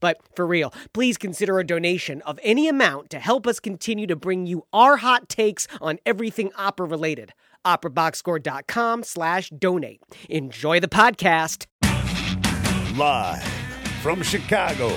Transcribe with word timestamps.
But 0.00 0.18
for 0.34 0.46
real, 0.46 0.72
please 0.92 1.16
consider 1.16 1.58
a 1.58 1.66
donation 1.66 2.22
of 2.22 2.40
any 2.42 2.68
amount 2.68 3.10
to 3.10 3.20
help 3.20 3.46
us 3.46 3.60
continue 3.60 4.06
to 4.06 4.16
bring 4.16 4.46
you 4.46 4.66
our 4.72 4.96
hot 4.96 5.28
takes 5.28 5.68
on 5.80 5.98
everything 6.04 6.50
opera 6.56 6.86
related 6.86 7.32
operaboxscore.com 7.64 9.02
slash 9.02 9.50
donate. 9.50 10.00
Enjoy 10.28 10.80
the 10.80 10.88
podcast. 10.88 11.66
Live 12.96 13.42
from 14.02 14.22
Chicago, 14.22 14.96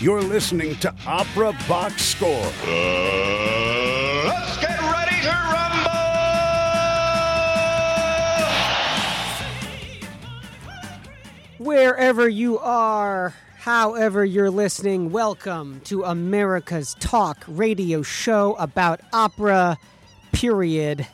you're 0.00 0.22
listening 0.22 0.74
to 0.76 0.94
Opera 1.06 1.54
Box 1.68 2.02
Score. 2.02 2.30
let's 4.24 4.56
get 4.58 4.80
ready 4.80 5.20
to 5.22 5.28
rumble! 5.28 5.90
Wherever 11.58 12.28
you 12.28 12.58
are, 12.58 13.34
however 13.68 14.24
you're 14.24 14.50
listening, 14.50 15.10
welcome 15.10 15.78
to 15.84 16.02
America's 16.02 16.96
Talk 17.00 17.44
radio 17.46 18.00
show 18.00 18.54
about 18.54 18.98
opera, 19.12 19.76
period. 20.32 21.06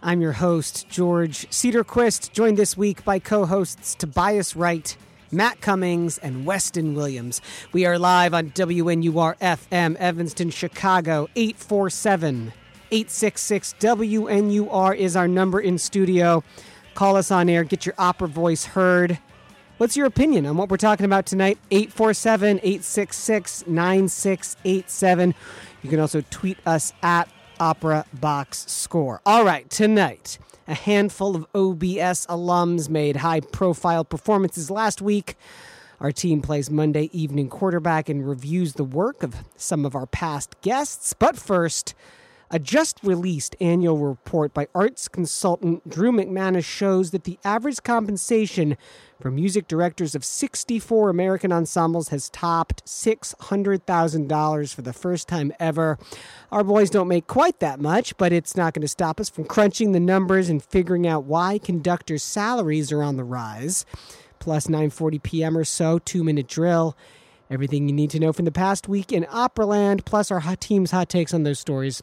I'm 0.00 0.20
your 0.20 0.34
host, 0.34 0.88
George 0.88 1.50
Cedarquist, 1.50 2.30
joined 2.30 2.58
this 2.58 2.76
week 2.76 3.04
by 3.04 3.18
co 3.18 3.44
hosts 3.44 3.96
Tobias 3.96 4.54
Wright, 4.54 4.96
Matt 5.32 5.60
Cummings, 5.60 6.16
and 6.18 6.46
Weston 6.46 6.94
Williams. 6.94 7.40
We 7.72 7.84
are 7.86 7.98
live 7.98 8.34
on 8.34 8.50
WNUR 8.50 9.36
FM, 9.40 9.96
Evanston, 9.96 10.50
Chicago, 10.50 11.28
847 11.34 12.52
866 12.92 13.74
WNUR 13.80 14.96
is 14.96 15.16
our 15.16 15.26
number 15.26 15.58
in 15.58 15.78
studio. 15.78 16.44
Call 16.94 17.16
us 17.16 17.32
on 17.32 17.48
air, 17.48 17.64
get 17.64 17.84
your 17.84 17.96
opera 17.98 18.28
voice 18.28 18.64
heard. 18.64 19.18
What's 19.76 19.96
your 19.96 20.06
opinion 20.06 20.46
on 20.46 20.56
what 20.56 20.68
we're 20.68 20.76
talking 20.76 21.04
about 21.04 21.26
tonight? 21.26 21.58
847 21.72 22.58
866 22.58 23.66
9687. 23.66 25.34
You 25.82 25.90
can 25.90 25.98
also 25.98 26.22
tweet 26.30 26.58
us 26.64 26.92
at 27.02 27.28
Opera 27.58 28.06
Box 28.14 28.70
Score. 28.70 29.20
All 29.26 29.44
right, 29.44 29.68
tonight, 29.68 30.38
a 30.68 30.74
handful 30.74 31.34
of 31.34 31.42
OBS 31.56 32.24
alums 32.28 32.88
made 32.88 33.16
high 33.16 33.40
profile 33.40 34.04
performances 34.04 34.70
last 34.70 35.02
week. 35.02 35.36
Our 35.98 36.12
team 36.12 36.40
plays 36.40 36.70
Monday 36.70 37.10
evening 37.12 37.48
quarterback 37.48 38.08
and 38.08 38.28
reviews 38.28 38.74
the 38.74 38.84
work 38.84 39.24
of 39.24 39.34
some 39.56 39.84
of 39.84 39.96
our 39.96 40.06
past 40.06 40.54
guests. 40.60 41.14
But 41.14 41.36
first, 41.36 41.94
a 42.54 42.58
just 42.60 43.00
released 43.02 43.56
annual 43.60 43.98
report 43.98 44.54
by 44.54 44.68
arts 44.76 45.08
consultant 45.08 45.90
Drew 45.90 46.12
McManus 46.12 46.64
shows 46.64 47.10
that 47.10 47.24
the 47.24 47.36
average 47.44 47.82
compensation 47.82 48.76
for 49.20 49.32
music 49.32 49.66
directors 49.66 50.14
of 50.14 50.24
64 50.24 51.10
American 51.10 51.50
ensembles 51.50 52.10
has 52.10 52.30
topped 52.30 52.86
$600,000 52.86 54.72
for 54.72 54.82
the 54.82 54.92
first 54.92 55.26
time 55.26 55.52
ever. 55.58 55.98
Our 56.52 56.62
boys 56.62 56.90
don't 56.90 57.08
make 57.08 57.26
quite 57.26 57.58
that 57.58 57.80
much, 57.80 58.16
but 58.18 58.32
it's 58.32 58.56
not 58.56 58.72
going 58.72 58.82
to 58.82 58.88
stop 58.88 59.18
us 59.18 59.28
from 59.28 59.46
crunching 59.46 59.90
the 59.90 59.98
numbers 59.98 60.48
and 60.48 60.62
figuring 60.62 61.08
out 61.08 61.24
why 61.24 61.58
conductors' 61.58 62.22
salaries 62.22 62.92
are 62.92 63.02
on 63.02 63.16
the 63.16 63.24
rise. 63.24 63.84
Plus 64.38 64.68
9:40 64.68 65.20
p.m. 65.24 65.58
or 65.58 65.64
so, 65.64 65.98
2-minute 65.98 66.46
drill. 66.46 66.96
Everything 67.50 67.88
you 67.88 67.94
need 67.94 68.10
to 68.10 68.20
know 68.20 68.32
from 68.32 68.44
the 68.44 68.52
past 68.52 68.86
week 68.86 69.10
in 69.10 69.24
Operaland, 69.24 70.04
plus 70.04 70.30
our 70.30 70.40
hot 70.40 70.60
team's 70.60 70.92
hot 70.92 71.08
takes 71.08 71.34
on 71.34 71.42
those 71.42 71.58
stories. 71.58 72.00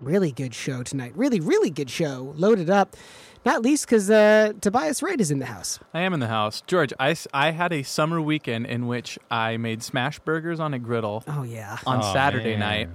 Really 0.00 0.30
good 0.30 0.54
show 0.54 0.82
tonight. 0.82 1.12
Really, 1.16 1.40
really 1.40 1.70
good 1.70 1.90
show. 1.90 2.32
Loaded 2.36 2.70
up. 2.70 2.96
Not 3.44 3.62
least 3.62 3.86
because 3.86 4.10
uh, 4.10 4.52
Tobias 4.60 5.02
Wright 5.02 5.20
is 5.20 5.30
in 5.30 5.38
the 5.38 5.46
house. 5.46 5.78
I 5.94 6.00
am 6.00 6.12
in 6.12 6.20
the 6.20 6.26
house. 6.28 6.60
George, 6.66 6.92
I, 7.00 7.16
I 7.32 7.50
had 7.52 7.72
a 7.72 7.82
summer 7.82 8.20
weekend 8.20 8.66
in 8.66 8.86
which 8.86 9.18
I 9.30 9.56
made 9.56 9.82
smash 9.82 10.18
burgers 10.20 10.60
on 10.60 10.74
a 10.74 10.78
griddle 10.78 11.24
Oh, 11.26 11.42
yeah. 11.44 11.78
on 11.86 11.98
Oh, 12.02 12.12
Saturday 12.12 12.56
man. 12.56 12.58
night. 12.58 12.88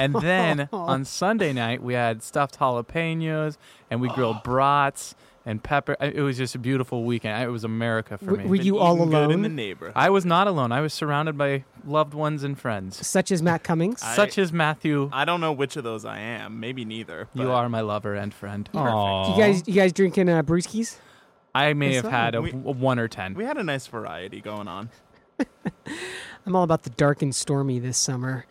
And 0.00 0.14
then 0.14 0.68
on 0.72 1.04
Sunday 1.04 1.52
night, 1.52 1.82
we 1.82 1.94
had 1.94 2.22
stuffed 2.22 2.58
jalapenos 2.58 3.56
and 3.90 4.00
we 4.00 4.08
grilled 4.08 4.42
brats 4.42 5.14
and 5.44 5.62
pepper. 5.62 5.96
It 6.00 6.20
was 6.22 6.36
just 6.38 6.54
a 6.54 6.58
beautiful 6.58 7.04
weekend. 7.04 7.42
It 7.42 7.48
was 7.48 7.64
America 7.64 8.16
for 8.18 8.26
W- 8.26 8.42
me. 8.44 8.48
were 8.48 8.54
you 8.56 8.78
all 8.78 8.96
Eating 8.96 9.10
good 9.10 9.16
in 9.24 9.30
alone? 9.30 9.42
the 9.42 9.48
neighborhood. 9.48 9.92
I 9.96 10.08
was 10.10 10.24
not 10.24 10.46
alone. 10.46 10.70
I 10.72 10.80
was 10.80 10.92
surrounded 10.94 11.36
by 11.36 11.64
loved 11.84 12.14
ones 12.14 12.42
and 12.44 12.58
friends, 12.58 13.04
Such 13.06 13.32
as 13.32 13.42
Matt 13.42 13.62
Cummings. 13.64 14.02
I- 14.02 14.14
such 14.16 14.38
as 14.38 14.52
Matthew. 14.52 15.10
I 15.12 15.24
don't 15.24 15.40
know 15.40 15.52
which 15.52 15.76
of 15.76 15.84
those 15.84 16.04
I 16.04 16.18
am. 16.20 16.60
Maybe 16.60 16.84
neither. 16.84 17.28
you 17.34 17.50
are 17.50 17.68
my 17.68 17.80
lover 17.80 18.14
and 18.14 18.32
friend. 18.32 18.68
Perfect. 18.72 19.28
you 19.36 19.36
guys, 19.42 19.62
you 19.66 19.74
guys 19.74 19.92
drinking 19.92 20.28
uh, 20.28 20.42
brewskis? 20.42 20.96
I 21.54 21.72
may 21.74 21.94
That's 21.94 22.02
have 22.04 22.12
had 22.12 22.34
a, 22.34 22.40
right. 22.42 22.54
a 22.54 22.56
one 22.56 22.98
or 22.98 23.08
ten. 23.08 23.34
We 23.34 23.44
had 23.44 23.58
a 23.58 23.62
nice 23.64 23.86
variety 23.86 24.40
going 24.40 24.68
on. 24.68 24.88
I'm 26.46 26.56
all 26.56 26.62
about 26.62 26.82
the 26.84 26.90
dark 26.90 27.22
and 27.22 27.34
stormy 27.34 27.78
this 27.78 27.98
summer. 27.98 28.46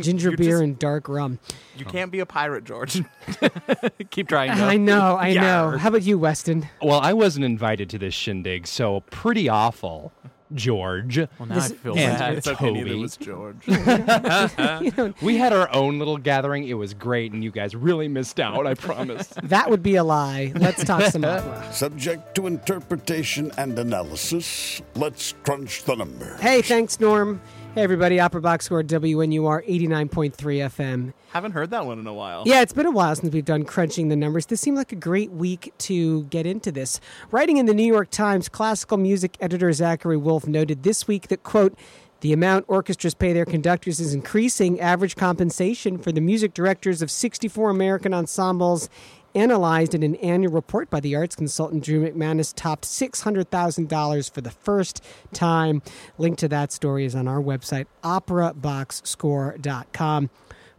Ginger 0.00 0.30
You're 0.30 0.36
beer 0.36 0.50
just- 0.52 0.62
and 0.62 0.78
dark 0.78 1.08
rum. 1.08 1.38
You 1.76 1.84
can't 1.84 2.10
be 2.10 2.20
a 2.20 2.26
pirate, 2.26 2.64
George. 2.64 3.02
Keep 4.10 4.28
trying. 4.28 4.50
I 4.50 4.76
know, 4.76 5.16
I 5.16 5.34
know. 5.34 5.76
How 5.78 5.88
about 5.88 6.02
you, 6.02 6.18
Weston? 6.18 6.68
Well, 6.82 7.00
I 7.00 7.12
wasn't 7.12 7.44
invited 7.44 7.90
to 7.90 7.98
this 7.98 8.14
shindig, 8.14 8.66
so 8.66 9.00
pretty 9.10 9.48
awful, 9.48 10.12
George. 10.52 11.18
Well, 11.18 11.28
now 11.48 11.54
This- 11.56 11.72
I 11.72 11.74
feel 11.74 11.96
Yeah, 11.96 12.18
bad. 12.18 12.34
it's 12.38 12.46
okay. 12.48 12.70
Neither 12.72 12.88
Toby. 12.90 13.00
was 13.00 13.16
George. 13.16 13.66
We 15.22 15.36
had 15.36 15.52
our 15.52 15.72
own 15.72 15.98
little 15.98 16.18
gathering. 16.18 16.66
It 16.68 16.74
was 16.74 16.94
great, 16.94 17.32
and 17.32 17.42
you 17.42 17.50
guys 17.50 17.74
really 17.74 18.08
missed 18.08 18.38
out, 18.40 18.66
I 18.66 18.74
promise. 18.74 19.28
That 19.44 19.70
would 19.70 19.82
be 19.82 19.96
a 19.96 20.04
lie. 20.04 20.52
Let's 20.56 20.84
talk 20.84 21.02
some 21.10 21.24
opera. 21.24 21.72
Subject 21.72 22.34
to 22.36 22.46
interpretation 22.46 23.50
and 23.58 23.78
analysis, 23.78 24.80
let's 24.94 25.34
crunch 25.44 25.84
the 25.84 25.94
number. 25.94 26.36
Hey, 26.40 26.62
thanks, 26.62 27.00
Norm. 27.00 27.40
Hey, 27.74 27.82
everybody. 27.82 28.20
Opera 28.20 28.40
Box 28.40 28.66
Score 28.66 28.84
WNUR 28.84 29.68
89.3 29.68 30.32
FM. 30.32 31.12
Haven't 31.32 31.50
heard 31.50 31.70
that 31.70 31.84
one 31.84 31.98
in 31.98 32.06
a 32.06 32.14
while. 32.14 32.44
Yeah, 32.46 32.60
it's 32.60 32.72
been 32.72 32.86
a 32.86 32.90
while 32.92 33.16
since 33.16 33.32
we've 33.34 33.44
done 33.44 33.64
crunching 33.64 34.10
the 34.10 34.14
numbers. 34.14 34.46
This 34.46 34.60
seemed 34.60 34.76
like 34.76 34.92
a 34.92 34.96
great 34.96 35.32
week 35.32 35.74
to 35.78 36.22
get 36.26 36.46
into 36.46 36.70
this. 36.70 37.00
Writing 37.32 37.56
in 37.56 37.66
the 37.66 37.74
New 37.74 37.82
York 37.82 38.10
Times, 38.10 38.48
classical 38.48 38.96
music 38.96 39.36
editor 39.40 39.72
Zachary 39.72 40.16
Woolfe 40.16 40.46
noted 40.46 40.84
this 40.84 41.08
week 41.08 41.26
that, 41.26 41.42
quote, 41.42 41.76
the 42.20 42.32
amount 42.32 42.64
orchestras 42.68 43.12
pay 43.12 43.32
their 43.32 43.44
conductors 43.44 43.98
is 43.98 44.14
increasing. 44.14 44.78
Average 44.78 45.16
compensation 45.16 45.98
for 45.98 46.12
the 46.12 46.20
music 46.20 46.54
directors 46.54 47.02
of 47.02 47.10
64 47.10 47.70
American 47.70 48.14
ensembles 48.14 48.88
analyzed 49.34 49.94
in 49.94 50.02
an 50.02 50.16
annual 50.16 50.52
report 50.52 50.90
by 50.90 51.00
the 51.00 51.16
arts 51.16 51.36
consultant 51.36 51.84
Drew 51.84 52.06
McManus 52.08 52.52
topped 52.54 52.84
$600,000 52.84 54.30
for 54.30 54.40
the 54.40 54.50
first 54.50 55.04
time. 55.32 55.82
Link 56.18 56.38
to 56.38 56.48
that 56.48 56.72
story 56.72 57.04
is 57.04 57.14
on 57.14 57.28
our 57.28 57.40
website, 57.40 57.86
operaboxscore.com. 58.02 60.30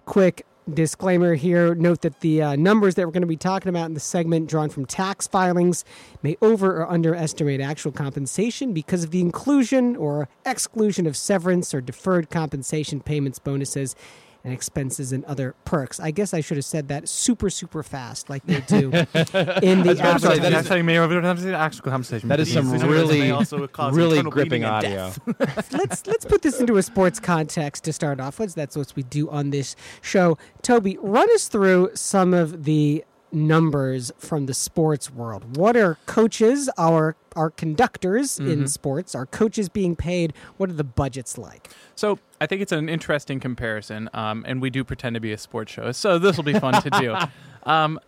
Quick 0.06 0.46
disclaimer 0.74 1.36
here 1.36 1.76
note 1.76 2.02
that 2.02 2.22
the 2.22 2.42
uh, 2.42 2.56
numbers 2.56 2.96
that 2.96 3.06
we're 3.06 3.12
going 3.12 3.22
to 3.22 3.28
be 3.28 3.38
talking 3.38 3.70
about 3.70 3.86
in 3.86 3.94
the 3.94 4.00
segment 4.00 4.50
drawn 4.50 4.70
from 4.70 4.86
tax 4.86 5.28
filings 5.28 5.86
may 6.24 6.36
over 6.42 6.82
or 6.82 6.90
underestimate 6.90 7.62
actual 7.62 7.92
compensation 7.92 8.74
because 8.74 9.04
of 9.04 9.12
the 9.12 9.22
inclusion 9.22 9.96
or 9.96 10.28
exclusion 10.44 11.06
of 11.06 11.16
severance 11.16 11.72
or 11.74 11.82
deferred 11.82 12.32
compensation 12.32 13.00
payments 13.00 13.38
bonuses 13.38 13.96
and 14.45 14.53
expenses 14.53 15.11
and 15.11 15.25
other 15.25 15.56
perks. 15.65 16.00
I 16.00 16.12
guess 16.12 16.33
I 16.33 16.39
should 16.39 16.57
have 16.57 16.65
said 16.65 16.88
that 16.89 17.09
super, 17.09 17.50
super 17.50 17.81
fast, 17.83 18.30
like 18.30 18.45
they 18.45 18.62
do 18.62 18.92
in 18.92 18.92
the 18.94 19.01
about 19.12 19.13
to 19.13 19.95
say, 19.95 20.03
advertising. 20.03 20.42
that 20.44 20.45
is- 20.45 20.51
That's 20.53 20.68
how 20.69 20.75
you 20.75 20.83
may 20.83 20.94
have 20.94 21.09
the 21.42 21.53
actual 21.56 21.83
conversation. 21.92 22.30
That 22.30 22.39
is 22.39 22.47
These 22.47 22.53
some 22.53 22.68
numbers 22.68 22.83
really, 22.83 23.19
may 23.19 23.31
also 23.31 23.65
cause 23.68 23.95
really 23.95 24.21
gripping 24.21 24.63
audio. 24.63 25.12
let's 25.71 26.06
let's 26.07 26.25
put 26.25 26.44
this 26.44 26.59
into 26.59 26.77
a 26.77 26.83
sports 26.83 27.19
context 27.19 27.83
to 27.86 27.92
start 27.94 28.19
off 28.21 28.39
with. 28.39 28.53
That's 28.56 28.77
what 28.77 28.94
we 28.95 29.03
do 29.03 29.30
on 29.30 29.50
this 29.50 29.75
show. 30.01 30.38
Toby, 30.62 30.98
run 31.01 31.27
us 31.33 31.48
through 31.48 31.89
some 31.95 32.33
of 32.36 32.63
the 32.65 33.03
numbers 33.36 34.12
from 34.18 34.46
the 34.48 34.54
sports 34.54 35.12
world. 35.12 35.58
What 35.58 35.76
are 35.78 35.98
coaches, 36.06 36.70
our 36.78 37.16
our 37.36 37.50
conductors 37.50 38.40
in 38.40 38.66
sports, 38.66 39.14
are 39.14 39.26
coaches 39.26 39.68
being 39.68 39.96
paid? 39.96 40.34
What 40.56 40.70
are 40.70 40.74
the 40.74 40.86
budgets 40.86 41.38
like? 41.38 41.70
So 41.96 42.18
I 42.40 42.46
think 42.46 42.62
it's 42.62 42.72
an 42.72 42.88
interesting 42.88 43.42
comparison, 43.42 44.10
um, 44.14 44.46
and 44.48 44.62
we 44.62 44.70
do 44.70 44.86
pretend 44.86 45.16
to 45.16 45.20
be 45.20 45.34
a 45.34 45.38
sports 45.38 45.74
show, 45.74 45.92
so 45.92 46.18
this 46.18 46.38
will 46.38 46.46
be 46.46 46.58
fun 46.58 46.82
to 46.82 46.90
do. 46.90 47.16
Um, 47.66 48.00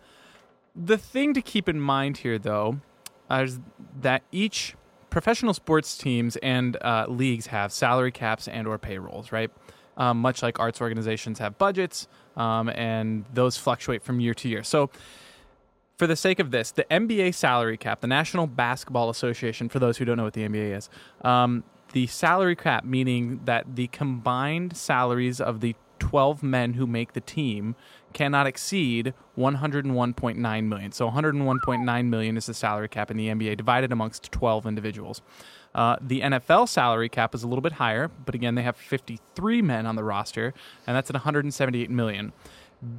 the 0.76 0.96
thing 0.96 1.34
to 1.34 1.42
keep 1.42 1.68
in 1.68 1.80
mind 1.80 2.18
here, 2.18 2.38
though, 2.38 2.78
is 3.28 3.58
that 4.00 4.22
each 4.30 4.76
professional 5.10 5.52
sports 5.52 5.98
teams 5.98 6.36
and 6.36 6.76
uh, 6.80 7.06
leagues 7.08 7.48
have 7.48 7.72
salary 7.72 8.12
caps 8.12 8.46
and 8.46 8.68
or 8.68 8.78
payrolls, 8.78 9.32
right? 9.32 9.50
Um, 9.98 10.18
much 10.18 10.42
like 10.42 10.58
arts 10.58 10.80
organizations 10.80 11.38
have 11.38 11.58
budgets, 11.58 12.08
um, 12.36 12.70
and 12.70 13.26
those 13.34 13.58
fluctuate 13.58 14.02
from 14.02 14.20
year 14.20 14.34
to 14.34 14.48
year. 14.48 14.62
So, 14.62 14.90
for 15.98 16.06
the 16.06 16.16
sake 16.16 16.38
of 16.38 16.52
this, 16.52 16.70
the 16.70 16.84
NBA 16.84 17.34
salary 17.34 17.76
cap, 17.76 18.00
the 18.00 18.06
National 18.06 18.46
Basketball 18.46 19.10
Association, 19.10 19.68
for 19.68 19.80
those 19.80 19.98
who 19.98 20.04
don't 20.04 20.16
know 20.16 20.24
what 20.24 20.34
the 20.34 20.48
NBA 20.48 20.76
is, 20.76 20.88
um, 21.22 21.64
the 21.92 22.06
salary 22.06 22.54
cap 22.54 22.84
meaning 22.84 23.40
that 23.44 23.74
the 23.74 23.88
combined 23.88 24.76
salaries 24.76 25.40
of 25.40 25.60
the 25.60 25.74
12 25.98 26.42
men 26.42 26.74
who 26.74 26.86
make 26.86 27.14
the 27.14 27.20
team 27.20 27.74
cannot 28.12 28.46
exceed 28.46 29.12
101.9 29.36 30.64
million. 30.64 30.92
So 30.92 31.10
101.9 31.10 32.06
million 32.06 32.36
is 32.36 32.46
the 32.46 32.54
salary 32.54 32.88
cap 32.88 33.10
in 33.10 33.16
the 33.16 33.28
NBA 33.28 33.56
divided 33.56 33.92
amongst 33.92 34.30
12 34.30 34.66
individuals. 34.66 35.22
Uh, 35.74 35.96
the 36.00 36.20
NFL 36.22 36.68
salary 36.68 37.08
cap 37.08 37.34
is 37.34 37.42
a 37.42 37.46
little 37.46 37.62
bit 37.62 37.72
higher, 37.74 38.08
but 38.26 38.34
again, 38.34 38.54
they 38.54 38.62
have 38.62 38.76
53 38.76 39.62
men 39.62 39.86
on 39.86 39.96
the 39.96 40.02
roster, 40.04 40.54
and 40.86 40.96
that's 40.96 41.10
at 41.10 41.14
178 41.14 41.90
million. 41.90 42.32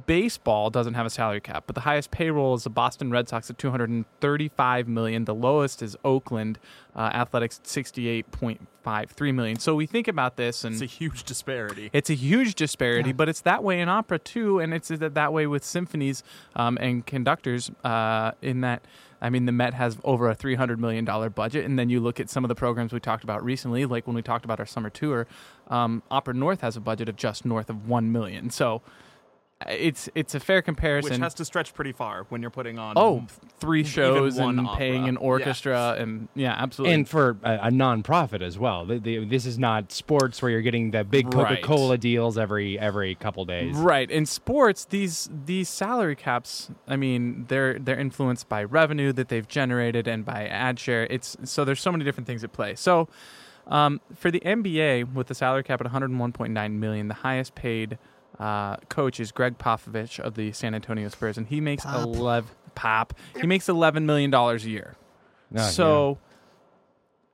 Baseball 0.06 0.68
doesn't 0.68 0.92
have 0.92 1.06
a 1.06 1.10
salary 1.10 1.40
cap, 1.40 1.64
but 1.66 1.74
the 1.74 1.80
highest 1.82 2.10
payroll 2.10 2.52
is 2.54 2.64
the 2.64 2.70
Boston 2.70 3.10
Red 3.10 3.30
Sox 3.30 3.48
at 3.48 3.56
235 3.56 4.88
million. 4.88 5.24
The 5.24 5.34
lowest 5.34 5.80
is 5.82 5.96
Oakland 6.04 6.58
uh, 6.94 7.10
Athletics, 7.14 7.60
68.53 7.64 9.34
million. 9.34 9.58
So 9.58 9.74
we 9.74 9.86
think 9.86 10.08
about 10.08 10.36
this, 10.36 10.64
and 10.64 10.74
It's 10.74 10.82
a 10.82 10.86
huge 10.86 11.24
disparity. 11.24 11.90
it's 11.92 12.10
a 12.10 12.14
huge 12.14 12.54
disparity, 12.56 13.12
but 13.12 13.28
it's 13.28 13.40
that 13.42 13.62
way 13.64 13.80
in 13.80 13.88
opera 13.88 14.18
too, 14.18 14.58
and 14.58 14.74
it's 14.74 14.88
that 14.88 15.14
that 15.14 15.32
way 15.32 15.46
with 15.46 15.64
symphonies 15.64 16.22
um, 16.54 16.76
and 16.80 17.06
conductors. 17.06 17.70
Uh, 17.82 18.32
in 18.42 18.60
that, 18.60 18.84
I 19.20 19.30
mean, 19.30 19.46
the 19.46 19.52
Met 19.52 19.74
has 19.74 19.98
over 20.04 20.28
a 20.28 20.34
three 20.34 20.54
hundred 20.54 20.80
million 20.80 21.04
dollar 21.04 21.30
budget, 21.30 21.64
and 21.64 21.78
then 21.78 21.90
you 21.90 22.00
look 22.00 22.20
at 22.20 22.30
some 22.30 22.44
of 22.44 22.48
the 22.48 22.54
programs 22.54 22.92
we 22.92 23.00
talked 23.00 23.24
about 23.24 23.44
recently, 23.44 23.84
like 23.84 24.06
when 24.06 24.16
we 24.16 24.22
talked 24.22 24.44
about 24.44 24.60
our 24.60 24.66
summer 24.66 24.90
tour. 24.90 25.26
Um, 25.68 26.02
opera 26.10 26.34
North 26.34 26.62
has 26.62 26.76
a 26.76 26.80
budget 26.80 27.08
of 27.08 27.16
just 27.16 27.44
north 27.44 27.70
of 27.70 27.88
one 27.88 28.12
million. 28.12 28.50
So 28.50 28.82
it's 29.68 30.08
it's 30.14 30.34
a 30.34 30.40
fair 30.40 30.62
comparison. 30.62 31.10
Which 31.12 31.20
has 31.20 31.34
to 31.34 31.44
stretch 31.44 31.74
pretty 31.74 31.92
far 31.92 32.24
when 32.30 32.40
you're 32.40 32.50
putting 32.50 32.78
on. 32.78 32.94
oh, 32.96 33.26
three 33.58 33.84
shows 33.84 34.38
and 34.38 34.60
opera. 34.60 34.76
paying 34.78 35.06
an 35.08 35.14
Yeah. 35.14 35.20
orchestra, 35.20 35.96
and 35.98 36.28
yeah, 36.34 36.54
absolutely. 36.56 36.94
and 36.94 37.08
for 37.08 37.36
a, 37.42 37.58
a 37.64 37.70
non-profit 37.70 38.40
as 38.40 38.58
well. 38.58 38.86
The, 38.86 38.98
the, 38.98 39.24
this 39.26 39.44
is 39.44 39.58
not 39.58 39.92
sports 39.92 40.40
where 40.40 40.50
you're 40.50 40.62
getting 40.62 40.92
the 40.92 41.04
big 41.04 41.30
Coca-Cola 41.30 41.98
deals 41.98 42.38
every 42.38 42.78
every 42.78 43.14
couple 43.16 43.44
days. 43.44 43.76
Right. 43.76 44.10
In 44.10 44.24
sports, 44.24 44.86
these 44.86 45.28
these 45.44 45.68
salary 45.68 46.16
caps, 46.16 46.70
I 46.88 46.96
mean, 46.96 47.44
they're 47.48 47.78
they're 47.78 48.00
influenced 48.00 48.48
by 48.48 48.64
revenue 48.64 49.12
that 49.12 49.28
they've 49.28 49.46
generated 49.46 50.08
and 50.08 50.24
by 50.24 50.46
ad 50.46 50.78
share. 50.78 51.06
It's 51.10 51.36
so 51.44 51.64
there's 51.66 51.80
so 51.82 51.92
many 51.92 52.04
different 52.04 52.26
things 52.26 52.42
at 52.44 52.52
play. 52.52 52.74
So 52.76 53.08
um, 53.66 54.00
for 54.16 54.30
the 54.30 54.40
NBA, 54.40 55.12
with 55.12 55.26
the 55.26 55.34
salary 55.34 55.62
cap 55.62 55.80
at 55.80 55.86
101.9 55.86 56.72
million, 56.72 57.08
the 57.08 57.14
highest 57.14 57.54
paid 57.54 57.98
uh, 58.40 58.76
coach 58.88 59.20
is 59.20 59.30
Gregg 59.30 59.58
Popovich 59.58 60.18
of 60.18 60.34
the 60.34 60.50
San 60.52 60.74
Antonio 60.74 61.08
Spurs, 61.08 61.38
and 61.38 61.46
he 61.46 61.60
makes 61.60 61.84
Pop. 61.84 62.06
11 62.06 62.50
pop. 62.74 63.14
He 63.40 63.46
makes 63.46 63.68
11 63.68 64.06
million 64.06 64.30
dollars 64.30 64.64
a 64.64 64.70
year. 64.70 64.96
Oh, 65.54 65.68
so. 65.68 66.18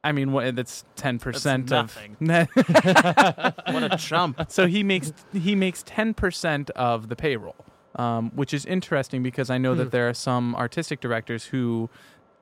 I 0.02 0.12
mean, 0.12 0.30
what? 0.30 0.54
That's 0.54 0.84
ten 0.94 1.18
percent 1.18 1.72
of. 1.72 1.96
what 2.20 2.48
a 2.62 3.96
chump. 3.98 4.50
so 4.50 4.66
he 4.68 4.84
makes 4.84 5.12
he 5.32 5.56
makes 5.56 5.82
ten 5.82 6.14
percent 6.14 6.70
of 6.70 7.08
the 7.08 7.16
payroll, 7.16 7.56
um, 7.96 8.30
which 8.34 8.54
is 8.54 8.64
interesting 8.66 9.24
because 9.24 9.50
I 9.50 9.58
know 9.58 9.74
that 9.74 9.90
there 9.90 10.08
are 10.08 10.14
some 10.14 10.54
artistic 10.54 11.00
directors 11.00 11.46
who 11.46 11.90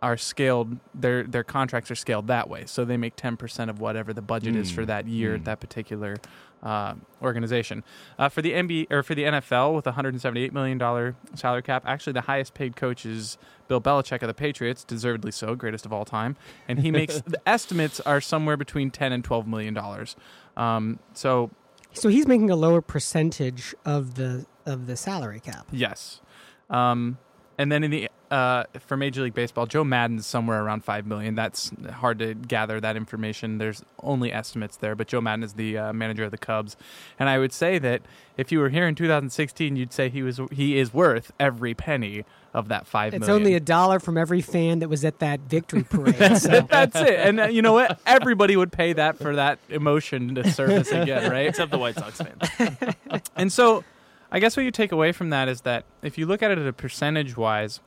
are 0.04 0.18
scaled 0.18 0.76
their 0.94 1.24
their 1.24 1.42
contracts 1.42 1.90
are 1.90 1.94
scaled 1.94 2.26
that 2.26 2.48
way, 2.50 2.64
so 2.66 2.84
they 2.84 2.98
make 2.98 3.16
ten 3.16 3.38
percent 3.38 3.70
of 3.70 3.80
whatever 3.80 4.12
the 4.12 4.20
budget 4.20 4.54
is 4.54 4.70
for 4.70 4.84
that 4.84 5.08
year 5.08 5.34
at 5.36 5.46
that 5.46 5.60
particular 5.60 6.16
uh, 6.62 6.94
organization. 7.22 7.82
Uh, 8.18 8.28
for 8.28 8.42
the 8.42 8.52
NBA 8.52 8.92
or 8.92 9.02
for 9.02 9.14
the 9.14 9.22
NFL 9.22 9.74
with 9.74 9.86
a 9.86 9.92
hundred 9.92 10.12
and 10.12 10.20
seventy 10.20 10.44
eight 10.44 10.52
million 10.52 10.76
dollar 10.76 11.16
salary 11.34 11.62
cap, 11.62 11.84
actually 11.86 12.12
the 12.12 12.20
highest 12.20 12.52
paid 12.52 12.76
coach 12.76 13.06
is 13.06 13.38
Bill 13.66 13.80
Belichick 13.80 14.20
of 14.20 14.28
the 14.28 14.34
Patriots, 14.34 14.84
deservedly 14.84 15.32
so, 15.32 15.54
greatest 15.54 15.86
of 15.86 15.92
all 15.92 16.04
time, 16.04 16.36
and 16.68 16.80
he 16.80 16.90
makes 16.90 17.20
the 17.26 17.40
estimates 17.48 17.98
are 18.00 18.20
somewhere 18.20 18.58
between 18.58 18.90
ten 18.90 19.10
and 19.10 19.24
twelve 19.24 19.46
million 19.46 19.72
dollars. 19.72 20.16
Um, 20.54 20.98
so 21.14 21.50
So 21.94 22.10
he's 22.10 22.26
making 22.26 22.50
a 22.50 22.56
lower 22.56 22.82
percentage 22.82 23.74
of 23.86 24.16
the 24.16 24.44
of 24.66 24.86
the 24.86 24.96
salary 24.96 25.40
cap. 25.40 25.66
Yes. 25.72 26.20
Um, 26.68 27.16
and 27.58 27.70
then 27.70 27.84
in 27.84 27.90
the 27.90 28.08
uh, 28.30 28.64
for 28.80 28.96
Major 28.96 29.22
League 29.22 29.34
Baseball, 29.34 29.66
Joe 29.66 29.84
Maddon's 29.84 30.26
somewhere 30.26 30.64
around 30.64 30.82
five 30.84 31.06
million. 31.06 31.34
That's 31.34 31.70
hard 31.92 32.18
to 32.18 32.34
gather 32.34 32.80
that 32.80 32.96
information. 32.96 33.58
There's 33.58 33.82
only 34.02 34.32
estimates 34.32 34.76
there, 34.76 34.94
but 34.96 35.06
Joe 35.06 35.20
Madden 35.20 35.44
is 35.44 35.52
the 35.52 35.78
uh, 35.78 35.92
manager 35.92 36.24
of 36.24 36.30
the 36.30 36.38
Cubs, 36.38 36.76
and 37.18 37.28
I 37.28 37.38
would 37.38 37.52
say 37.52 37.78
that 37.78 38.02
if 38.36 38.50
you 38.50 38.58
were 38.58 38.70
here 38.70 38.88
in 38.88 38.94
2016, 38.94 39.76
you'd 39.76 39.92
say 39.92 40.08
he 40.08 40.22
was 40.22 40.40
he 40.50 40.78
is 40.78 40.92
worth 40.92 41.32
every 41.38 41.74
penny 41.74 42.24
of 42.52 42.68
that 42.68 42.86
five 42.86 43.14
It's 43.14 43.26
million. 43.26 43.42
only 43.42 43.54
a 43.54 43.60
dollar 43.60 43.98
from 44.00 44.16
every 44.16 44.40
fan 44.40 44.78
that 44.78 44.88
was 44.88 45.04
at 45.04 45.18
that 45.18 45.40
victory 45.40 45.82
parade. 45.84 46.16
so. 46.38 46.60
That's 46.62 46.96
it, 46.96 47.20
and 47.20 47.40
uh, 47.40 47.44
you 47.46 47.62
know 47.62 47.72
what? 47.74 48.00
Everybody 48.06 48.56
would 48.56 48.72
pay 48.72 48.94
that 48.94 49.18
for 49.18 49.36
that 49.36 49.58
emotion 49.68 50.34
to 50.36 50.50
surface 50.50 50.90
again, 50.90 51.30
right? 51.30 51.46
Except 51.46 51.70
the 51.70 51.78
White 51.78 51.96
Sox 51.96 52.20
fans. 52.20 52.94
And 53.36 53.52
so, 53.52 53.84
I 54.34 54.40
guess 54.40 54.56
what 54.56 54.64
you 54.64 54.72
take 54.72 54.90
away 54.90 55.12
from 55.12 55.30
that 55.30 55.46
is 55.46 55.60
that 55.60 55.84
if 56.02 56.18
you 56.18 56.26
look 56.26 56.42
at 56.42 56.50
it 56.50 56.58
at 56.58 56.66
a 56.66 56.72
percentage 56.72 57.36
wise, 57.36 57.78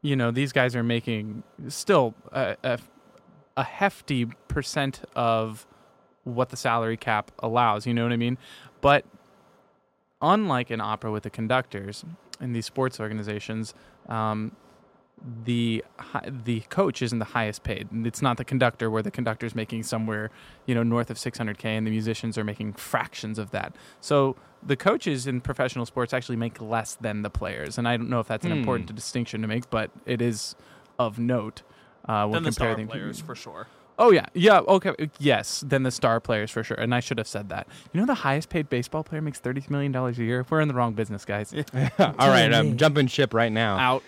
you 0.00 0.16
know, 0.16 0.32
these 0.32 0.50
guys 0.50 0.74
are 0.74 0.82
making 0.82 1.44
still 1.68 2.16
a, 2.32 2.56
a, 2.64 2.80
a 3.56 3.62
hefty 3.62 4.24
percent 4.48 5.02
of 5.14 5.64
what 6.24 6.48
the 6.48 6.56
salary 6.56 6.96
cap 6.96 7.30
allows. 7.38 7.86
You 7.86 7.94
know 7.94 8.02
what 8.02 8.10
I 8.10 8.16
mean? 8.16 8.38
But 8.80 9.04
unlike 10.20 10.70
an 10.70 10.80
opera 10.80 11.12
with 11.12 11.22
the 11.22 11.30
conductors 11.30 12.04
in 12.40 12.54
these 12.54 12.66
sports 12.66 12.98
organizations, 12.98 13.72
um, 14.08 14.56
the 15.44 15.84
the 16.44 16.60
coach 16.68 17.00
isn't 17.02 17.18
the 17.20 17.24
highest 17.26 17.62
paid. 17.62 17.88
It's 18.04 18.20
not 18.22 18.36
the 18.38 18.44
conductor 18.44 18.90
where 18.90 19.02
the 19.02 19.10
conductor's 19.10 19.54
making 19.54 19.84
somewhere, 19.84 20.30
you 20.66 20.74
know, 20.74 20.82
north 20.82 21.10
of 21.10 21.16
600k 21.16 21.64
and 21.64 21.86
the 21.86 21.90
musicians 21.90 22.36
are 22.36 22.44
making 22.44 22.72
fractions 22.72 23.38
of 23.38 23.50
that. 23.52 23.74
So 24.00 24.36
the 24.64 24.76
coaches 24.76 25.26
in 25.26 25.40
professional 25.40 25.86
sports 25.86 26.12
actually 26.12 26.36
make 26.36 26.60
less 26.60 26.94
than 26.96 27.22
the 27.22 27.30
players. 27.30 27.78
And 27.78 27.86
I 27.86 27.96
don't 27.96 28.08
know 28.10 28.20
if 28.20 28.26
that's 28.28 28.44
an 28.44 28.50
Hmm. 28.52 28.58
important 28.58 28.94
distinction 28.94 29.42
to 29.42 29.48
make, 29.48 29.70
but 29.70 29.90
it 30.06 30.20
is 30.20 30.54
of 30.98 31.18
note 31.18 31.62
uh, 32.08 32.22
when 32.26 32.32
Then 32.32 32.42
the 32.44 32.52
star 32.52 32.68
comparing 32.68 32.88
players, 32.88 33.20
for 33.20 33.34
sure. 33.36 33.68
Oh 33.98 34.10
yeah, 34.10 34.26
yeah. 34.34 34.58
Okay, 34.60 34.92
yes. 35.20 35.62
Then 35.64 35.82
the 35.84 35.90
star 35.92 36.18
players 36.18 36.50
for 36.50 36.64
sure, 36.64 36.76
and 36.76 36.92
I 36.94 36.98
should 37.00 37.18
have 37.18 37.28
said 37.28 37.48
that. 37.50 37.68
You 37.92 38.00
know, 38.00 38.06
the 38.06 38.14
highest 38.14 38.48
paid 38.48 38.68
baseball 38.68 39.04
player 39.04 39.20
makes 39.20 39.38
thirty 39.38 39.62
million 39.68 39.92
dollars 39.92 40.18
a 40.18 40.24
year. 40.24 40.40
If 40.40 40.50
we're 40.50 40.62
in 40.62 40.66
the 40.68 40.74
wrong 40.74 40.94
business, 40.94 41.24
guys. 41.24 41.52
All 41.98 42.14
right. 42.18 42.52
I'm 42.52 42.76
jumping 42.76 43.06
ship 43.06 43.32
right 43.34 43.52
now. 43.52 43.78
Out. 43.78 44.02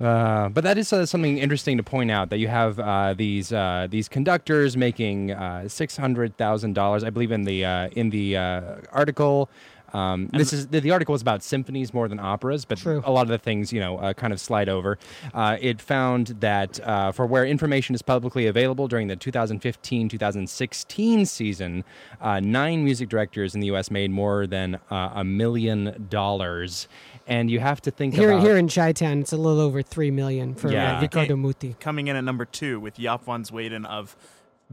Uh, 0.00 0.48
but 0.48 0.62
that 0.62 0.78
is 0.78 0.92
uh, 0.92 1.04
something 1.04 1.38
interesting 1.38 1.76
to 1.76 1.82
point 1.82 2.10
out 2.10 2.30
that 2.30 2.38
you 2.38 2.48
have 2.48 2.78
uh, 2.78 3.14
these 3.14 3.52
uh, 3.52 3.86
these 3.90 4.08
conductors 4.08 4.76
making 4.76 5.32
uh, 5.32 5.68
six 5.68 5.96
hundred 5.96 6.36
thousand 6.36 6.74
dollars, 6.74 7.02
I 7.02 7.10
believe, 7.10 7.32
in 7.32 7.44
the 7.44 7.64
uh, 7.64 7.88
in 7.88 8.10
the 8.10 8.36
uh, 8.36 8.62
article. 8.92 9.50
Um, 9.92 10.28
this 10.32 10.52
is 10.52 10.68
the, 10.68 10.80
the 10.80 10.90
article 10.90 11.14
is 11.14 11.22
about 11.22 11.42
symphonies 11.42 11.94
more 11.94 12.08
than 12.08 12.20
operas, 12.20 12.64
but 12.64 12.78
True. 12.78 13.02
a 13.04 13.10
lot 13.10 13.22
of 13.22 13.28
the 13.28 13.38
things 13.38 13.72
you 13.72 13.80
know 13.80 13.98
uh, 13.98 14.12
kind 14.12 14.32
of 14.32 14.40
slide 14.40 14.68
over. 14.68 14.98
Uh, 15.32 15.56
it 15.60 15.80
found 15.80 16.28
that 16.40 16.80
uh, 16.80 17.12
for 17.12 17.24
where 17.26 17.46
information 17.46 17.94
is 17.94 18.02
publicly 18.02 18.46
available 18.46 18.88
during 18.88 19.06
the 19.08 19.16
2015-2016 19.16 21.26
season, 21.26 21.84
uh, 22.20 22.40
nine 22.40 22.84
music 22.84 23.08
directors 23.08 23.54
in 23.54 23.60
the 23.60 23.68
U.S. 23.68 23.90
made 23.90 24.10
more 24.10 24.46
than 24.46 24.78
a 24.90 25.24
million 25.24 26.06
dollars, 26.10 26.86
and 27.28 27.48
you 27.50 27.60
have 27.60 27.80
to 27.82 27.90
think 27.92 28.14
Here, 28.14 28.32
about 28.32 28.42
here 28.42 28.56
in 28.56 28.68
Chi 28.68 28.90
Town, 28.92 29.20
it's 29.20 29.32
a 29.32 29.36
little 29.36 29.60
over 29.60 29.82
three 29.82 30.10
million 30.10 30.54
for 30.56 30.72
Yeah. 30.72 30.96
uh, 30.98 31.00
Riccardo 31.02 31.36
Muti. 31.36 31.76
Coming 31.78 32.08
in 32.08 32.16
at 32.16 32.24
number 32.24 32.44
two 32.44 32.80
with 32.80 32.96
Jaap 32.96 33.22
van 33.24 33.44
Zweden 33.44 33.86
of 33.86 34.16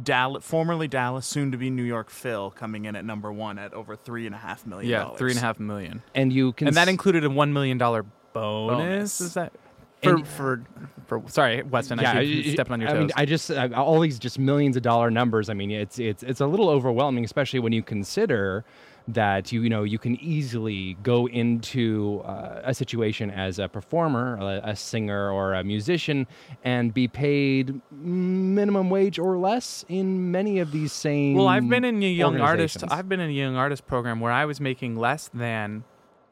Dallas, 0.02 0.44
formerly 0.44 0.88
Dallas, 0.88 1.26
soon 1.26 1.52
to 1.52 1.58
be 1.58 1.70
New 1.70 1.84
York 1.84 2.10
Phil, 2.10 2.52
coming 2.52 2.86
in 2.86 2.96
at 2.96 3.06
number 3.06 3.32
one 3.32 3.58
at 3.60 3.74
over 3.74 3.96
three 3.96 4.26
and 4.26 4.34
a 4.36 4.38
half 4.38 4.66
million. 4.66 4.90
Yeah, 4.90 5.04
dollars. 5.04 5.18
three 5.20 5.32
and 5.32 5.38
a 5.38 5.42
half 5.42 5.60
million. 5.60 6.02
and 6.16 6.34
you 6.34 6.52
can 6.54 6.68
and 6.68 6.76
that 6.76 6.84
s- 6.88 6.90
included 6.90 7.24
a 7.24 7.30
one 7.30 7.54
million 7.54 7.78
dollar 7.78 8.04
bonus. 8.34 9.20
Bonus. 9.20 9.22
Is 9.22 9.34
that 9.36 9.54
for, 10.04 10.18
for 10.26 10.64
for 11.08 11.24
sorry, 11.28 11.64
Weston? 11.64 12.00
yeah, 12.02 12.12
I 12.18 12.26
keep 12.26 12.54
stepping 12.54 12.74
on 12.74 12.82
your 12.82 12.90
toes. 12.90 12.98
I 12.98 13.00
mean, 13.00 13.12
I 13.16 13.26
just 13.26 13.50
uh, 13.50 13.70
all 13.74 14.00
these 14.02 14.20
just 14.20 14.38
millions 14.38 14.76
of 14.76 14.84
dollar 14.84 15.10
numbers. 15.10 15.50
I 15.50 15.54
mean, 15.54 15.72
it's 15.72 15.98
it's 15.98 16.22
it's 16.24 16.42
a 16.42 16.46
little 16.48 16.70
overwhelming, 16.70 17.24
especially 17.24 17.60
when 17.60 17.72
you 17.72 17.82
consider 17.82 18.66
that 19.08 19.52
you 19.52 19.62
you 19.62 19.70
know 19.70 19.84
you 19.84 20.00
can 20.00 20.16
easily 20.22 20.98
go 21.04 21.28
into 21.28 22.22
uh, 22.26 22.62
a 22.64 22.74
situation 22.74 23.30
as 23.30 23.60
a 23.60 23.68
performer, 23.68 24.38
a, 24.38 24.70
a 24.70 24.76
singer, 24.76 25.30
or 25.30 25.54
a 25.54 25.64
musician, 25.64 26.28
and 26.64 26.94
be 26.94 27.08
paid 27.08 27.82
minimum 27.92 28.90
wage 28.90 29.20
or 29.20 29.38
less 29.38 29.86
in 29.90 30.32
many 30.32 30.60
of 30.60 30.72
these 30.72 30.92
same. 30.92 31.36
well, 31.36 31.48
I've 31.48 31.68
been 31.70 31.84
in 31.84 32.02
a 32.02 32.08
young 32.08 32.40
artist. 32.40 32.84
I've 32.90 33.08
been 33.08 33.20
in 33.20 33.30
a 33.30 33.34
young 33.34 33.56
artist 33.56 33.86
program 33.86 34.20
where 34.20 34.32
I 34.32 34.46
was 34.46 34.60
making 34.60 34.96
less 34.96 35.30
than 35.34 35.84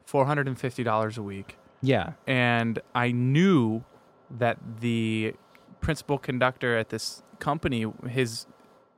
four 0.04 0.26
hundred 0.26 0.48
and 0.48 0.58
fifty 0.58 0.82
dollars 0.82 1.16
a 1.16 1.22
week, 1.22 1.56
yeah. 1.80 2.14
and 2.26 2.80
I 2.94 3.12
knew 3.12 3.84
that 4.30 4.58
the 4.80 5.34
principal 5.80 6.18
conductor 6.18 6.76
at 6.76 6.88
this 6.88 7.22
company, 7.38 7.86
his 8.08 8.46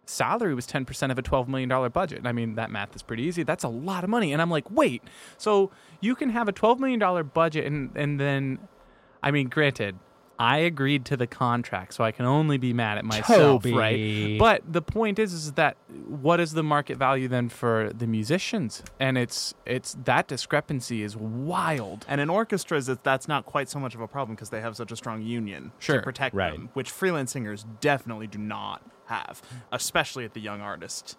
salary 0.06 0.54
was 0.54 0.66
10% 0.66 1.10
of 1.10 1.18
a 1.18 1.22
$12 1.22 1.48
million 1.48 1.90
budget. 1.90 2.22
I 2.24 2.32
mean, 2.32 2.54
that 2.54 2.70
math 2.70 2.94
is 2.96 3.02
pretty 3.02 3.24
easy. 3.24 3.42
That's 3.42 3.64
a 3.64 3.68
lot 3.68 4.04
of 4.04 4.10
money. 4.10 4.32
And 4.32 4.40
I'm 4.40 4.50
like, 4.50 4.70
wait, 4.70 5.02
so 5.36 5.70
you 6.00 6.14
can 6.14 6.30
have 6.30 6.48
a 6.48 6.52
$12 6.52 6.78
million 6.78 7.30
budget 7.34 7.66
and, 7.66 7.90
and 7.96 8.18
then, 8.20 8.58
I 9.22 9.30
mean, 9.32 9.48
granted, 9.48 9.98
I 10.38 10.58
agreed 10.58 11.06
to 11.06 11.16
the 11.16 11.26
contract, 11.26 11.94
so 11.94 12.04
I 12.04 12.12
can 12.12 12.26
only 12.26 12.58
be 12.58 12.74
mad 12.74 12.98
at 12.98 13.06
myself, 13.06 13.62
Toby. 13.62 13.72
right? 13.72 14.38
But 14.38 14.70
the 14.70 14.82
point 14.82 15.18
is, 15.18 15.32
is 15.32 15.52
that 15.52 15.78
what 16.06 16.40
is 16.40 16.52
the 16.52 16.62
market 16.62 16.98
value 16.98 17.26
then 17.26 17.48
for 17.48 17.90
the 17.94 18.06
musicians? 18.06 18.82
And 19.00 19.16
it's 19.16 19.54
it's 19.64 19.96
that 20.04 20.28
discrepancy 20.28 21.02
is 21.02 21.16
wild. 21.16 22.04
And 22.06 22.20
in 22.20 22.28
orchestras, 22.28 22.86
it, 22.90 23.02
that's 23.02 23.26
not 23.26 23.46
quite 23.46 23.70
so 23.70 23.80
much 23.80 23.94
of 23.94 24.02
a 24.02 24.06
problem 24.06 24.36
because 24.36 24.50
they 24.50 24.60
have 24.60 24.76
such 24.76 24.92
a 24.92 24.96
strong 24.96 25.22
union 25.22 25.72
Sure. 25.78 25.96
to 25.96 26.02
protect 26.02 26.34
Right. 26.34 26.52
them, 26.52 26.68
which 26.74 26.90
freelance 26.90 27.32
singers 27.32 27.64
definitely 27.80 28.26
do 28.26 28.36
not 28.38 28.82
have, 29.06 29.42
especially 29.72 30.24
at 30.24 30.34
the 30.34 30.40
young 30.40 30.60
artist. 30.60 31.16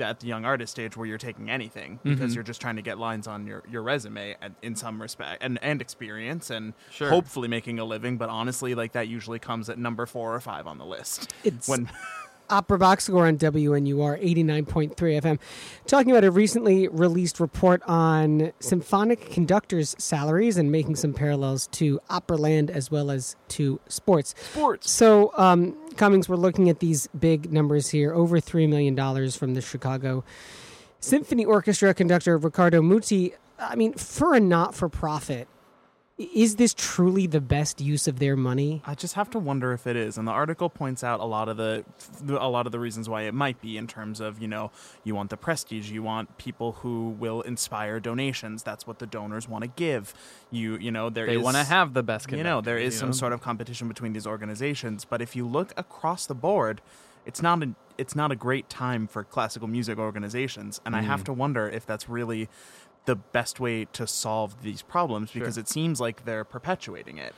At 0.00 0.18
the 0.18 0.26
young 0.26 0.44
artist 0.44 0.72
stage, 0.72 0.96
where 0.96 1.06
you're 1.06 1.18
taking 1.18 1.48
anything 1.48 2.00
because 2.02 2.18
Mm-hmm. 2.30 2.34
you're 2.34 2.42
just 2.42 2.60
trying 2.60 2.74
to 2.76 2.82
get 2.82 2.98
lines 2.98 3.28
on 3.28 3.46
your, 3.46 3.62
your 3.70 3.80
resume 3.82 4.34
and, 4.42 4.56
in 4.60 4.74
some 4.74 5.00
respect 5.00 5.40
and, 5.40 5.56
and 5.62 5.80
experience 5.80 6.50
and 6.50 6.74
Sure. 6.90 7.08
hopefully 7.10 7.46
making 7.46 7.78
a 7.78 7.84
living. 7.84 8.16
But 8.16 8.28
honestly, 8.28 8.74
like 8.74 8.90
that 8.92 9.06
usually 9.06 9.38
comes 9.38 9.68
at 9.70 9.78
number 9.78 10.04
four 10.06 10.34
or 10.34 10.40
five 10.40 10.66
on 10.66 10.78
the 10.78 10.84
list. 10.84 11.32
It's 11.44 11.68
when 11.68 11.88
Opera 12.50 12.78
Box 12.78 13.04
Score 13.04 13.26
on 13.26 13.38
WNUR 13.38 14.22
89.3 14.22 14.94
FM, 14.94 15.38
talking 15.86 16.10
about 16.10 16.24
a 16.24 16.30
recently 16.30 16.88
released 16.88 17.40
report 17.40 17.82
on 17.86 18.52
symphonic 18.60 19.30
conductors' 19.30 19.94
salaries 19.98 20.56
and 20.56 20.70
making 20.70 20.96
some 20.96 21.12
parallels 21.12 21.66
to 21.68 22.00
Operaland 22.10 22.70
as 22.70 22.90
well 22.90 23.10
as 23.10 23.36
to 23.48 23.80
sports. 23.88 24.34
Sports. 24.52 24.90
So, 24.90 25.32
um, 25.36 25.76
Cummings, 25.96 26.28
we're 26.28 26.36
looking 26.36 26.68
at 26.68 26.80
these 26.80 27.08
big 27.18 27.52
numbers 27.52 27.88
here 27.88 28.12
over 28.12 28.40
$3 28.40 28.68
million 28.68 29.30
from 29.30 29.54
the 29.54 29.60
Chicago 29.60 30.24
Symphony 31.00 31.44
Orchestra 31.44 31.92
conductor 31.92 32.38
Riccardo 32.38 32.80
Muti. 32.80 33.34
I 33.58 33.76
mean, 33.76 33.92
for 33.92 34.34
a 34.34 34.40
not 34.40 34.74
for 34.74 34.88
profit, 34.88 35.48
is 36.16 36.56
this 36.56 36.72
truly 36.74 37.26
the 37.26 37.40
best 37.40 37.80
use 37.80 38.06
of 38.06 38.20
their 38.20 38.36
money? 38.36 38.82
I 38.86 38.94
just 38.94 39.14
have 39.14 39.30
to 39.30 39.38
wonder 39.40 39.72
if 39.72 39.84
it 39.86 39.96
is. 39.96 40.16
And 40.16 40.28
the 40.28 40.32
article 40.32 40.68
points 40.70 41.02
out 41.02 41.18
a 41.18 41.24
lot 41.24 41.48
of 41.48 41.56
the 41.56 41.84
a 42.28 42.48
lot 42.48 42.66
of 42.66 42.72
the 42.72 42.78
reasons 42.78 43.08
why 43.08 43.22
it 43.22 43.34
might 43.34 43.60
be 43.60 43.76
in 43.76 43.88
terms 43.88 44.20
of, 44.20 44.40
you 44.40 44.46
know, 44.46 44.70
you 45.02 45.14
want 45.16 45.30
the 45.30 45.36
prestige, 45.36 45.90
you 45.90 46.04
want 46.04 46.38
people 46.38 46.72
who 46.82 47.08
will 47.18 47.40
inspire 47.42 47.98
donations. 47.98 48.62
That's 48.62 48.86
what 48.86 49.00
the 49.00 49.06
donors 49.06 49.48
want 49.48 49.62
to 49.64 49.68
give. 49.68 50.14
You 50.52 50.76
you 50.78 50.92
know, 50.92 51.10
there 51.10 51.26
They 51.26 51.36
is- 51.36 51.42
want 51.42 51.56
to 51.56 51.64
have 51.64 51.94
the 51.94 52.02
best 52.04 52.30
you 52.30 52.44
know, 52.44 52.60
there 52.60 52.76
is 52.78 52.82
conductors, 52.82 52.94
is 52.94 53.00
some 53.00 53.08
know? 53.08 53.12
sort 53.14 53.32
of 53.32 53.40
competition 53.40 53.88
between 53.88 54.12
these 54.12 54.26
organizations, 54.26 55.04
but 55.04 55.20
if 55.20 55.34
you 55.34 55.44
look 55.46 55.72
across 55.76 56.26
the 56.26 56.34
board, 56.34 56.80
it's 57.26 57.42
not 57.42 57.60
a 57.62 57.74
it's 57.96 58.16
not 58.16 58.32
a 58.32 58.36
great 58.36 58.68
time 58.68 59.06
for 59.06 59.22
classical 59.22 59.68
music 59.68 59.98
organizations, 59.98 60.80
and 60.84 60.96
I 60.96 61.00
Mm. 61.00 61.04
have 61.04 61.24
to 61.24 61.32
wonder 61.32 61.68
if 61.68 61.86
that's 61.86 62.08
really 62.08 62.48
the 63.06 63.16
best 63.16 63.60
way 63.60 63.84
to 63.92 64.06
solve 64.06 64.62
these 64.62 64.82
problems 64.82 65.30
because 65.30 65.58
it 65.58 65.68
seems 65.68 66.00
like 66.00 66.24
they're 66.24 66.44
perpetuating 66.44 67.18
it. 67.18 67.34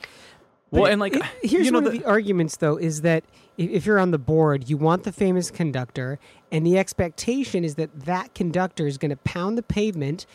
Well, 0.71 0.83
But 0.83 0.91
and 0.91 0.99
like 1.01 1.15
it- 1.15 1.23
here's 1.41 1.65
you 1.65 1.71
know, 1.71 1.79
one 1.79 1.87
of 1.87 1.93
the 1.93 2.05
arguments, 2.05 2.57
though, 2.57 2.77
is 2.77 3.01
that 3.01 3.23
if 3.57 3.85
you're 3.85 3.99
on 3.99 4.11
the 4.11 4.17
board, 4.17 4.69
you 4.69 4.77
want 4.77 5.03
the 5.03 5.11
famous 5.11 5.49
conductor, 5.49 6.19
and 6.51 6.65
the 6.65 6.77
expectation 6.77 7.63
is 7.63 7.75
that 7.75 8.05
that 8.05 8.33
conductor 8.35 8.85
is 8.85 8.97
going 8.97 9.09
to 9.09 9.17
pound 9.17 9.57
the 9.57 9.63
pavement, 9.63 10.25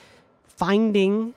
finding 0.45 1.35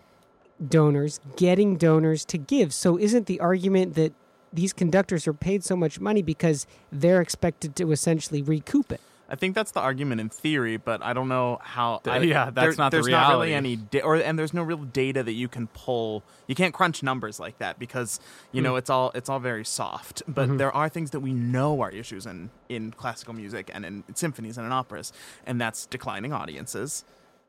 donors, 0.66 1.20
getting 1.36 1.76
donors 1.78 2.26
to 2.26 2.38
give. 2.38 2.74
So, 2.74 2.98
isn't 2.98 3.26
the 3.28 3.40
argument 3.40 3.96
that 3.96 4.14
these 4.54 4.72
conductors 4.74 5.28
are 5.28 5.34
paid 5.34 5.64
so 5.64 5.76
much 5.76 6.00
money 6.00 6.22
because 6.22 6.66
they're 6.92 7.22
expected 7.22 7.76
to 7.78 7.92
essentially 7.92 8.42
recoup 8.42 8.92
it? 8.92 9.02
I 9.28 9.36
think 9.36 9.56
that's 9.56 9.72
the 9.72 9.80
argument 9.80 10.22
in 10.22 10.30
theory, 10.30 10.78
but 10.78 11.02
I 11.04 11.14
don't 11.14 11.28
know 11.28 11.58
how. 11.62 12.00
I, 12.06 12.20
yeah, 12.20 12.52
that's 12.52 12.78
not 12.78 12.92
the 12.92 12.98
there's 12.98 13.08
not 13.08 13.30
really 13.32 13.54
any, 13.56 13.76
da- 13.76 14.02
or 14.02 14.16
and 14.18 14.38
there's 14.38 14.54
no 14.54 14.62
real 14.62 14.78
data 14.78 15.24
that 15.24 15.34
you 15.34 15.48
can 15.48 15.66
pull. 15.68 16.24
You 16.48 16.54
can't 16.54 16.74
crunch 16.76 17.02
numbers 17.02 17.40
like 17.40 17.58
that 17.58 17.80
because 17.80 18.20
you 18.52 18.62
Hmm. 18.62 18.66
know 18.66 18.76
it's 18.76 18.90
all 18.90 19.12
it's 19.16 19.28
all 19.28 19.40
very 19.40 19.66
soft. 19.66 20.22
But 20.28 20.58
there 20.60 20.72
are 20.72 20.90
things 20.90 21.10
that 21.12 21.22
we 21.22 21.34
know 21.34 21.82
are 21.82 21.90
issues 21.90 22.26
in 22.28 22.52
in 22.70 22.92
classical 22.92 23.34
music 23.34 23.72
and 23.74 23.84
in 23.84 24.04
symphonies 24.14 24.58
and 24.60 24.66
in 24.68 24.72
operas, 24.72 25.12
and 25.46 25.60
that's 25.60 25.88
declining 25.88 26.32
audiences, 26.32 27.04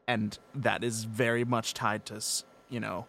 and 0.09 0.39
that 0.55 0.83
is 0.83 1.05
very 1.05 1.45
much 1.45 1.75
tied 1.75 2.07
to 2.07 2.23
you 2.71 2.81
know 2.81 3.07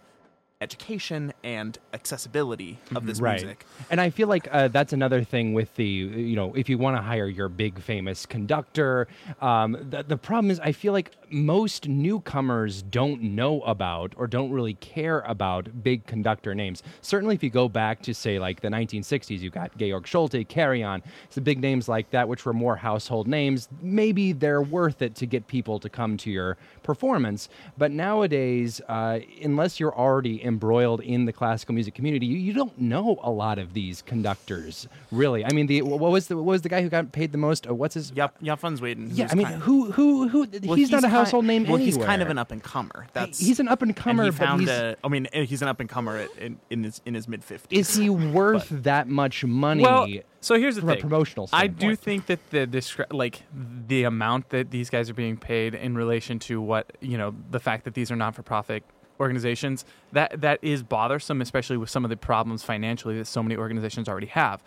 education 0.59 1.33
and 1.43 1.77
accessibility 1.93 2.79
of 2.95 3.05
this 3.05 3.19
right. 3.19 3.39
music. 3.39 3.65
And 3.91 4.01
I 4.01 4.09
feel 4.09 4.27
like 4.27 4.47
uh, 4.51 4.69
that's 4.69 4.91
another 4.91 5.23
thing 5.23 5.53
with 5.53 5.75
the, 5.75 5.85
you 5.85 6.35
know, 6.35 6.53
if 6.55 6.67
you 6.67 6.79
want 6.79 6.97
to 6.97 7.01
hire 7.01 7.27
your 7.27 7.47
big 7.47 7.79
famous 7.79 8.25
conductor, 8.25 9.07
um, 9.39 9.77
the, 9.89 10.03
the 10.03 10.17
problem 10.17 10.49
is 10.49 10.59
I 10.59 10.71
feel 10.71 10.93
like 10.93 11.11
most 11.29 11.87
newcomers 11.87 12.81
don't 12.81 13.21
know 13.21 13.61
about 13.61 14.13
or 14.17 14.25
don't 14.25 14.51
really 14.51 14.73
care 14.75 15.19
about 15.21 15.83
big 15.83 16.05
conductor 16.07 16.55
names. 16.55 16.81
Certainly, 17.01 17.35
if 17.35 17.43
you 17.43 17.49
go 17.49 17.69
back 17.69 18.01
to 18.03 18.13
say 18.13 18.39
like 18.39 18.61
the 18.61 18.69
1960s, 18.69 19.39
you 19.39 19.51
got 19.51 19.77
Georg 19.77 20.05
Solti, 20.05 20.47
Carry 20.47 20.83
On, 20.83 21.03
some 21.29 21.43
big 21.43 21.59
names 21.59 21.87
like 21.87 22.09
that, 22.11 22.27
which 22.27 22.45
were 22.45 22.53
more 22.53 22.75
household 22.75 23.27
names. 23.27 23.69
Maybe 23.81 24.31
they're 24.31 24.61
worth 24.61 25.01
it 25.03 25.13
to 25.15 25.27
get 25.27 25.47
people 25.47 25.79
to 25.79 25.89
come 25.89 26.17
to 26.17 26.31
your 26.31 26.57
performance. 26.81 27.49
But 27.77 27.91
nowadays, 27.91 28.81
uh, 28.87 29.19
unless 29.43 29.79
you're 29.79 29.95
already 29.95 30.43
embroiled 30.47 31.01
in 31.01 31.25
the 31.25 31.33
classical 31.33 31.75
music 31.75 31.93
community, 31.93 32.25
you, 32.25 32.37
you 32.37 32.53
don't 32.53 32.79
know 32.79 33.19
a 33.21 33.29
lot 33.29 33.59
of 33.59 33.73
these 33.73 34.01
conductors, 34.01 34.87
really. 35.11 35.45
I 35.45 35.51
mean, 35.53 35.67
the 35.67 35.81
what 35.81 36.11
was 36.11 36.27
the 36.27 36.37
what 36.37 36.45
was 36.45 36.61
the 36.61 36.69
guy 36.69 36.81
who 36.81 36.89
got 36.89 37.11
paid 37.11 37.31
the 37.31 37.37
most? 37.37 37.67
Uh, 37.67 37.75
what's 37.75 37.93
his? 37.93 38.11
Yep, 38.15 38.41
Japan 38.41 38.77
Sweden. 38.77 39.09
Yeah, 39.13 39.27
I 39.31 39.35
mean, 39.35 39.47
kind- 39.47 39.61
who 39.61 39.91
who 39.91 40.27
who? 40.27 40.47
Well, 40.63 40.75
he's, 40.75 40.89
not 40.91 41.03
a 41.03 41.09
household 41.09 41.45
name 41.45 41.63
Well, 41.63 41.75
anywhere. 41.75 41.85
he's 41.85 41.97
kind 41.97 42.21
of 42.21 42.29
an 42.29 42.37
up 42.37 42.51
and 42.51 42.63
comer. 42.63 43.07
That's 43.13 43.39
he's 43.39 43.59
an 43.59 43.67
up 43.67 43.81
and 43.81 43.95
comer, 43.95 44.25
he 44.25 44.31
found 44.31 44.61
he's, 44.61 44.69
a. 44.69 44.95
I 45.03 45.07
mean, 45.09 45.27
he's 45.33 45.61
an 45.61 45.67
up 45.67 45.79
and 45.79 45.89
comer 45.89 46.27
in, 46.39 46.59
in 46.69 46.83
his 46.83 47.01
in 47.05 47.13
his 47.13 47.27
mid 47.27 47.43
fifties. 47.43 47.89
is 47.89 47.95
he 47.95 48.09
worth 48.37 48.67
that 48.69 49.07
much 49.07 49.43
money? 49.43 49.83
Well, 49.83 50.07
so 50.39 50.55
here's 50.57 50.75
the 50.75 50.81
from 50.81 50.89
a 50.89 50.93
thing. 50.93 51.01
promotional 51.01 51.49
I 51.51 51.67
do 51.67 51.95
think 51.95 52.27
that 52.27 52.39
the 52.51 52.65
discre- 52.67 53.11
like 53.11 53.43
the 53.87 54.03
amount 54.03 54.49
that 54.49 54.71
these 54.71 54.89
guys 54.89 55.09
are 55.09 55.13
being 55.13 55.35
paid 55.35 55.73
in 55.73 55.95
relation 55.95 56.39
to 56.39 56.61
what 56.61 56.95
you 57.01 57.17
know 57.17 57.35
the 57.51 57.59
fact 57.59 57.83
that 57.85 57.95
these 57.95 58.11
are 58.11 58.15
not 58.15 58.35
for 58.35 58.43
profit 58.43 58.83
organizations 59.19 59.85
that 60.11 60.41
that 60.41 60.59
is 60.61 60.83
bothersome, 60.83 61.41
especially 61.41 61.77
with 61.77 61.89
some 61.89 62.03
of 62.03 62.09
the 62.09 62.17
problems 62.17 62.63
financially 62.63 63.17
that 63.17 63.25
so 63.25 63.41
many 63.43 63.55
organizations 63.55 64.07
already 64.09 64.27
have. 64.27 64.63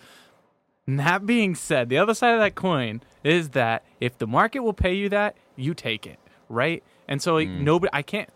That 0.86 1.24
being 1.26 1.54
said, 1.54 1.88
the 1.88 1.98
other 1.98 2.14
side 2.14 2.34
of 2.34 2.40
that 2.40 2.54
coin 2.54 3.02
is 3.22 3.50
that 3.50 3.84
if 4.00 4.18
the 4.18 4.26
market 4.26 4.60
will 4.60 4.72
pay 4.72 4.94
you 4.94 5.08
that, 5.10 5.36
you 5.56 5.72
take 5.74 6.06
it, 6.06 6.18
right? 6.48 6.82
And 7.06 7.22
so 7.22 7.34
like, 7.34 7.48
Mm. 7.48 7.60
nobody, 7.60 7.90
I 7.92 8.02
can't, 8.02 8.28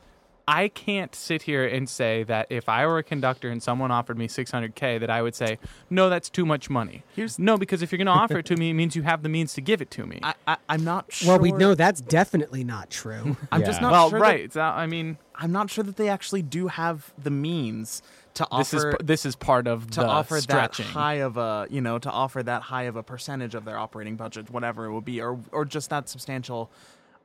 I 0.46 0.68
can't 0.68 1.14
sit 1.14 1.42
here 1.42 1.66
and 1.66 1.88
say 1.88 2.22
that 2.24 2.48
if 2.50 2.68
I 2.68 2.86
were 2.86 2.98
a 2.98 3.02
conductor 3.02 3.48
and 3.48 3.62
someone 3.62 3.90
offered 3.90 4.18
me 4.18 4.28
600k, 4.28 5.00
that 5.00 5.08
I 5.08 5.22
would 5.22 5.34
say, 5.34 5.58
no, 5.88 6.10
that's 6.10 6.28
too 6.28 6.44
much 6.44 6.68
money. 6.68 7.02
Here's- 7.16 7.38
no, 7.38 7.56
because 7.56 7.80
if 7.80 7.90
you're 7.90 7.96
going 7.96 8.06
to 8.06 8.12
offer 8.12 8.38
it 8.38 8.46
to 8.46 8.56
me, 8.56 8.70
it 8.70 8.74
means 8.74 8.94
you 8.94 9.02
have 9.02 9.22
the 9.22 9.30
means 9.30 9.54
to 9.54 9.62
give 9.62 9.80
it 9.80 9.90
to 9.92 10.06
me. 10.06 10.20
I, 10.22 10.34
I 10.46 10.56
I'm 10.68 10.84
not 10.84 11.10
sure. 11.10 11.28
Well, 11.30 11.38
we 11.38 11.52
know 11.52 11.74
that's 11.74 12.00
definitely 12.02 12.62
not 12.62 12.90
true. 12.90 13.36
I'm 13.52 13.64
just 13.64 13.78
Yeah. 13.80 13.88
not 13.88 13.92
well, 13.92 14.10
sure. 14.10 14.18
right. 14.18 14.50
That, 14.50 14.60
uh, 14.74 14.76
I 14.76 14.86
mean, 14.86 15.16
I'm 15.34 15.52
not 15.52 15.70
sure 15.70 15.82
that 15.82 15.96
they 15.96 16.08
actually 16.10 16.42
do 16.42 16.68
have 16.68 17.12
the 17.16 17.30
means 17.30 18.02
to 18.34 18.46
offer. 18.50 18.58
this 18.58 18.74
is 18.74 18.84
offer 18.84 18.96
this 19.02 19.26
is 19.26 19.36
part 19.36 19.66
of 19.66 19.88
to 19.92 20.00
the 20.00 20.06
offer 20.06 20.40
stretching. 20.40 20.86
that 20.86 20.92
high 20.92 21.14
of 21.14 21.36
a 21.36 21.68
you 21.70 21.80
know 21.80 21.98
to 22.00 22.10
offer 22.10 22.42
that 22.42 22.62
high 22.62 22.82
of 22.82 22.96
a 22.96 23.02
percentage 23.02 23.54
of 23.54 23.64
their 23.64 23.78
operating 23.78 24.16
budget, 24.16 24.50
whatever 24.50 24.86
it 24.86 24.92
would 24.92 25.04
be, 25.04 25.20
or 25.20 25.38
or 25.52 25.64
just 25.64 25.88
that 25.90 26.08
substantial. 26.08 26.70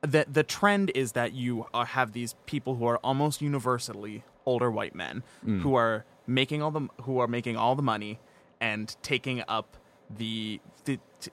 The 0.02 0.26
the 0.30 0.42
trend 0.42 0.90
is 0.94 1.12
that 1.12 1.32
you 1.34 1.66
are, 1.74 1.84
have 1.84 2.12
these 2.12 2.34
people 2.46 2.76
who 2.76 2.86
are 2.86 2.98
almost 2.98 3.42
universally 3.42 4.24
older 4.46 4.70
white 4.70 4.94
men 4.94 5.22
Mm. 5.46 5.60
who 5.60 5.74
are 5.74 6.04
making 6.26 6.62
all 6.62 6.70
the 6.70 6.88
who 7.02 7.18
are 7.18 7.26
making 7.28 7.56
all 7.56 7.74
the 7.74 7.82
money 7.82 8.18
and 8.60 8.94
taking 9.02 9.42
up 9.48 9.76
the, 10.14 10.60
the 10.84 10.98
t- 11.20 11.30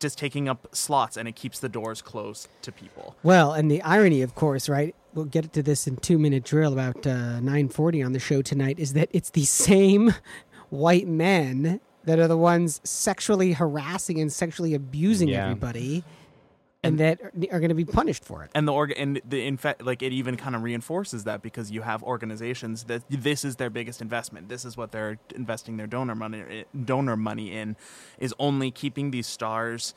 just 0.00 0.16
taking 0.18 0.48
up 0.48 0.68
slots, 0.72 1.16
and 1.16 1.28
it 1.28 1.34
keeps 1.36 1.58
the 1.60 1.68
doors 1.68 2.00
closed 2.02 2.48
to 2.62 2.70
people. 2.72 3.16
Well, 3.22 3.52
and 3.52 3.70
the 3.70 3.80
irony, 3.82 4.22
of 4.22 4.34
course, 4.34 4.68
right? 4.68 4.94
We'll 5.14 5.24
get 5.26 5.52
to 5.52 5.62
this 5.62 5.86
in 5.86 5.96
two 5.96 6.18
minute 6.18 6.44
drill 6.44 6.72
about 6.72 7.06
uh, 7.06 7.40
nine 7.40 7.68
forty 7.68 8.02
on 8.02 8.12
the 8.12 8.18
show 8.20 8.40
tonight. 8.42 8.78
Is 8.78 8.92
that 8.94 9.08
it's 9.12 9.30
the 9.30 9.44
same 9.44 10.14
white 10.70 11.06
men 11.08 11.80
that 12.04 12.18
are 12.18 12.28
the 12.28 12.38
ones 12.38 12.80
sexually 12.84 13.52
harassing 13.52 14.18
and 14.20 14.32
sexually 14.32 14.72
abusing 14.72 15.28
Yeah. 15.28 15.42
everybody, 15.44 16.04
and, 16.82 16.98
that 16.98 17.20
are, 17.20 17.32
are 17.50 17.60
going 17.60 17.68
to 17.70 17.74
be 17.74 17.84
punished 17.84 18.24
for 18.24 18.44
it. 18.44 18.50
and 18.54 18.66
the 18.68 18.72
org 18.72 18.92
and 18.96 19.20
the 19.28 19.44
in 19.46 19.56
fact 19.56 19.82
like 19.82 20.02
it 20.02 20.12
even 20.12 20.36
kind 20.36 20.54
of 20.54 20.62
reinforces 20.62 21.24
that 21.24 21.42
because 21.42 21.70
you 21.70 21.82
have 21.82 22.02
organizations 22.02 22.84
that 22.84 23.02
this 23.08 23.44
is 23.44 23.56
their 23.56 23.70
biggest 23.70 24.00
investment 24.00 24.48
this 24.48 24.64
is 24.64 24.76
what 24.76 24.92
they're 24.92 25.18
investing 25.34 25.76
their 25.76 25.86
donor 25.86 26.14
money 26.14 26.42
eh, 26.48 26.62
donor 26.84 27.16
money 27.16 27.52
in 27.52 27.76
is 28.18 28.34
only 28.38 28.70
keeping 28.70 29.10
these 29.10 29.26
stars 29.26 29.94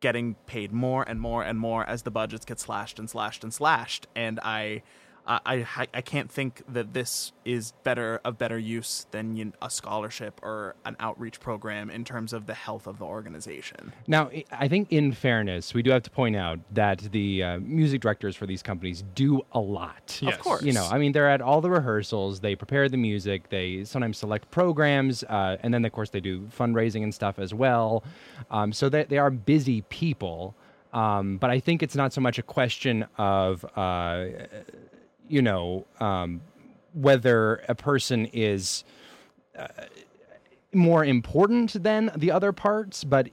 getting 0.00 0.34
paid 0.46 0.72
more 0.72 1.02
and 1.08 1.20
more 1.20 1.42
and 1.42 1.58
more 1.58 1.88
as 1.88 2.02
the 2.02 2.10
budgets 2.10 2.44
get 2.44 2.58
slashed 2.58 2.98
and 2.98 3.08
slashed 3.08 3.44
and 3.44 3.54
slashed 3.54 4.06
and 4.16 4.40
i 4.40 4.82
I, 5.30 5.66
I 5.76 5.86
I 5.92 6.00
can't 6.00 6.30
think 6.30 6.62
that 6.72 6.94
this 6.94 7.32
is 7.44 7.72
better 7.84 8.18
of 8.24 8.38
better 8.38 8.58
use 8.58 9.06
than 9.10 9.36
you 9.36 9.52
a 9.60 9.68
scholarship 9.68 10.40
or 10.42 10.74
an 10.86 10.96
outreach 10.98 11.38
program 11.38 11.90
in 11.90 12.02
terms 12.04 12.32
of 12.32 12.46
the 12.46 12.54
health 12.54 12.86
of 12.86 12.98
the 12.98 13.04
organization. 13.04 13.92
Now, 14.06 14.30
I- 14.32 14.44
I 14.50 14.68
think 14.68 14.90
in 14.90 15.12
fairness, 15.12 15.74
we 15.74 15.82
do 15.82 15.90
have 15.90 16.02
to 16.04 16.10
point 16.10 16.34
out 16.34 16.60
that 16.72 16.98
the 17.12 17.42
uh, 17.42 17.58
music 17.60 18.00
directors 18.00 18.36
for 18.36 18.46
these 18.46 18.62
companies 18.62 19.04
do 19.14 19.42
a 19.52 19.60
lot. 19.60 20.18
Yes. 20.22 20.34
Of 20.36 20.40
course. 20.40 20.62
You 20.62 20.72
know, 20.72 20.88
I 20.90 20.96
mean, 20.98 21.12
they're 21.12 21.28
at 21.30 21.42
all 21.42 21.60
the 21.60 21.70
rehearsals, 21.70 22.40
they 22.40 22.54
prepare 22.56 22.88
the 22.88 22.96
music, 22.96 23.50
they 23.50 23.84
sometimes 23.84 24.16
select 24.18 24.50
programs, 24.50 25.24
uh, 25.24 25.58
and 25.62 25.74
then, 25.74 25.84
of 25.84 25.92
course, 25.92 26.08
they 26.10 26.20
do 26.20 26.48
fundraising 26.58 27.02
and 27.02 27.12
stuff 27.14 27.38
as 27.38 27.52
well. 27.52 28.02
Um, 28.50 28.72
so 28.72 28.88
they, 28.88 29.04
they 29.04 29.18
are 29.18 29.30
busy 29.30 29.82
people. 29.82 30.54
Um, 30.94 31.36
but 31.36 31.50
I 31.50 31.60
think 31.60 31.82
it's 31.82 31.94
not 31.94 32.14
so 32.14 32.22
much 32.22 32.38
a 32.38 32.42
question 32.42 33.06
of, 33.18 33.62
uh, 33.76 34.24
you 35.28 35.42
know, 35.42 35.86
um, 36.00 36.40
whether 36.94 37.62
a 37.68 37.74
person 37.74 38.26
is 38.26 38.84
more 40.72 41.04
important 41.04 41.82
than 41.82 42.10
the 42.16 42.30
other 42.30 42.52
parts, 42.52 43.04
but 43.04 43.28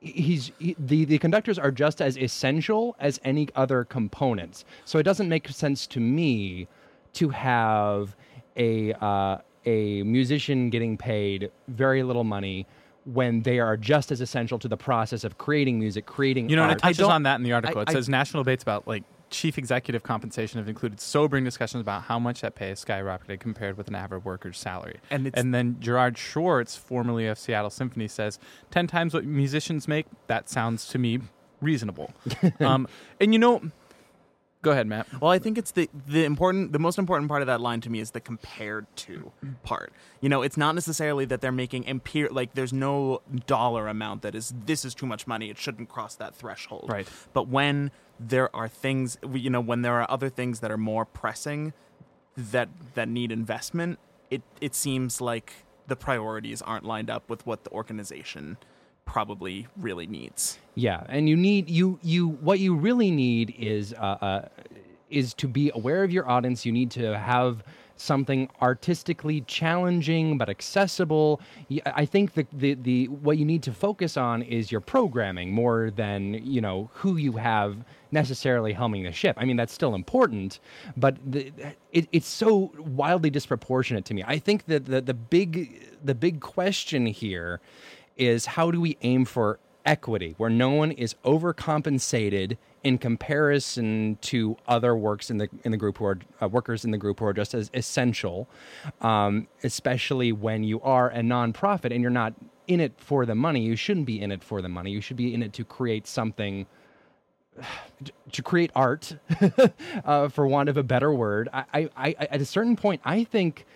he's 0.00 0.52
he, 0.58 0.76
the 0.78 1.04
the 1.04 1.18
conductors 1.18 1.58
are 1.58 1.70
just 1.70 2.00
as 2.00 2.16
essential 2.18 2.96
as 2.98 3.20
any 3.24 3.48
other 3.54 3.84
components. 3.84 4.64
So 4.84 4.98
it 4.98 5.02
doesn't 5.02 5.28
make 5.28 5.48
sense 5.48 5.86
to 5.88 6.00
me 6.00 6.68
to 7.14 7.28
have 7.30 8.16
a 8.56 8.92
uh, 8.94 9.38
a 9.66 10.02
musician 10.02 10.70
getting 10.70 10.96
paid 10.96 11.50
very 11.68 12.02
little 12.02 12.24
money 12.24 12.66
when 13.04 13.42
they 13.42 13.58
are 13.60 13.76
just 13.76 14.10
as 14.10 14.22
essential 14.22 14.58
to 14.58 14.66
the 14.68 14.78
process 14.78 15.24
of 15.24 15.36
creating 15.36 15.78
music, 15.78 16.06
creating 16.06 16.48
You 16.48 16.56
know, 16.56 16.62
and 16.62 16.72
it 16.72 16.78
touches 16.78 17.00
on 17.00 17.22
that 17.24 17.36
in 17.36 17.42
the 17.42 17.52
article. 17.52 17.80
I- 17.80 17.82
it 17.82 17.88
I- 17.90 17.92
says 17.92 18.08
national 18.08 18.42
debates 18.42 18.62
about 18.62 18.88
like 18.88 19.04
chief 19.34 19.58
executive 19.58 20.02
compensation 20.02 20.58
have 20.58 20.68
included 20.68 21.00
sobering 21.00 21.44
discussions 21.44 21.80
about 21.80 22.02
how 22.04 22.18
much 22.18 22.40
that 22.40 22.54
pay 22.54 22.70
is 22.70 22.82
skyrocketed 22.84 23.40
compared 23.40 23.76
with 23.76 23.88
an 23.88 23.94
average 23.94 24.24
worker's 24.24 24.58
salary. 24.58 25.00
And 25.10 25.26
it's- 25.26 25.44
then 25.44 25.76
Gerard 25.80 26.16
Schwarz, 26.16 26.76
formerly 26.76 27.26
of 27.26 27.38
Seattle 27.38 27.70
Symphony, 27.70 28.08
says 28.08 28.38
ten 28.70 28.86
times 28.86 29.12
what 29.12 29.24
musicians 29.24 29.88
make. 29.88 30.06
That 30.28 30.48
sounds 30.48 30.86
to 30.88 30.98
me 30.98 31.20
reasonable. 31.60 32.12
um, 32.60 32.86
and 33.20 33.32
you 33.32 33.38
know, 33.38 33.60
go 34.64 34.72
ahead, 34.72 34.86
Matt. 34.86 35.06
Well, 35.20 35.30
I 35.30 35.38
think 35.38 35.58
it's 35.58 35.70
the 35.70 35.88
the 36.08 36.24
important 36.24 36.72
the 36.72 36.78
most 36.78 36.98
important 36.98 37.28
part 37.28 37.42
of 37.42 37.46
that 37.46 37.60
line 37.60 37.80
to 37.82 37.90
me 37.90 38.00
is 38.00 38.10
the 38.10 38.20
compared 38.20 38.86
to 38.96 39.30
part. 39.62 39.92
You 40.20 40.28
know, 40.28 40.42
it's 40.42 40.56
not 40.56 40.74
necessarily 40.74 41.24
that 41.26 41.40
they're 41.40 41.52
making 41.52 41.84
empir 41.84 42.28
like 42.30 42.54
there's 42.54 42.72
no 42.72 43.22
dollar 43.46 43.86
amount 43.86 44.22
that 44.22 44.34
is 44.34 44.52
this 44.66 44.84
is 44.84 44.94
too 44.94 45.06
much 45.06 45.26
money. 45.26 45.50
It 45.50 45.58
shouldn't 45.58 45.88
cross 45.88 46.16
that 46.16 46.34
threshold. 46.34 46.86
Right. 46.88 47.08
But 47.32 47.48
when 47.48 47.92
there 48.18 48.54
are 48.54 48.68
things, 48.68 49.18
you 49.32 49.50
know, 49.50 49.60
when 49.60 49.82
there 49.82 50.00
are 50.00 50.10
other 50.10 50.28
things 50.28 50.60
that 50.60 50.70
are 50.70 50.78
more 50.78 51.04
pressing 51.04 51.72
that 52.36 52.68
that 52.94 53.08
need 53.08 53.30
investment, 53.30 53.98
it 54.30 54.42
it 54.60 54.74
seems 54.74 55.20
like 55.20 55.52
the 55.86 55.96
priorities 55.96 56.62
aren't 56.62 56.84
lined 56.84 57.10
up 57.10 57.28
with 57.28 57.46
what 57.46 57.64
the 57.64 57.70
organization 57.70 58.56
probably 59.04 59.66
really 59.76 60.06
needs. 60.06 60.58
Yeah, 60.74 61.04
and 61.08 61.28
you 61.28 61.36
need 61.36 61.70
you 61.70 61.98
you 62.02 62.28
what 62.28 62.58
you 62.58 62.74
really 62.74 63.10
need 63.10 63.54
is 63.58 63.92
uh, 63.94 64.18
uh, 64.20 64.48
is 65.10 65.34
to 65.34 65.48
be 65.48 65.70
aware 65.74 66.02
of 66.04 66.12
your 66.12 66.28
audience. 66.28 66.66
You 66.66 66.72
need 66.72 66.90
to 66.92 67.18
have 67.18 67.62
something 67.96 68.50
artistically 68.60 69.42
challenging 69.42 70.36
but 70.36 70.48
accessible. 70.48 71.40
I 71.86 72.04
think 72.04 72.34
the, 72.34 72.46
the 72.52 72.74
the 72.74 73.08
what 73.08 73.38
you 73.38 73.44
need 73.44 73.62
to 73.64 73.72
focus 73.72 74.16
on 74.16 74.42
is 74.42 74.72
your 74.72 74.80
programming 74.80 75.52
more 75.52 75.90
than 75.90 76.34
you 76.44 76.60
know 76.60 76.90
who 76.94 77.16
you 77.16 77.32
have 77.32 77.76
necessarily 78.10 78.74
helming 78.74 79.04
the 79.04 79.12
ship. 79.12 79.36
I 79.38 79.44
mean 79.44 79.56
that's 79.56 79.72
still 79.72 79.94
important, 79.94 80.60
but 80.96 81.16
the, 81.24 81.52
it, 81.92 82.08
it's 82.12 82.28
so 82.28 82.72
wildly 82.78 83.30
disproportionate 83.30 84.04
to 84.06 84.14
me. 84.14 84.24
I 84.26 84.38
think 84.38 84.66
that 84.66 84.86
the 84.86 85.00
the 85.00 85.14
big 85.14 85.80
the 86.02 86.14
big 86.14 86.40
question 86.40 87.06
here 87.06 87.60
is 88.16 88.46
how 88.46 88.70
do 88.70 88.80
we 88.80 88.96
aim 89.02 89.24
for 89.24 89.58
equity 89.84 90.34
where 90.38 90.50
no 90.50 90.70
one 90.70 90.90
is 90.92 91.14
overcompensated 91.24 92.56
in 92.82 92.96
comparison 92.96 94.16
to 94.22 94.56
other 94.66 94.96
works 94.96 95.30
in 95.30 95.38
the 95.38 95.48
in 95.62 95.70
the 95.72 95.76
group 95.76 95.98
who 95.98 96.06
are 96.06 96.18
uh, 96.42 96.48
workers 96.48 96.84
in 96.84 96.90
the 96.90 96.98
group 96.98 97.20
who 97.20 97.26
are 97.26 97.34
just 97.34 97.52
as 97.54 97.70
essential 97.74 98.48
um, 99.02 99.46
especially 99.62 100.32
when 100.32 100.64
you 100.64 100.80
are 100.80 101.10
a 101.10 101.20
nonprofit 101.20 101.92
and 101.92 102.00
you're 102.00 102.10
not 102.10 102.32
in 102.66 102.80
it 102.80 102.92
for 102.96 103.26
the 103.26 103.34
money 103.34 103.60
you 103.60 103.76
shouldn't 103.76 104.06
be 104.06 104.20
in 104.20 104.32
it 104.32 104.42
for 104.42 104.62
the 104.62 104.68
money 104.68 104.90
you 104.90 105.02
should 105.02 105.16
be 105.18 105.34
in 105.34 105.42
it 105.42 105.52
to 105.52 105.64
create 105.64 106.06
something 106.06 106.66
to 108.32 108.42
create 108.42 108.70
art, 108.74 109.16
uh, 110.04 110.28
for 110.28 110.46
want 110.46 110.68
of 110.68 110.76
a 110.76 110.82
better 110.82 111.12
word. 111.12 111.48
I, 111.52 111.64
I, 111.72 111.88
I, 111.96 112.10
at 112.30 112.40
a 112.40 112.44
certain 112.44 112.76
point, 112.76 113.00
I 113.04 113.24
think, 113.24 113.66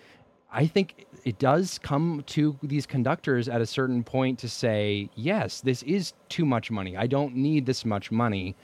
I 0.51 0.67
think 0.67 1.05
it 1.25 1.39
does 1.39 1.79
come 1.79 2.23
to 2.27 2.57
these 2.63 2.85
conductors 2.85 3.47
at 3.47 3.61
a 3.61 3.65
certain 3.65 4.03
point 4.03 4.39
to 4.39 4.49
say, 4.49 5.09
yes, 5.15 5.61
this 5.61 5.83
is 5.83 6.13
too 6.29 6.45
much 6.45 6.71
money. 6.71 6.95
I 6.97 7.07
don't 7.07 7.35
need 7.35 7.65
this 7.65 7.85
much 7.85 8.11
money. 8.11 8.55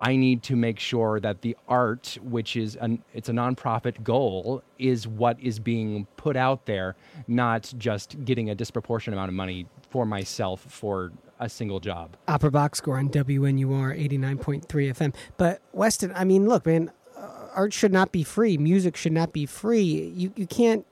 I 0.00 0.16
need 0.16 0.42
to 0.44 0.56
make 0.56 0.78
sure 0.78 1.20
that 1.20 1.42
the 1.42 1.56
art, 1.68 2.16
which 2.22 2.56
is 2.56 2.76
an 2.76 3.02
it's 3.12 3.28
a 3.28 3.32
nonprofit 3.32 4.02
goal, 4.02 4.62
is 4.78 5.06
what 5.06 5.38
is 5.40 5.58
being 5.58 6.06
put 6.16 6.36
out 6.36 6.64
there, 6.64 6.96
not 7.28 7.72
just 7.76 8.24
getting 8.24 8.48
a 8.48 8.54
disproportionate 8.54 9.18
amount 9.18 9.28
of 9.28 9.34
money 9.34 9.66
for 9.90 10.06
myself 10.06 10.62
for 10.62 11.12
a 11.38 11.48
single 11.50 11.80
job. 11.80 12.16
Opera 12.28 12.50
Box 12.50 12.78
Score 12.78 12.98
on 12.98 13.10
WNUR 13.10 13.98
89.3 14.08 14.66
FM. 14.66 15.14
But 15.36 15.60
Weston, 15.72 16.12
I 16.14 16.24
mean, 16.24 16.46
look, 16.46 16.64
man, 16.64 16.92
uh, 17.16 17.48
art 17.54 17.72
should 17.74 17.92
not 17.92 18.10
be 18.10 18.22
free. 18.22 18.56
Music 18.56 18.96
should 18.96 19.12
not 19.12 19.34
be 19.34 19.44
free. 19.44 20.12
You 20.16 20.32
you 20.34 20.46
can't 20.46 20.86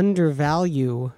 undervalue 0.00 1.12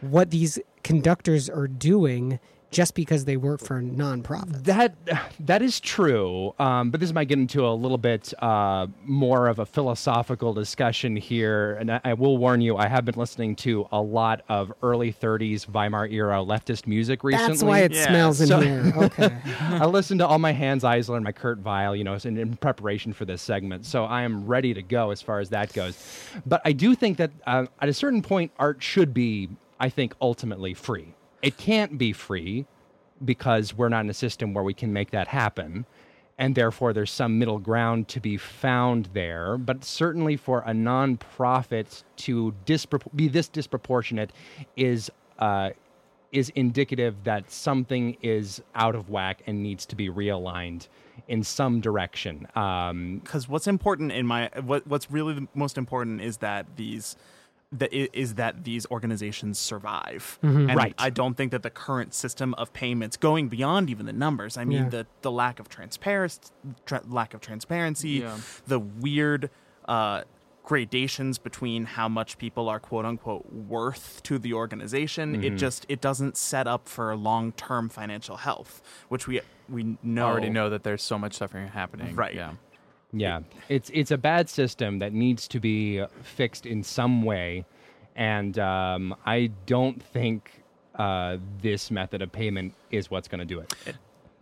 what 0.00 0.32
these 0.32 0.58
conductors 0.82 1.48
are 1.48 1.68
doing 1.68 2.40
just 2.70 2.94
because 2.94 3.24
they 3.24 3.36
work 3.36 3.60
for 3.60 3.80
nonprofits. 3.80 4.64
That 4.64 4.94
that 5.40 5.62
is 5.62 5.80
true, 5.80 6.54
um, 6.58 6.90
but 6.90 7.00
this 7.00 7.12
might 7.12 7.28
get 7.28 7.38
into 7.38 7.66
a 7.66 7.70
little 7.72 7.96
bit 7.98 8.34
uh, 8.42 8.88
more 9.04 9.46
of 9.48 9.58
a 9.58 9.66
philosophical 9.66 10.52
discussion 10.52 11.16
here. 11.16 11.74
And 11.74 11.92
I, 11.92 12.00
I 12.04 12.14
will 12.14 12.36
warn 12.38 12.60
you, 12.60 12.76
I 12.76 12.88
have 12.88 13.04
been 13.04 13.14
listening 13.14 13.56
to 13.56 13.86
a 13.92 14.00
lot 14.00 14.42
of 14.48 14.72
early 14.82 15.12
'30s 15.12 15.68
Weimar 15.68 16.06
era 16.06 16.38
leftist 16.38 16.86
music 16.86 17.22
recently. 17.24 17.48
That's 17.52 17.62
why 17.62 17.80
it 17.80 17.92
Yeah. 17.92 18.06
smells 18.08 18.40
in 18.40 18.46
So- 18.48 18.60
here. 18.60 18.92
Okay. 18.96 19.34
I 19.70 19.86
listened 19.86 20.20
to 20.20 20.26
all 20.26 20.38
my 20.38 20.52
Hanns 20.52 20.82
Eisler 20.82 21.14
and 21.16 21.24
my 21.24 21.32
Kurt 21.32 21.60
Weill, 21.60 21.94
you 21.96 22.04
know, 22.04 22.18
in, 22.24 22.36
in 22.36 22.56
preparation 22.56 23.12
for 23.12 23.24
this 23.24 23.40
segment. 23.40 23.86
So 23.86 24.04
I 24.04 24.22
am 24.22 24.46
ready 24.46 24.74
to 24.74 24.82
go 24.82 25.10
as 25.10 25.22
far 25.22 25.38
as 25.40 25.50
that 25.50 25.72
goes. 25.72 25.96
But 26.44 26.60
I 26.64 26.72
do 26.72 26.94
think 26.94 27.18
that 27.18 27.30
uh, 27.46 27.66
at 27.80 27.88
a 27.88 27.94
certain 27.94 28.22
point, 28.22 28.50
art 28.58 28.82
should 28.82 29.14
be, 29.14 29.48
I 29.78 29.88
think, 29.88 30.14
ultimately 30.20 30.74
free. 30.74 31.14
It 31.46 31.56
can't 31.58 31.96
be 31.96 32.12
free 32.12 32.66
because 33.24 33.72
we're 33.72 33.88
not 33.88 34.00
in 34.00 34.10
a 34.10 34.14
system 34.14 34.52
where 34.52 34.64
we 34.64 34.74
can 34.74 34.92
make 34.92 35.12
that 35.12 35.28
happen. 35.28 35.86
And 36.38 36.56
therefore, 36.56 36.92
there's 36.92 37.12
some 37.12 37.38
middle 37.38 37.60
ground 37.60 38.08
to 38.08 38.20
be 38.20 38.36
found 38.36 39.10
there. 39.12 39.56
But 39.56 39.84
certainly, 39.84 40.36
for 40.36 40.62
a 40.66 40.72
nonprofit 40.72 42.02
to 42.16 42.52
dispro- 42.66 43.14
be 43.14 43.28
this 43.28 43.46
disproportionate 43.48 44.32
is 44.76 45.08
uh, 45.38 45.70
is 46.32 46.50
indicative 46.56 47.14
that 47.22 47.48
something 47.48 48.16
is 48.22 48.60
out 48.74 48.96
of 48.96 49.08
whack 49.08 49.40
and 49.46 49.62
needs 49.62 49.86
to 49.86 49.94
be 49.94 50.10
realigned 50.10 50.88
in 51.28 51.44
some 51.44 51.80
direction. 51.80 52.48
Um, 52.56 53.20
because 53.22 53.48
what's 53.48 53.68
important 53.68 54.10
in 54.10 54.26
my 54.26 54.50
what 54.62 54.84
what's 54.88 55.12
really 55.12 55.34
the 55.34 55.46
most 55.54 55.78
important 55.78 56.22
is 56.22 56.38
that 56.38 56.66
these 56.74 57.14
that 57.72 57.90
i- 57.92 58.08
is 58.12 58.34
that 58.34 58.64
these 58.64 58.86
organizations 58.90 59.58
survive 59.58 60.38
and 60.42 60.74
Right. 60.74 60.94
i 60.98 61.10
don't 61.10 61.34
think 61.36 61.50
that 61.50 61.62
the 61.62 61.70
current 61.70 62.14
system 62.14 62.54
of 62.54 62.72
payments 62.72 63.16
going 63.16 63.48
beyond 63.48 63.90
even 63.90 64.06
the 64.06 64.12
numbers 64.12 64.56
i 64.56 64.64
mean 64.64 64.84
Yeah. 64.84 64.88
the 64.90 65.06
the 65.22 65.30
lack 65.32 65.58
of 65.58 65.68
transparency 65.68 66.40
tra- 66.84 67.02
lack 67.08 67.34
of 67.34 67.40
transparency 67.40 68.10
Yeah. 68.10 68.36
the 68.66 68.78
weird 68.78 69.50
uh 69.88 70.22
gradations 70.64 71.38
between 71.38 71.84
how 71.84 72.08
much 72.08 72.38
people 72.38 72.68
are 72.68 72.80
quote 72.80 73.04
unquote 73.04 73.52
worth 73.52 74.20
to 74.24 74.38
the 74.38 74.52
organization 74.52 75.44
it 75.44 75.50
just 75.56 75.86
it 75.88 76.00
doesn't 76.00 76.36
set 76.36 76.66
up 76.66 76.88
for 76.88 77.14
long-term 77.16 77.88
financial 77.88 78.36
health 78.38 78.82
which 79.08 79.26
we 79.26 79.40
we 79.68 79.96
know 80.02 80.26
Already 80.26 80.50
know 80.50 80.70
that 80.70 80.82
there's 80.84 81.02
so 81.02 81.18
much 81.18 81.34
suffering 81.34 81.66
happening. 81.68 82.14
Right. 82.14 82.34
Yeah. 82.36 82.52
Yeah, 83.12 83.40
it's 83.68 83.90
it's 83.94 84.10
a 84.10 84.18
bad 84.18 84.48
system 84.48 84.98
that 84.98 85.12
needs 85.12 85.48
to 85.48 85.60
be 85.60 86.04
fixed 86.22 86.66
in 86.66 86.82
some 86.82 87.22
way, 87.22 87.64
and 88.14 88.58
um, 88.58 89.14
I 89.24 89.50
don't 89.66 90.02
think 90.02 90.62
uh, 90.96 91.38
this 91.62 91.90
method 91.90 92.22
of 92.22 92.32
payment 92.32 92.74
is 92.90 93.10
what's 93.10 93.28
going 93.28 93.40
to 93.40 93.44
do 93.44 93.60
it. 93.60 93.74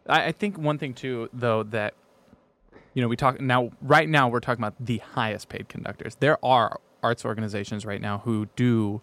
I, 0.08 0.26
I 0.26 0.32
think 0.32 0.58
one 0.58 0.78
thing 0.78 0.94
too, 0.94 1.28
though, 1.32 1.62
that 1.64 1.94
you 2.94 3.02
know, 3.02 3.08
we 3.08 3.16
talk 3.16 3.40
now. 3.40 3.70
Right 3.82 4.08
now, 4.08 4.28
we're 4.28 4.40
talking 4.40 4.62
about 4.62 4.74
the 4.84 4.98
highest 4.98 5.48
paid 5.48 5.68
conductors. 5.68 6.16
There 6.20 6.42
are 6.44 6.80
arts 7.02 7.24
organizations 7.24 7.84
right 7.84 8.00
now 8.00 8.18
who 8.18 8.46
do, 8.56 9.02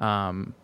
um, 0.00 0.54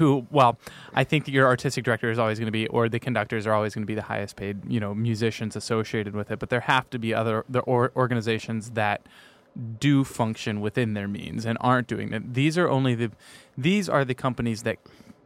who 0.00 0.26
well 0.30 0.58
i 0.94 1.04
think 1.04 1.26
that 1.26 1.30
your 1.30 1.46
artistic 1.46 1.84
director 1.84 2.10
is 2.10 2.18
always 2.18 2.38
going 2.38 2.46
to 2.46 2.52
be 2.52 2.66
or 2.68 2.88
the 2.88 2.98
conductors 2.98 3.46
are 3.46 3.52
always 3.52 3.74
going 3.74 3.82
to 3.82 3.86
be 3.86 3.94
the 3.94 4.02
highest 4.02 4.34
paid 4.34 4.56
you 4.66 4.80
know 4.80 4.94
musicians 4.94 5.54
associated 5.54 6.14
with 6.14 6.30
it 6.30 6.38
but 6.38 6.48
there 6.48 6.60
have 6.60 6.88
to 6.88 6.98
be 6.98 7.12
other 7.12 7.44
the 7.50 7.60
or, 7.60 7.92
organizations 7.94 8.70
that 8.70 9.06
do 9.78 10.02
function 10.02 10.62
within 10.62 10.94
their 10.94 11.06
means 11.06 11.44
and 11.44 11.58
aren't 11.60 11.86
doing 11.86 12.12
it 12.14 12.32
these 12.32 12.56
are 12.56 12.68
only 12.68 12.94
the 12.94 13.10
these 13.58 13.88
are 13.90 14.04
the 14.06 14.14
companies 14.14 14.62
that 14.62 14.78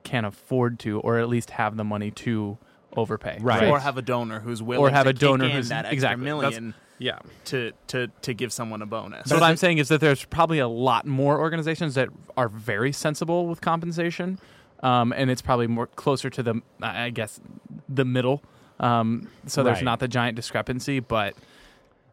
can 0.03 0.25
afford 0.25 0.79
to 0.81 0.99
or 1.01 1.19
at 1.19 1.29
least 1.29 1.51
have 1.51 1.77
the 1.77 1.85
money 1.85 2.11
to 2.11 2.59
overpay 2.97 3.39
Right. 3.41 3.69
Or 3.69 3.79
have 3.79 3.97
a 3.97 4.03
donor 4.03 4.41
who's 4.41 4.61
willing 4.63 4.85
or 4.85 4.91
have 4.91 5.05
to 5.05 5.11
a 5.11 5.13
donor 5.13 5.49
who's 5.49 5.69
that 5.69 5.85
extra 5.85 5.95
exactly 5.95 6.25
that's- 6.25 6.53
million 6.55 6.75
yeah 6.99 7.19
to, 7.47 7.73
to, 7.89 8.07
to 8.23 8.33
give 8.33 8.53
someone 8.53 8.81
a 8.81 8.87
bonus. 8.87 9.29
So 9.29 9.35
what 9.35 9.43
I'm 9.43 9.57
saying 9.57 9.79
is 9.79 9.89
that 9.89 10.01
there's 10.01 10.25
probably 10.25 10.61
a 10.61 10.69
lot 10.69 11.05
more 11.07 11.41
organizations 11.41 11.95
that 11.97 12.09
are 12.37 12.49
very 12.49 12.93
sensible 12.93 13.47
with 13.49 13.61
compensation, 13.61 14.39
um, 14.83 15.13
and 15.13 15.31
it's 15.31 15.43
probably 15.43 15.67
more 15.67 15.87
closer 15.87 16.31
to 16.31 16.43
the, 16.43 16.61
I 16.83 17.11
guess, 17.11 17.41
the 17.89 18.05
middle. 18.05 18.43
Um, 18.81 19.29
so 19.47 19.63
there's 19.63 19.77
Right. 19.79 19.85
not 19.85 20.01
the 20.01 20.09
giant 20.09 20.37
discrepancy, 20.37 21.01
but 21.01 21.35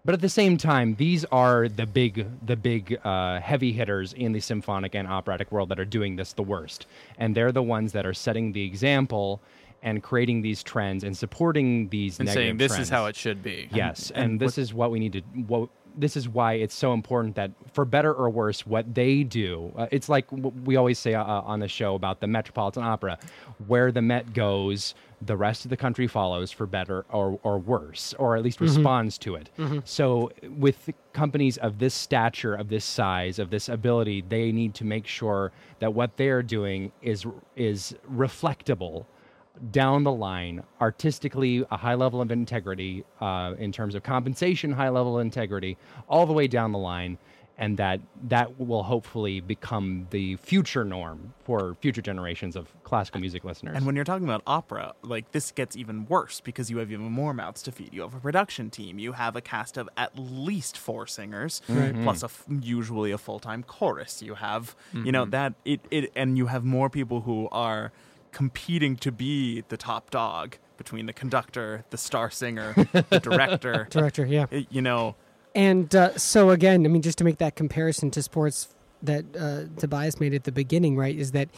But 0.04 0.16
at 0.16 0.22
the 0.22 0.30
same 0.30 0.58
time, 0.58 0.96
these 0.96 1.26
are 1.26 1.68
the 1.70 1.86
big, 1.86 2.26
the 2.44 2.56
big 2.56 2.98
uh, 3.04 3.40
heavy 3.40 3.72
hitters 3.72 4.14
in 4.14 4.32
the 4.32 4.40
symphonic 4.40 4.96
and 4.96 5.08
operatic 5.08 5.52
world 5.52 5.70
that 5.70 5.80
are 5.80 5.86
doing 5.86 6.16
this 6.16 6.34
the 6.34 6.42
worst, 6.42 6.88
and 7.20 7.36
they're 7.36 7.52
the 7.52 7.62
ones 7.62 7.92
that 7.92 8.04
are 8.06 8.14
setting 8.14 8.54
the 8.54 8.64
example 8.66 9.42
and 9.84 10.02
creating 10.02 10.42
these 10.42 10.64
trends 10.64 11.04
and 11.04 11.16
supporting 11.16 11.90
these 11.90 12.20
and 12.20 12.26
negative 12.28 12.44
saying 12.44 12.58
this 12.58 12.72
trends. 12.72 12.88
is 12.88 12.90
how 12.90 13.06
it 13.06 13.16
should 13.16 13.44
be. 13.44 13.68
Yes, 13.72 14.12
and, 14.16 14.40
this 14.40 14.58
is 14.58 14.74
what 14.74 14.90
we 14.90 14.98
need 15.00 15.14
to. 15.14 15.22
What 15.46 15.70
this 15.98 16.16
is 16.18 16.28
why 16.30 16.54
it's 16.54 16.74
so 16.76 16.94
important 16.94 17.36
that, 17.36 17.52
for 17.74 17.86
better 17.86 18.14
or 18.14 18.30
worse, 18.30 18.66
what 18.66 18.94
they 18.96 19.24
do. 19.24 19.72
Uh, 19.78 19.88
it's 19.92 20.10
like 20.10 20.30
w- 20.30 20.52
we 20.66 20.76
always 20.76 20.98
say 21.00 21.14
uh, 21.14 21.24
on 21.24 21.60
the 21.60 21.68
show 21.68 21.96
about 21.96 22.20
the 22.20 22.28
Metropolitan 22.28 22.84
Opera, 22.84 23.18
where 23.68 23.92
the 23.92 24.02
Met 24.02 24.34
goes, 24.34 24.96
the 25.22 25.38
rest 25.38 25.66
of 25.66 25.70
the 25.70 25.78
country 25.78 26.08
follows 26.08 26.52
for 26.52 26.66
better 26.66 27.06
or 27.10 27.40
or 27.44 27.60
worse, 27.60 28.14
or 28.18 28.36
at 28.36 28.44
least 28.44 28.60
responds 28.62 29.18
to 29.20 29.36
it. 29.36 29.50
So, 29.86 30.32
with 30.58 30.90
companies 31.14 31.58
of 31.58 31.78
this 31.80 31.94
stature, 31.94 32.56
of 32.56 32.70
this 32.70 32.86
size, 32.86 33.38
of 33.38 33.50
this 33.52 33.70
ability, 33.70 34.24
they 34.28 34.52
need 34.52 34.74
to 34.76 34.86
make 34.86 35.06
sure 35.06 35.52
that 35.80 35.94
what 35.94 36.18
they 36.18 36.30
are 36.30 36.42
doing 36.44 36.92
is 37.02 37.26
is 37.56 37.94
reflectable 38.12 39.06
down 39.72 40.04
the 40.04 40.12
line, 40.12 40.64
artistically, 40.80 41.66
a 41.70 41.78
high 41.78 41.96
level 41.96 42.22
of 42.22 42.32
integrity, 42.32 43.04
uh, 43.20 43.54
in 43.60 43.72
terms 43.72 43.96
of 43.96 44.04
compensation, 44.04 44.72
high 44.72 44.90
level 44.90 45.18
of 45.18 45.22
integrity, 45.22 45.78
all 46.10 46.26
the 46.26 46.34
way 46.34 46.48
down 46.48 46.72
the 46.72 46.80
line, 46.80 47.18
and 47.58 47.78
that 47.78 48.00
that 48.24 48.60
will 48.60 48.82
hopefully 48.82 49.40
become 49.40 50.08
the 50.10 50.36
future 50.38 50.84
norm 50.84 51.34
for 51.44 51.76
future 51.80 52.02
generations 52.02 52.56
of 52.56 52.74
classical 52.84 53.22
music 53.22 53.44
listeners. 53.44 53.76
And 53.78 53.86
when 53.86 53.96
you're 53.96 54.06
talking 54.06 54.24
about 54.26 54.42
opera, 54.48 54.94
like 55.04 55.32
this 55.32 55.52
gets 55.52 55.76
even 55.76 56.08
worse 56.08 56.42
because 56.42 56.72
you 56.72 56.78
have 56.78 56.92
even 56.92 57.06
more 57.12 57.34
mouths 57.34 57.62
to 57.64 57.72
feed. 57.72 57.94
You 57.94 58.02
have 58.02 58.16
a 58.16 58.20
production 58.20 58.72
team. 58.72 58.98
You 58.98 59.12
have 59.12 59.36
a 59.36 59.42
cast 59.42 59.78
of 59.78 59.88
at 59.96 60.18
least 60.18 60.76
four 60.76 61.06
singers, 61.06 61.62
plus 61.68 62.24
a 62.24 62.26
f- 62.26 62.46
usually 62.50 63.12
a 63.12 63.18
full 63.20 63.40
time 63.40 63.62
chorus. 63.62 64.24
You 64.24 64.36
have, 64.36 64.76
you 64.94 65.12
know, 65.12 65.26
that 65.26 65.54
it, 65.64 65.82
it, 65.92 66.12
and 66.16 66.38
you 66.40 66.48
have 66.48 66.64
more 66.64 66.90
people 66.90 67.22
who 67.22 67.48
are 67.52 67.92
competing 68.32 68.96
to 68.98 69.12
be 69.12 69.62
the 69.70 69.78
top 69.78 70.10
dog 70.10 70.58
between 70.78 71.06
the 71.06 71.14
conductor, 71.14 71.84
the 71.90 71.98
star 71.98 72.30
singer, 72.32 72.74
the 73.10 73.20
director. 73.24 73.88
Director, 73.90 74.26
yeah. 74.26 74.46
It- 74.52 74.68
you 74.72 74.82
know, 74.82 75.16
And 75.54 75.94
uh, 75.96 76.18
so 76.18 76.50
again, 76.50 76.86
I 76.86 76.90
mean, 76.90 77.02
just 77.02 77.18
to 77.20 77.24
make 77.24 77.38
that 77.40 77.56
comparison 77.56 78.10
to 78.12 78.24
sports 78.24 78.74
that 79.04 79.26
uh, 79.38 79.64
Tobias 79.80 80.20
made 80.20 80.34
at 80.34 80.44
the 80.46 80.52
beginning, 80.52 80.96
right, 80.96 81.16
is 81.18 81.32
that 81.34 81.50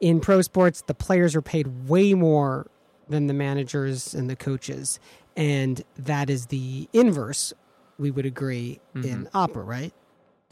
in 0.00 0.20
pro 0.20 0.40
sports 0.42 0.82
the 0.86 0.94
players 0.94 1.34
are 1.36 1.42
paid 1.42 1.88
way 1.88 2.14
more 2.14 2.66
than 3.08 3.26
the 3.26 3.34
managers 3.34 4.14
and 4.14 4.30
the 4.30 4.36
coaches, 4.36 4.98
and 5.36 5.82
that 5.96 6.30
is 6.30 6.46
the 6.46 6.88
inverse. 6.92 7.52
We 7.98 8.10
would 8.10 8.24
agree 8.26 8.80
in 8.94 9.28
opera, 9.34 9.62
right? 9.64 9.92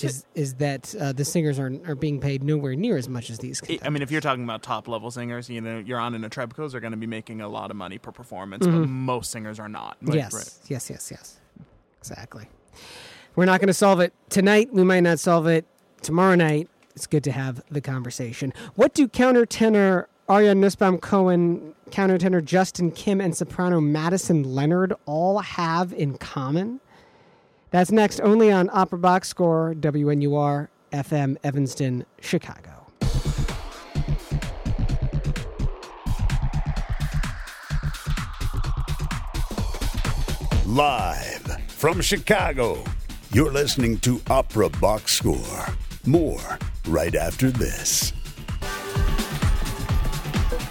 Is 0.04 0.24
is 0.34 0.54
that 0.54 0.94
uh, 0.98 1.12
the 1.12 1.24
singers 1.24 1.58
are 1.58 1.72
are 1.86 1.94
being 1.94 2.20
paid 2.20 2.42
nowhere 2.42 2.74
near 2.74 2.96
as 2.96 3.08
much 3.08 3.30
as 3.30 3.38
these? 3.38 3.60
I- 3.68 3.78
I 3.84 3.90
mean, 3.90 4.02
if 4.02 4.10
you're 4.10 4.20
talking 4.20 4.44
about 4.44 4.62
top 4.62 4.88
level 4.88 5.10
singers, 5.10 5.48
you 5.50 5.60
know, 5.60 5.78
you're 5.78 6.00
Anna 6.00 6.18
Netrebko's 6.18 6.74
are 6.74 6.80
going 6.80 6.92
to 6.92 6.96
be 6.96 7.06
making 7.06 7.40
a 7.40 7.48
lot 7.48 7.70
of 7.70 7.76
money 7.76 7.98
per 7.98 8.12
performance, 8.12 8.66
but 8.66 8.86
most 8.88 9.30
singers 9.30 9.58
are 9.60 9.68
not. 9.68 9.96
Like, 10.02 10.16
yes, 10.16 10.60
yes, 10.68 10.90
yes, 10.90 11.10
yes, 11.10 11.40
exactly. 11.98 12.48
We're 13.36 13.44
not 13.46 13.60
going 13.60 13.68
to 13.68 13.74
solve 13.74 14.00
it 14.00 14.12
tonight. 14.28 14.72
We 14.72 14.84
might 14.84 15.00
not 15.00 15.18
solve 15.20 15.46
it 15.46 15.64
tomorrow 16.02 16.34
night. 16.34 16.68
It's 16.96 17.06
good 17.06 17.24
to 17.24 17.32
have 17.32 17.62
the 17.70 17.80
conversation. 17.80 18.52
What 18.74 18.94
do 18.94 19.06
countertenor 19.06 20.06
Aryeh 20.28 20.56
Nussbaum 20.56 20.98
Cohen, 20.98 21.74
countertenor 21.90 22.44
Justin 22.44 22.90
Kim, 22.90 23.20
and 23.20 23.36
soprano 23.36 23.80
Madison 23.80 24.42
Leonard 24.42 24.92
all 25.06 25.38
have 25.38 25.92
in 25.92 26.18
common? 26.18 26.80
That's 27.70 27.92
next 27.92 28.20
only 28.20 28.50
on 28.50 28.68
Opera 28.72 28.98
Box 28.98 29.28
Score, 29.28 29.74
WNUR 29.78 30.68
FM 30.92 31.36
Evanston, 31.44 32.04
Chicago. 32.20 32.86
Live 40.66 41.62
from 41.68 42.00
Chicago, 42.00 42.84
you're 43.32 43.52
listening 43.52 43.98
to 44.00 44.20
Opera 44.28 44.68
Box 44.68 45.14
Score. 45.14 45.66
More 46.06 46.58
right 46.86 47.14
after 47.14 47.50
this. 47.50 48.12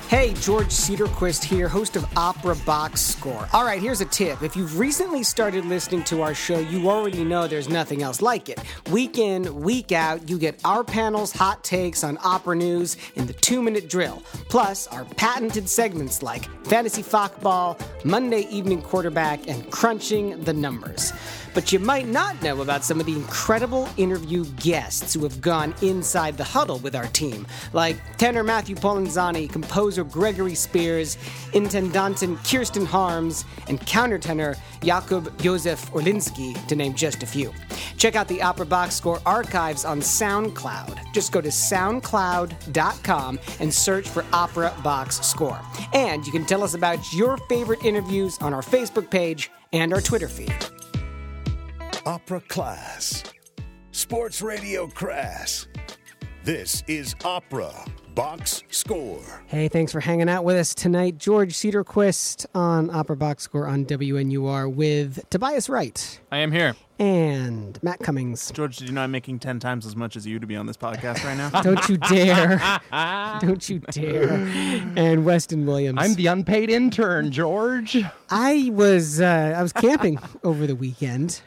Hey, 0.10 0.34
George 0.34 0.69
Cedarquist 0.69 1.43
here, 1.43 1.67
host 1.67 1.95
of 1.95 2.04
Opera 2.17 2.56
Box 2.65 3.00
Score. 3.00 3.48
All 3.54 3.63
right, 3.63 3.80
here's 3.80 4.02
a 4.02 4.06
tip. 4.06 4.41
If 4.41 4.56
you've 4.56 4.80
recently 4.80 5.22
started 5.22 5.65
listening 5.65 6.04
to 6.06 6.24
our 6.24 6.34
show, 6.34 6.58
you 6.58 6.89
already 6.89 7.24
know 7.24 7.48
there's 7.48 7.69
nothing 7.69 8.02
else 8.02 8.19
like 8.19 8.50
it. 8.50 8.60
Week 8.89 9.19
in, 9.19 9.62
week 9.62 9.91
out, 9.91 10.28
you 10.28 10.39
get 10.39 10.60
our 10.65 10.84
panel's 10.84 11.32
hot 11.32 11.63
takes 11.63 12.04
on 12.04 12.17
opera 12.24 12.56
news 12.56 12.98
in 13.17 13.28
the 13.28 13.34
two 13.34 13.62
minute 13.62 13.88
drill, 13.88 14.24
plus 14.50 14.88
our 14.88 15.06
patented 15.06 15.69
segments 15.69 16.24
like 16.24 16.50
Fantasy 16.65 17.04
Fockball, 17.04 17.80
Monday 18.04 18.48
Evening 18.50 18.82
Quarterback, 18.82 19.48
and 19.48 19.69
Crunching 19.72 20.43
the 20.43 20.54
Numbers. 20.54 21.13
But 21.54 21.72
you 21.72 21.80
might 21.80 22.08
not 22.08 22.41
know 22.41 22.62
about 22.62 22.84
some 22.84 23.00
of 23.00 23.06
the 23.06 23.13
incredible 23.13 23.89
interview 23.98 24.45
guests 24.58 25.13
who 25.13 25.24
have 25.24 25.41
gone 25.41 25.74
inside 25.82 26.38
the 26.38 26.43
huddle 26.43 26.80
with 26.80 26.95
our 26.95 27.08
team, 27.08 27.45
like 27.74 28.17
tenor 28.17 28.43
Matthew 28.43 28.76
Polenzani, 28.76 29.50
composer 29.50 29.98
Gregory 30.03 30.55
Spears, 30.55 31.17
intendantin 31.53 32.38
Kirsten 32.49 32.85
Harms, 32.85 33.45
and 33.67 33.79
countertenor 33.81 34.57
Jakub 34.81 35.35
Josef 35.41 35.91
Orlinski, 35.91 36.53
to 36.67 36.75
name 36.75 36.93
just 36.93 37.23
a 37.23 37.25
few. 37.25 37.53
Check 37.97 38.15
out 38.15 38.27
the 38.27 38.41
Opera 38.41 38.65
Box 38.65 38.95
Score 38.95 39.19
archives 39.25 39.85
on 39.85 39.99
SoundCloud. 39.99 41.13
Just 41.13 41.31
go 41.31 41.41
to 41.41 41.49
soundcloud.com 41.49 43.39
and 43.59 43.73
search 43.73 44.07
for 44.07 44.25
Opera 44.33 44.73
Box 44.83 45.19
Score. 45.25 45.59
And 45.93 46.25
you 46.25 46.31
can 46.31 46.45
tell 46.45 46.63
us 46.63 46.73
about 46.73 47.13
your 47.13 47.38
favorite 47.49 47.83
interviews 47.83 48.38
on 48.39 48.53
our 48.53 48.62
Facebook 48.62 49.09
page 49.09 49.51
and 49.73 49.93
our 49.93 50.01
Twitter 50.01 50.27
feed. 50.27 50.53
Opera 52.05 52.41
Class. 52.41 53.23
Sports 53.91 54.41
Radio 54.41 54.88
Crass. 54.88 55.67
This 56.43 56.84
is 56.88 57.15
Opera 57.25 57.71
Box 58.15 58.63
Score. 58.69 59.21
Hey, 59.47 59.67
thanks 59.67 59.91
for 59.91 59.99
hanging 59.99 60.30
out 60.30 60.43
with 60.43 60.56
us 60.56 60.73
tonight. 60.73 61.17
George 61.17 61.54
Cedarquist 61.54 62.45
on 62.56 62.89
Opera 62.89 63.17
Box 63.17 63.43
Score 63.43 63.67
on 63.67 63.86
WNUR 63.86 64.73
with 64.73 65.30
Tobias 65.30 65.69
Wright 65.69 66.19
I 66.32 66.38
am 66.38 66.52
here. 66.52 66.75
and 66.97 67.78
Matt 67.84 67.99
Cummings. 67.99 68.52
George, 68.52 68.78
did 68.78 68.88
you 68.88 68.95
know 68.95 69.02
I'm 69.02 69.12
making 69.12 69.39
10 69.39 69.60
times 69.60 69.86
as 69.86 69.95
much 69.95 70.15
as 70.15 70.25
you 70.25 70.39
to 70.39 70.47
be 70.47 70.56
on 70.56 70.65
this 70.65 70.78
podcast 70.78 71.23
right 71.25 71.38
now? 71.38 71.49
Don't 71.62 71.88
you 71.89 71.97
dare. 71.97 72.80
Don't 73.41 73.69
you 73.69 73.80
dare. 73.80 74.32
And 74.95 75.25
Weston 75.25 75.65
Williams. 75.65 75.99
I'm 76.02 76.15
the 76.15 76.28
unpaid 76.28 76.69
intern, 76.69 77.32
George. 77.32 77.97
I 78.30 78.69
was 78.73 79.19
uh, 79.21 79.56
I 79.58 79.62
was 79.62 79.73
camping 79.73 80.17
over 80.43 80.65
the 80.65 80.75
weekend. 80.75 81.41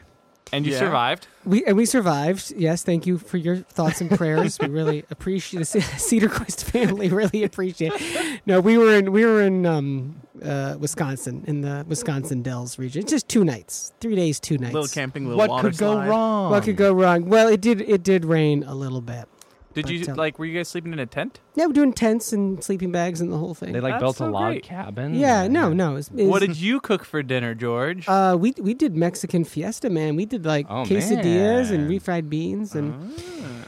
And 0.52 0.66
you 0.66 0.72
Yeah. 0.72 0.78
survived. 0.80 1.26
We 1.44 1.64
and 1.64 1.76
we 1.78 1.86
survived. 1.86 2.52
Yes, 2.56 2.82
thank 2.82 3.06
you 3.06 3.16
for 3.18 3.38
your 3.38 3.56
thoughts 3.56 4.00
and 4.02 4.10
prayers. 4.10 4.58
we 4.60 4.68
really 4.68 5.04
appreciate 5.10 5.60
the 5.60 5.64
Ce- 5.64 6.02
Cedarquist 6.10 6.64
family. 6.64 7.08
Really 7.08 7.42
appreciate. 7.42 7.92
It. 7.96 8.40
No, 8.46 8.60
we 8.60 8.76
were 8.76 8.94
in 8.94 9.12
we 9.12 9.24
were 9.24 9.40
in 9.42 9.64
um, 9.64 10.16
uh, 10.44 10.76
Wisconsin 10.78 11.44
in 11.46 11.62
the 11.62 11.84
Wisconsin 11.88 12.42
Dells 12.42 12.78
region. 12.78 13.06
Just 13.06 13.28
two 13.28 13.44
nights, 13.44 13.92
three 14.00 14.14
days, 14.14 14.38
two 14.38 14.58
nights. 14.58 14.74
little 14.74 14.88
camping, 14.88 15.24
little 15.24 15.38
What 15.38 15.48
water 15.50 15.70
could 15.70 15.78
go 15.78 15.98
wrong? 16.02 16.50
What 16.50 16.64
could 16.64 16.76
go 16.76 16.92
wrong? 16.92 17.28
Well, 17.30 17.48
it 17.48 17.60
did. 17.62 17.80
It 17.80 18.02
did 18.02 18.24
rain 18.26 18.62
a 18.62 18.74
little 18.74 19.00
bit. 19.00 19.26
Did 19.74 19.88
you 19.88 20.00
But, 20.00 20.08
um, 20.10 20.16
like? 20.16 20.38
Were 20.38 20.44
you 20.44 20.56
guys 20.56 20.68
sleeping 20.68 20.92
in 20.92 20.98
a 20.98 21.06
tent? 21.06 21.40
Yeah, 21.54 21.66
we're 21.66 21.72
doing 21.72 21.92
tents 21.92 22.32
and 22.32 22.62
sleeping 22.62 22.92
bags 22.92 23.20
and 23.20 23.32
the 23.32 23.36
whole 23.38 23.54
thing. 23.54 23.72
They 23.72 23.80
like 23.80 23.94
That's 23.94 24.02
built 24.02 24.16
so 24.16 24.28
a 24.28 24.30
log 24.30 24.52
great. 24.52 24.62
cabin. 24.64 25.14
yeah, 25.14 25.42
and- 25.42 25.52
no, 25.54 25.72
no. 25.72 25.96
It's, 25.96 26.10
it's, 26.14 26.28
What 26.28 26.40
did 26.40 26.56
you 26.56 26.80
cook 26.80 27.04
for 27.04 27.22
dinner, 27.22 27.54
George? 27.54 28.08
Uh, 28.08 28.36
we 28.38 28.52
we 28.58 28.74
did 28.74 28.96
Mexican 28.96 29.44
fiesta, 29.44 29.90
man. 29.90 30.16
We 30.16 30.26
did 30.26 30.44
like 30.44 30.66
Oh, 30.68 30.84
quesadillas 30.84 31.70
and 31.70 31.88
refried 31.90 32.28
beans, 32.28 32.74
and 32.74 33.12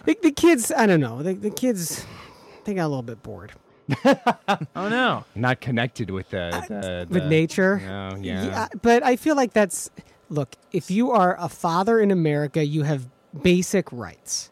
the, 0.04 0.16
the 0.22 0.30
kids. 0.32 0.70
I 0.70 0.86
don't 0.86 1.00
know. 1.00 1.22
The, 1.22 1.34
the 1.34 1.50
kids, 1.50 2.04
they 2.64 2.74
got 2.74 2.86
a 2.86 2.88
little 2.88 3.02
bit 3.02 3.22
bored. 3.22 3.52
Oh 4.76 4.88
no. 4.88 5.24
Not 5.34 5.60
connected 5.60 6.10
with 6.10 6.30
the, 6.30 6.50
the, 6.68 7.06
with 7.12 7.24
nature. 7.26 7.80
No, 7.84 8.16
yeah. 8.20 8.68
but 8.82 9.02
I 9.04 9.16
feel 9.16 9.36
like 9.36 9.52
that's 9.52 9.90
look. 10.28 10.54
If 10.72 10.90
you 10.90 11.10
are 11.10 11.36
a 11.38 11.48
father 11.48 12.00
in 12.00 12.10
America, 12.10 12.64
you 12.64 12.82
have 12.82 13.06
basic 13.42 13.90
rights. 13.92 14.50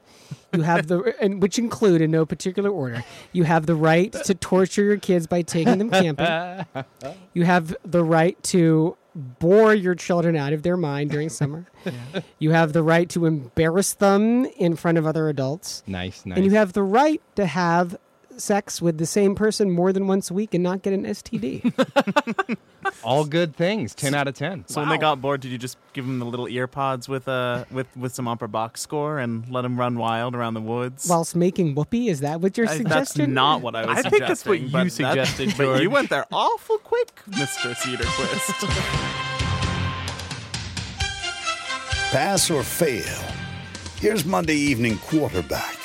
You 0.52 0.62
have 0.62 0.86
the, 0.86 1.14
and 1.20 1.40
which 1.40 1.58
include 1.58 2.00
in 2.02 2.10
no 2.10 2.26
particular 2.26 2.70
order. 2.70 3.04
You 3.32 3.44
have 3.44 3.66
the 3.66 3.74
right 3.74 4.12
to 4.12 4.34
torture 4.34 4.82
your 4.84 4.98
kids 4.98 5.26
by 5.26 5.42
taking 5.42 5.78
them 5.78 5.90
camping. 5.90 6.84
You 7.34 7.44
have 7.44 7.74
the 7.82 8.04
right 8.04 8.40
to 8.44 8.96
bore 9.14 9.74
your 9.74 9.94
children 9.94 10.36
out 10.36 10.52
of 10.52 10.62
their 10.62 10.76
mind 10.76 11.10
during 11.10 11.28
summer. 11.40 11.66
You 12.38 12.50
have 12.50 12.72
the 12.74 12.82
right 12.82 13.08
to 13.10 13.24
embarrass 13.24 13.94
them 13.94 14.44
in 14.44 14.76
front 14.76 14.98
of 14.98 15.06
other 15.06 15.28
adults. 15.30 15.82
Nice, 15.86 16.26
nice. 16.26 16.36
And 16.36 16.44
you 16.44 16.52
have 16.52 16.74
the 16.74 16.82
right 16.82 17.22
to 17.36 17.46
have 17.46 17.96
sex 18.42 18.83
with 18.83 18.98
the 18.98 19.07
same 19.07 19.35
person 19.35 19.70
more 19.70 19.92
than 19.92 20.07
once 20.07 20.31
a 20.31 20.35
week 20.35 20.52
and 20.55 20.62
not 20.62 20.83
get 20.83 20.92
an 20.92 21.05
STD. 21.05 21.72
all 23.05 23.24
good 23.24 23.55
things. 23.57 23.94
Ten 23.94 24.14
out 24.14 24.28
of 24.28 24.35
ten. 24.35 24.64
So 24.68 24.81
when 24.81 24.90
they 24.90 24.98
got 24.98 25.20
bored, 25.20 25.40
did 25.40 25.50
you 25.50 25.59
just 25.59 25.78
give 25.92 26.07
them 26.07 26.18
the 26.18 26.26
little 26.26 26.48
ear 26.48 26.66
pods 26.66 27.09
with 27.09 27.28
uh 27.28 27.64
with 27.70 27.87
with 27.96 28.14
some 28.14 28.26
opera 28.28 28.48
box 28.48 28.81
score 28.81 29.18
and 29.18 29.48
let 29.48 29.62
them 29.62 29.78
run 29.78 29.96
wild 29.96 30.35
around 30.35 30.55
the 30.55 30.61
woods? 30.61 31.07
Whilst 31.09 31.37
making 31.37 31.74
whoopee, 31.74 32.09
is 32.09 32.20
that 32.20 32.40
what 32.40 32.57
you're 32.59 32.68
I- 32.68 32.76
suggesting? 32.76 33.26
that's 33.26 33.35
not 33.35 33.62
what 33.62 33.74
I 33.74 33.87
was. 33.87 33.98
I 34.05 34.11
think 34.11 34.22
that's 34.24 34.44
what 34.44 34.61
you 34.61 34.68
but 34.68 34.85
that- 34.85 34.90
suggested, 34.90 35.55
but 35.59 35.83
you 35.83 35.90
went 35.90 36.11
there 36.11 36.26
awful 36.33 36.78
quick, 36.78 37.20
Mister 37.28 37.70
Cedarquist. 37.70 38.68
Pass 42.11 42.50
or 42.50 42.62
fail? 42.62 43.05
Here's 43.98 44.24
Monday 44.26 44.57
Evening 44.57 44.98
Quarterback. 44.98 45.78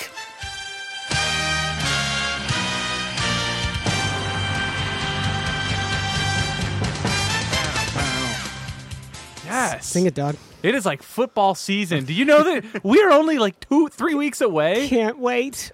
Yes. 9.57 9.87
Sing 9.87 10.05
it, 10.05 10.13
dog. 10.13 10.35
It 10.61 10.75
is 10.75 10.85
like 10.85 11.01
football 11.01 11.55
season. 11.55 12.05
Do 12.05 12.13
you 12.13 12.25
know 12.25 12.43
that 12.43 12.83
we're 12.83 13.09
only 13.09 13.37
like 13.39 13.59
two, 13.59 13.87
three 13.89 14.13
weeks 14.15 14.41
away? 14.41 14.87
Can't 14.87 15.17
wait. 15.17 15.71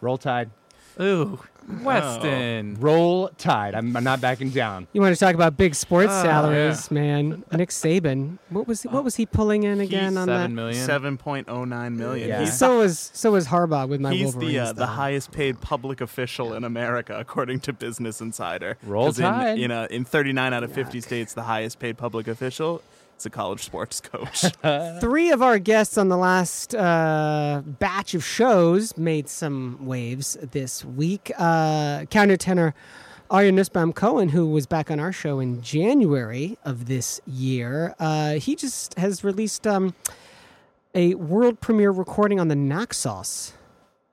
Roll 0.00 0.18
Tide. 0.18 0.50
Ooh, 1.00 1.38
Weston. 1.82 2.76
Roll 2.80 3.28
Tide. 3.38 3.74
I'm, 3.74 3.96
I'm 3.96 4.04
not 4.04 4.20
backing 4.20 4.50
down. 4.50 4.86
You 4.92 5.00
want 5.00 5.14
to 5.14 5.20
talk 5.20 5.34
about 5.34 5.56
big 5.56 5.74
sports 5.74 6.10
Oh, 6.12 6.22
salaries, 6.22 6.90
man? 6.90 7.44
Nick 7.52 7.68
Saban. 7.70 8.38
What 8.48 8.66
was 8.66 8.82
what 8.84 9.04
was 9.04 9.16
he 9.16 9.26
pulling 9.26 9.62
in 9.64 9.80
again 9.80 10.16
on 10.16 10.26
Seven 10.26 10.28
that? 10.42 10.50
million. 10.50 10.84
Seven 10.86 11.16
point 11.18 11.48
oh 11.48 11.64
nine 11.64 11.96
million. 11.96 12.28
Yeah. 12.28 12.40
He's, 12.40 12.56
So 12.58 12.78
was 12.78 13.10
so 13.14 13.32
was 13.32 13.46
Harbaugh 13.48 13.88
with 13.88 14.00
my 14.00 14.12
he's 14.12 14.34
Wolverines. 14.34 14.52
the 14.52 14.58
uh, 14.58 14.66
the 14.68 14.74
though. 14.80 14.86
highest 14.86 15.32
paid 15.32 15.60
public 15.60 16.00
official 16.00 16.54
in 16.54 16.64
America, 16.64 17.16
according 17.18 17.60
to 17.60 17.72
Business 17.72 18.20
Insider. 18.20 18.76
Roll 18.84 19.06
'Cause 19.06 19.18
in, 19.18 19.24
Tide. 19.26 19.58
In, 19.58 19.70
uh, 19.70 19.86
in 19.90 20.04
39 20.04 20.52
out 20.52 20.64
of 20.64 20.72
50 20.72 21.00
states, 21.00 21.34
the 21.34 21.42
highest 21.42 21.78
paid 21.78 21.96
public 21.98 22.26
official 22.28 22.82
is 23.20 23.26
a 23.26 23.30
college 23.30 23.62
sports 23.62 24.00
coach. 24.04 24.44
Three 25.00 25.30
of 25.30 25.42
our 25.42 25.58
guests 25.58 25.96
on 25.98 26.08
the 26.08 26.16
last 26.16 26.74
uh, 26.74 27.62
batch 27.64 28.14
of 28.14 28.24
shows 28.24 28.96
made 28.96 29.28
some 29.28 29.78
waves 29.86 30.36
this 30.52 30.84
week. 30.84 31.30
Uh, 31.38 32.00
countertenor 32.10 32.72
Aryeh 33.30 33.54
Nussbaum 33.54 33.92
Cohen, 33.92 34.30
who 34.30 34.46
was 34.50 34.66
back 34.66 34.90
on 34.90 34.98
our 34.98 35.12
show 35.12 35.38
in 35.38 35.62
January 35.62 36.58
of 36.64 36.86
this 36.86 37.20
year, 37.26 37.94
uh, 38.00 38.34
he 38.34 38.56
just 38.56 38.98
has 38.98 39.22
released 39.22 39.66
um, 39.66 39.94
a 40.94 41.14
world 41.14 41.60
premiere 41.60 41.92
recording 41.92 42.40
on 42.40 42.48
the 42.48 42.56
Naxos 42.56 43.52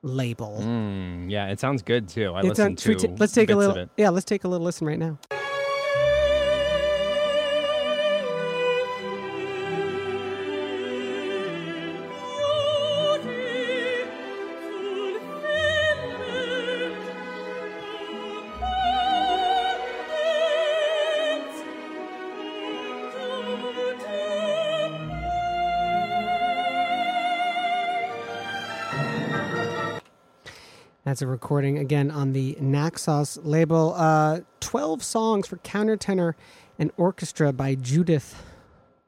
label. 0.02 0.60
Mm, 0.62 1.28
yeah, 1.28 1.48
it 1.48 1.58
sounds 1.58 1.82
good 1.82 2.08
too. 2.08 2.32
I 2.32 2.40
It's 2.40 2.50
listened 2.50 2.78
should 2.78 2.98
to 3.00 3.08
ta- 3.08 3.14
let's 3.18 3.32
take 3.32 3.50
a 3.50 3.56
bits 3.56 3.66
of 3.66 3.74
little. 3.74 3.90
Yeah, 3.96 4.10
let's 4.10 4.24
take 4.24 4.44
a 4.44 4.48
little 4.48 4.64
listen 4.64 4.86
right 4.86 4.98
now. 4.98 5.18
That's 31.18 31.24
a 31.24 31.26
recording 31.26 31.78
again 31.78 32.12
on 32.12 32.32
the 32.32 32.56
Naxos 32.60 33.38
label. 33.38 33.92
Uh, 33.96 34.42
Twelve 34.60 35.02
songs 35.02 35.48
for 35.48 35.56
countertenor 35.56 36.34
and 36.78 36.92
orchestra 36.96 37.52
by 37.52 37.74
Judith 37.74 38.40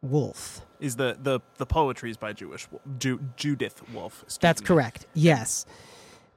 Wolf. 0.02 0.66
is 0.80 0.96
the, 0.96 1.16
the, 1.22 1.38
the 1.58 1.66
poetry 1.66 2.10
is 2.10 2.16
by 2.16 2.32
Jewish 2.32 2.66
Wo- 2.72 2.80
Ju- 2.98 3.20
Judith 3.36 3.80
Wolf. 3.94 4.24
That's 4.40 4.60
me. 4.60 4.66
correct. 4.66 5.06
Yes, 5.14 5.66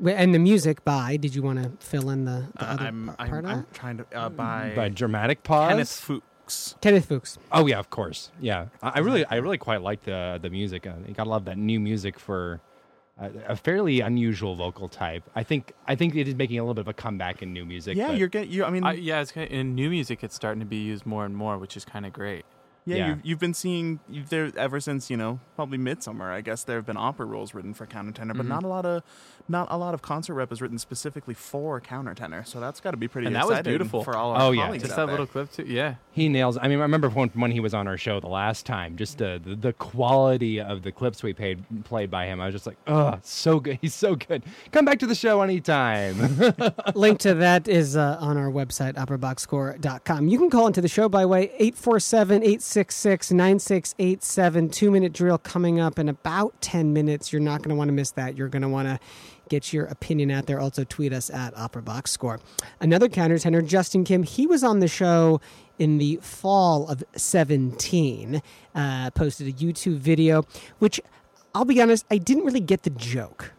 and 0.05 0.31
the 0.31 0.37
music 0.37 0.85
by. 0.85 1.17
Did 1.17 1.33
you 1.33 1.41
want 1.41 1.63
to 1.63 1.71
fill 1.83 2.11
in 2.11 2.25
the, 2.25 2.45
the 2.55 2.63
Uh, 2.69 2.73
other 2.73 2.85
I'm, 2.85 3.05
par- 3.07 3.15
I'm, 3.17 3.27
part 3.31 3.43
of 3.45 3.49
I'm 3.49 3.57
that? 3.57 3.73
trying 3.73 3.97
to 3.97 4.05
uh, 4.15 4.29
by, 4.29 4.73
By 4.75 4.89
dramatic 4.89 5.41
pause. 5.41 5.69
Kenneth 5.71 5.99
Fuchs. 5.99 6.75
Kenneth 6.81 7.05
Fuchs. 7.07 7.39
Oh 7.51 7.65
yeah, 7.65 7.79
of 7.79 7.89
course. 7.89 8.29
Yeah, 8.39 8.67
I, 8.83 8.89
I 8.89 8.99
really, 8.99 9.25
I 9.25 9.37
really 9.37 9.57
quite 9.57 9.81
like 9.81 10.03
the 10.03 10.37
the 10.39 10.51
music. 10.51 10.85
Uh, 10.85 10.91
you 11.07 11.15
gotta 11.15 11.31
love 11.31 11.45
that 11.45 11.57
new 11.57 11.79
music 11.79 12.19
for 12.19 12.61
a, 13.19 13.31
a 13.49 13.55
fairly 13.55 13.99
unusual 13.99 14.55
vocal 14.55 14.89
type. 14.89 15.23
I 15.35 15.43
think, 15.43 15.73
I 15.87 15.95
think 15.95 16.15
it 16.15 16.27
is 16.27 16.35
making 16.35 16.59
a 16.59 16.63
little 16.63 16.73
bit 16.73 16.81
of 16.81 16.87
a 16.87 16.93
comeback 16.93 17.41
in 17.41 17.53
new 17.53 17.65
music. 17.65 17.95
Yeah, 17.95 18.07
but- 18.09 18.17
you're 18.17 18.27
getting. 18.27 18.51
You, 18.51 18.65
I 18.65 18.69
mean, 18.69 18.83
I, 18.83 18.93
yeah, 18.93 19.21
it's 19.21 19.31
kind 19.31 19.49
in 19.49 19.75
new 19.75 19.89
music. 19.89 20.23
It's 20.23 20.35
starting 20.35 20.59
to 20.59 20.65
be 20.65 20.77
used 20.77 21.05
more 21.05 21.25
and 21.25 21.35
more, 21.35 21.57
which 21.57 21.77
is 21.77 21.85
kind 21.85 22.05
of 22.05 22.13
great. 22.13 22.45
Yeah, 22.85 22.95
yeah. 22.97 23.07
You've, 23.09 23.25
you've 23.25 23.39
been 23.39 23.53
seeing 23.53 23.99
you've 24.09 24.29
there 24.29 24.51
ever 24.57 24.79
since 24.79 25.09
you 25.09 25.17
know 25.17 25.39
probably 25.55 25.77
Midsummer. 25.77 26.31
I 26.31 26.41
guess 26.41 26.63
there 26.63 26.75
have 26.77 26.85
been 26.85 26.97
opera 26.97 27.25
roles 27.25 27.53
written 27.53 27.73
for 27.73 27.85
countertenor, 27.85 28.13
Mm-hmm. 28.33 28.37
but 28.37 28.45
not 28.47 28.63
a 28.63 28.67
lot 28.67 28.85
of 28.85 29.03
not 29.49 29.67
a 29.71 29.77
lot 29.77 29.93
of 29.93 30.01
concert 30.01 30.33
rep 30.35 30.51
is 30.51 30.61
written 30.61 30.77
specifically 30.79 31.33
for 31.33 31.79
countertenor. 31.81 32.47
So 32.47 32.59
that's 32.59 32.79
got 32.79 32.91
to 32.91 32.97
be 32.97 33.07
pretty. 33.07 33.27
And 33.27 33.35
that 33.35 33.47
was 33.47 33.61
beautiful. 33.61 34.03
for 34.03 34.15
all 34.15 34.31
our 34.31 34.41
Oh, 34.43 34.51
yeah. 34.51 34.75
Just 34.77 34.95
that 34.95 35.07
little 35.07 35.27
clip 35.27 35.51
too. 35.51 35.63
Yeah. 35.67 35.95
he 36.11 36.29
nails. 36.29 36.57
I 36.57 36.67
mean, 36.67 36.79
I 36.79 36.83
remember 36.83 37.09
when, 37.09 37.29
when 37.29 37.51
he 37.51 37.59
was 37.59 37.73
on 37.73 37.87
our 37.87 37.97
show 37.97 38.19
the 38.19 38.27
last 38.27 38.65
time. 38.65 38.95
Just 38.95 39.17
the, 39.17 39.41
the 39.43 39.55
the 39.55 39.73
quality 39.73 40.59
of 40.61 40.83
the 40.83 40.91
clips 40.91 41.23
we 41.23 41.33
paid 41.33 41.63
played 41.83 42.09
by 42.09 42.25
him. 42.25 42.39
I 42.41 42.45
was 42.45 42.53
just 42.55 42.65
like, 42.67 42.77
oh, 42.87 43.19
so 43.23 43.59
good. 43.59 43.79
He's 43.81 43.93
so 43.93 44.15
good. 44.15 44.43
Come 44.71 44.85
back 44.85 44.99
to 44.99 45.05
the 45.07 45.15
show 45.15 45.41
anytime. 45.41 46.15
Link 46.95 47.19
to 47.19 47.33
that 47.35 47.67
is 47.67 47.95
uh, 47.97 48.17
on 48.19 48.37
our 48.37 48.49
website, 48.49 48.93
operaboxscore.com. 48.95 50.27
You 50.27 50.37
can 50.37 50.49
call 50.49 50.67
into 50.67 50.81
the 50.81 50.87
show 50.87 51.09
by 51.09 51.25
way 51.25 51.43
847 51.59 52.43
866 52.75 53.31
9687. 53.31 54.69
Two 54.69 54.89
minute 54.89 55.13
drill 55.13 55.37
coming 55.37 55.79
up 55.79 55.99
in 55.99 56.09
about 56.09 56.59
10 56.61 56.91
minutes. 56.91 57.31
You're 57.31 57.39
not 57.39 57.59
going 57.59 57.69
to 57.69 57.75
want 57.75 57.89
to 57.89 57.93
miss 57.93 58.09
that. 58.11 58.35
You're 58.35 58.47
going 58.47 58.63
to 58.63 58.67
want 58.67 58.87
to 58.87 58.99
get 59.47 59.71
your 59.71 59.85
opinion 59.85 60.31
out 60.31 60.47
there. 60.47 60.59
Also, 60.59 60.83
tweet 60.83 61.13
us 61.13 61.29
at 61.29 61.55
Opera 61.55 61.83
Box 61.83 62.09
Score. 62.09 62.39
Another 62.79 63.07
countertenor, 63.09 63.63
Justin 63.63 64.03
Kim, 64.03 64.23
he 64.23 64.47
was 64.47 64.63
on 64.63 64.79
the 64.79 64.87
show 64.87 65.39
in 65.77 65.99
the 65.99 66.17
fall 66.23 66.87
of 66.87 67.03
17, 67.15 68.41
uh, 68.73 69.11
posted 69.11 69.47
a 69.47 69.51
YouTube 69.51 69.97
video, 69.97 70.43
which 70.79 70.99
I'll 71.53 71.65
be 71.65 71.79
honest, 71.79 72.05
I 72.09 72.17
didn't 72.17 72.43
really 72.43 72.59
get 72.59 72.81
the 72.81 72.89
joke. 72.89 73.52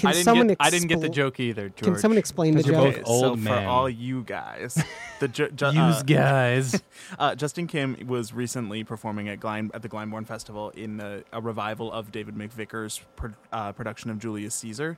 Can 0.00 0.08
I 0.08 0.12
didn't 0.12 0.24
someone 0.24 0.46
get. 0.48 0.56
I 0.60 0.70
didn't 0.70 0.88
get 0.88 1.00
the 1.00 1.08
joke 1.08 1.38
either. 1.40 1.68
George. 1.68 1.82
Can 1.82 1.98
someone 1.98 2.18
explain 2.18 2.54
the 2.56 2.62
joke? 2.62 2.74
both 2.74 2.94
Okay, 2.94 3.02
so 3.04 3.10
old 3.10 3.40
for 3.42 3.54
all 3.54 3.88
you 3.88 4.22
guys, 4.24 4.82
the 5.20 5.28
ju- 5.28 5.50
ju- 5.50 5.66
Use 5.72 5.76
uh, 5.76 6.02
guys. 6.06 6.82
Uh, 7.18 7.34
Justin 7.34 7.66
Kim 7.66 7.96
was 8.06 8.32
recently 8.32 8.84
performing 8.84 9.28
at 9.28 9.40
Glein 9.40 9.70
at 9.74 9.82
the 9.82 9.88
Glyndebourne 9.88 10.26
Festival 10.26 10.70
in 10.70 11.00
a, 11.00 11.22
a 11.32 11.40
revival 11.40 11.90
of 11.92 12.12
David 12.12 12.34
McVicar's 12.36 13.00
pro- 13.16 13.32
uh, 13.52 13.72
production 13.72 14.10
of 14.10 14.18
Julius 14.20 14.54
Caesar, 14.56 14.96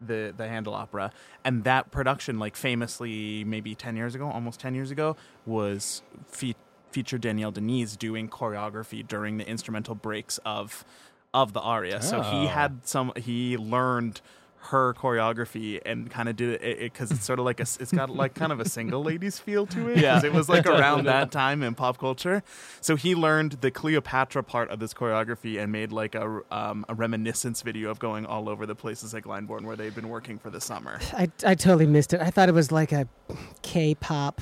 the 0.00 0.32
the 0.36 0.48
Handel 0.48 0.74
opera, 0.74 1.12
and 1.44 1.64
that 1.64 1.90
production, 1.90 2.38
like 2.38 2.56
famously, 2.56 3.44
maybe 3.44 3.74
ten 3.74 3.94
years 3.96 4.14
ago, 4.14 4.28
almost 4.30 4.58
ten 4.60 4.74
years 4.74 4.90
ago, 4.90 5.16
was 5.46 6.02
fe- 6.28 6.56
featured 6.90 7.20
Danielle 7.20 7.50
de 7.52 7.60
Niese 7.60 7.96
doing 7.98 8.28
choreography 8.28 9.06
during 9.06 9.36
the 9.36 9.46
instrumental 9.48 9.94
breaks 9.94 10.38
of 10.46 10.84
of 11.34 11.52
the 11.52 11.60
aria. 11.60 12.00
So 12.02 12.22
he 12.22 12.44
Oh. 12.44 12.46
had 12.48 12.80
some. 12.86 13.12
He 13.16 13.56
learned 13.56 14.20
her 14.64 14.92
choreography 14.94 15.80
and 15.86 16.10
kind 16.10 16.28
of 16.28 16.36
did 16.36 16.62
it 16.62 16.78
because 16.80 17.10
it's 17.10 17.24
sort 17.24 17.38
of 17.38 17.44
like 17.46 17.60
a 17.60 17.62
it's 17.62 17.92
got 17.92 18.10
like 18.10 18.34
kind 18.34 18.52
of 18.52 18.60
a 18.60 18.68
single 18.68 19.02
ladies 19.02 19.38
feel 19.38 19.66
to 19.66 19.88
it 19.88 19.94
'cause 19.94 20.02
Yeah. 20.02 20.22
it 20.24 20.32
was 20.34 20.48
like 20.50 20.66
around 20.74 21.06
that 21.06 21.30
time 21.32 21.62
in 21.62 21.74
pop 21.74 21.98
culture 21.98 22.42
so 22.80 22.94
he 22.94 23.14
learned 23.14 23.52
the 23.62 23.70
cleopatra 23.70 24.42
part 24.42 24.68
of 24.70 24.78
this 24.78 24.92
choreography 24.92 25.58
and 25.60 25.72
made 25.72 25.92
like 25.92 26.14
a, 26.14 26.40
um, 26.50 26.84
a 26.90 26.94
reminiscence 26.94 27.62
video 27.62 27.90
of 27.90 27.98
going 27.98 28.26
all 28.26 28.48
over 28.50 28.66
the 28.66 28.74
places 28.74 29.14
at 29.14 29.22
glyndebourne 29.22 29.62
where 29.62 29.76
they've 29.76 29.94
been 29.94 30.10
working 30.10 30.38
for 30.38 30.50
the 30.50 30.60
summer 30.60 31.00
I, 31.14 31.30
I 31.44 31.54
totally 31.54 31.86
missed 31.86 32.12
it. 32.12 32.20
I 32.20 32.30
thought 32.30 32.48
it 32.50 32.54
was 32.54 32.70
like 32.70 32.92
a 32.92 33.08
K-pop 33.62 34.40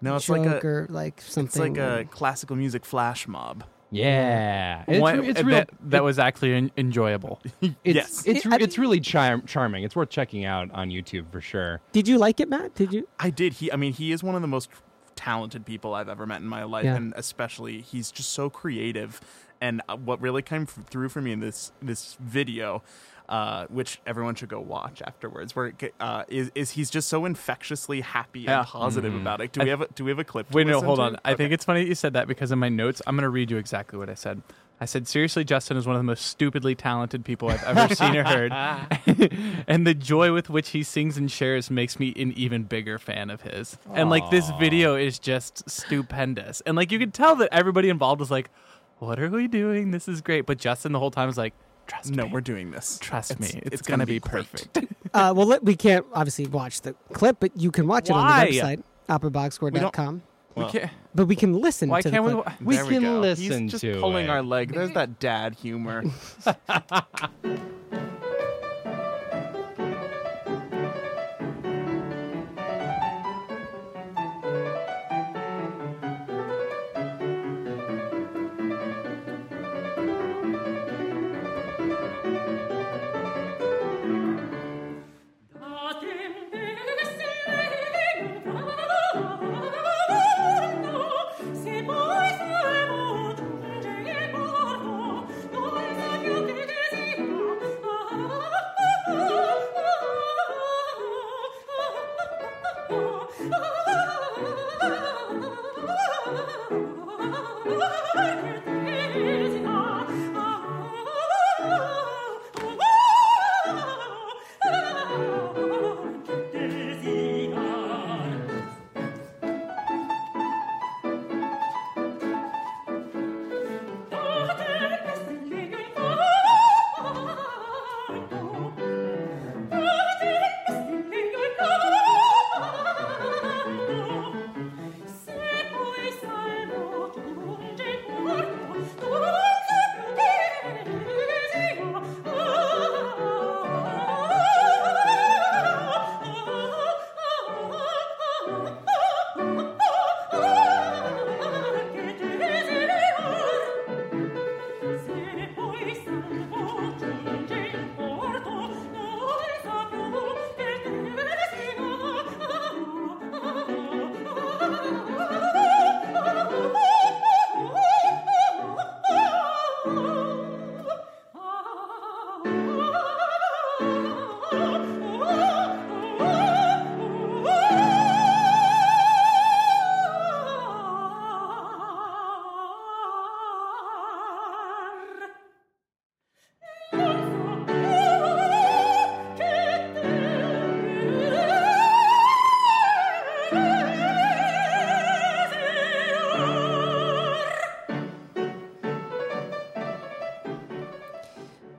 no 0.00 0.16
it's 0.16 0.26
joke 0.26 0.38
like 0.38 0.62
a 0.62 0.66
or 0.66 0.86
like 0.90 1.20
something. 1.22 1.46
it's 1.76 1.78
like 1.78 1.78
a 1.78 2.04
classical 2.10 2.54
music 2.56 2.84
flash 2.84 3.26
mob 3.26 3.64
Yeah, 3.90 4.84
it's, 4.88 5.00
One- 5.00 5.24
it's 5.24 5.42
real. 5.42 5.56
that, 5.58 5.70
that 5.82 6.04
was 6.04 6.18
actually 6.18 6.54
en- 6.54 6.70
enjoyable. 6.76 7.40
it's, 7.62 7.74
Yes. 7.84 8.22
it's 8.26 8.44
I- 8.46 8.56
it's 8.60 8.78
really 8.78 9.00
char- 9.00 9.40
charming. 9.46 9.84
It's 9.84 9.94
worth 9.96 10.10
checking 10.10 10.44
out 10.44 10.70
on 10.72 10.90
YouTube 10.90 11.30
for 11.30 11.40
sure. 11.40 11.80
Did 11.92 12.08
you 12.08 12.18
like 12.18 12.40
it, 12.40 12.48
Matt? 12.48 12.74
Did 12.74 12.92
you? 12.92 13.08
I 13.18 13.30
did. 13.30 13.54
He, 13.54 13.70
I 13.72 13.76
mean, 13.76 13.92
he 13.92 14.12
is 14.12 14.22
one 14.22 14.34
of 14.34 14.42
the 14.42 14.48
most 14.48 14.70
talented 15.14 15.64
people 15.64 15.94
I've 15.94 16.08
ever 16.08 16.26
met 16.26 16.40
in 16.42 16.48
my 16.48 16.64
life, 16.64 16.84
Yeah. 16.84 16.96
and 16.96 17.14
especially 17.16 17.80
he's 17.80 18.10
just 18.10 18.30
so 18.30 18.50
creative. 18.50 19.20
And 19.60 19.80
uh, 19.88 19.96
what 19.96 20.20
really 20.20 20.42
came 20.42 20.66
through 20.66 21.08
for 21.08 21.22
me 21.22 21.32
in 21.32 21.40
this 21.40 21.72
this 21.80 22.16
video, 22.20 22.82
uh, 23.28 23.66
which 23.66 24.00
everyone 24.06 24.34
should 24.34 24.48
go 24.48 24.60
watch 24.60 25.02
afterwards, 25.02 25.56
where 25.56 25.66
it, 25.66 25.94
uh, 26.00 26.24
is 26.28 26.50
is 26.54 26.70
he's 26.70 26.90
just 26.90 27.08
so 27.08 27.24
infectiously 27.24 28.00
happy 28.00 28.40
Yeah. 28.40 28.58
and 28.60 28.66
positive 28.66 29.14
about 29.14 29.40
it. 29.40 29.52
Do 29.52 29.60
we 29.62 29.70
have 29.70 29.80
a, 29.82 29.88
do 29.94 30.04
we 30.04 30.10
have 30.10 30.18
a 30.18 30.24
clip? 30.24 30.48
to 30.48 30.54
Wait, 30.54 30.66
no, 30.66 30.80
hold 30.80 30.98
to? 30.98 31.02
on. 31.02 31.18
I 31.24 31.34
think 31.34 31.52
it's 31.52 31.64
funny 31.64 31.82
that 31.82 31.88
you 31.88 31.94
said 31.94 32.12
that 32.12 32.28
because 32.28 32.52
in 32.52 32.58
my 32.58 32.68
notes, 32.68 33.02
I'm 33.06 33.16
going 33.16 33.22
to 33.24 33.28
read 33.30 33.50
you 33.50 33.56
exactly 33.56 33.98
what 33.98 34.08
I 34.08 34.14
said. 34.14 34.42
I 34.78 34.84
said, 34.84 35.08
seriously, 35.08 35.42
Justin 35.42 35.78
is 35.78 35.86
one 35.86 35.96
of 35.96 36.00
the 36.00 36.04
most 36.04 36.26
stupidly 36.26 36.74
talented 36.74 37.24
people 37.24 37.48
I've 37.48 37.64
ever 37.64 37.94
seen 37.94 38.14
or 38.14 38.24
heard. 38.24 38.52
and 39.66 39.86
the 39.86 39.94
joy 39.94 40.34
with 40.34 40.50
which 40.50 40.68
he 40.70 40.82
sings 40.82 41.16
and 41.16 41.30
shares 41.30 41.70
makes 41.70 41.98
me 41.98 42.12
an 42.16 42.32
even 42.32 42.64
bigger 42.64 42.98
fan 42.98 43.30
of 43.30 43.40
his. 43.40 43.78
And 43.94 44.10
like 44.10 44.28
this 44.30 44.50
video 44.60 44.94
is 44.94 45.18
just 45.18 45.68
stupendous. 45.70 46.60
And 46.66 46.76
like 46.76 46.92
you 46.92 46.98
could 46.98 47.14
tell 47.14 47.36
that 47.36 47.48
everybody 47.52 47.88
involved 47.88 48.20
was 48.20 48.30
like, 48.30 48.50
what 48.98 49.18
are 49.18 49.30
we 49.30 49.48
doing? 49.48 49.92
This 49.92 50.08
is 50.08 50.20
great. 50.20 50.44
But 50.46 50.58
Justin 50.58 50.92
the 50.92 50.98
whole 50.98 51.10
time 51.10 51.26
was 51.28 51.38
like, 51.38 51.54
trust 51.86 52.10
No, 52.10 52.24
me. 52.26 52.32
we're 52.32 52.40
doing 52.40 52.70
this. 52.70 52.98
Trust 53.00 53.38
me. 53.40 53.60
It's, 53.64 53.82
gonna 53.82 54.04
going 54.04 54.06
to 54.06 54.06
be, 54.06 54.18
great. 54.20 54.50
perfect. 54.50 54.92
Uh, 55.14 55.32
well, 55.34 55.46
let, 55.46 55.64
we 55.64 55.74
can't 55.74 56.04
obviously 56.12 56.46
watch 56.46 56.82
the 56.82 56.92
clip, 57.14 57.38
but 57.40 57.50
you 57.56 57.70
can 57.70 57.86
watch 57.86 58.10
it 58.10 58.12
on 58.12 58.26
the 58.26 58.46
website 58.58 58.82
operaboxscore.com. 59.08 60.22
we 60.56 60.64
can't, 60.66 60.90
But 61.14 61.26
we 61.26 61.36
can 61.36 61.54
listen 61.58 61.88
why 61.88 62.02
to 62.02 62.10
can't 62.10 62.22
the 62.26 62.36
we? 62.36 62.42
clip. 62.42 62.60
We 62.60 62.76
There 62.76 62.84
can 62.86 63.02
go. 63.02 63.20
listen 63.20 63.62
He's 63.62 63.70
just 63.72 63.80
to 63.82 63.98
pulling 64.00 64.26
it. 64.26 64.30
our 64.30 64.42
leg. 64.42 64.74
There's 64.74 64.90
that 64.92 65.18
dad 65.18 65.54
humor. 65.54 66.04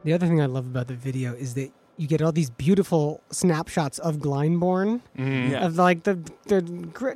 The 0.08 0.14
other 0.14 0.26
thing 0.26 0.40
I 0.40 0.46
love 0.46 0.66
about 0.66 0.88
the 0.88 0.94
video 0.94 1.34
is 1.34 1.56
that 1.56 1.70
you 1.98 2.08
get 2.08 2.22
all 2.22 2.32
these 2.32 2.50
beautiful 2.50 3.20
snapshots 3.30 4.00
of 4.00 4.20
Glyndebourne, 4.20 5.02
mm-hmm. 5.18 5.52
Yeah. 5.52 5.66
of 5.66 5.76
like 5.76 6.04
the 6.04 6.18
the 6.46 6.62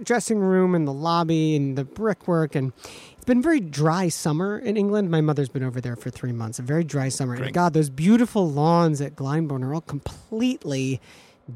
dressing 0.04 0.39
room 0.39 0.75
and 0.75 0.86
the 0.86 0.91
lobby 0.91 1.56
and 1.56 1.77
the 1.77 1.86
brickwork, 1.86 2.54
and 2.54 2.73
it's 3.13 3.23
been 3.23 3.38
a 3.38 3.41
very 3.41 3.62
dry 3.62 4.10
summer 4.10 4.60
in 4.60 4.75
England. 4.75 5.10
My 5.10 5.21
mother's 5.21 5.47
been 5.47 5.63
over 5.63 5.80
there 5.80 5.95
for 5.95 6.10
three 6.10 6.34
months. 6.34 6.60
A 6.60 6.63
very 6.63 6.84
dry 6.84 7.08
summer, 7.08 7.36
and 7.36 7.54
God, 7.54 7.71
those 7.71 7.89
beautiful 7.89 8.51
lawns 8.51 8.99
at 8.99 9.15
Glyndebourne 9.15 9.63
are 9.63 9.73
all 9.73 9.80
completely 9.80 10.99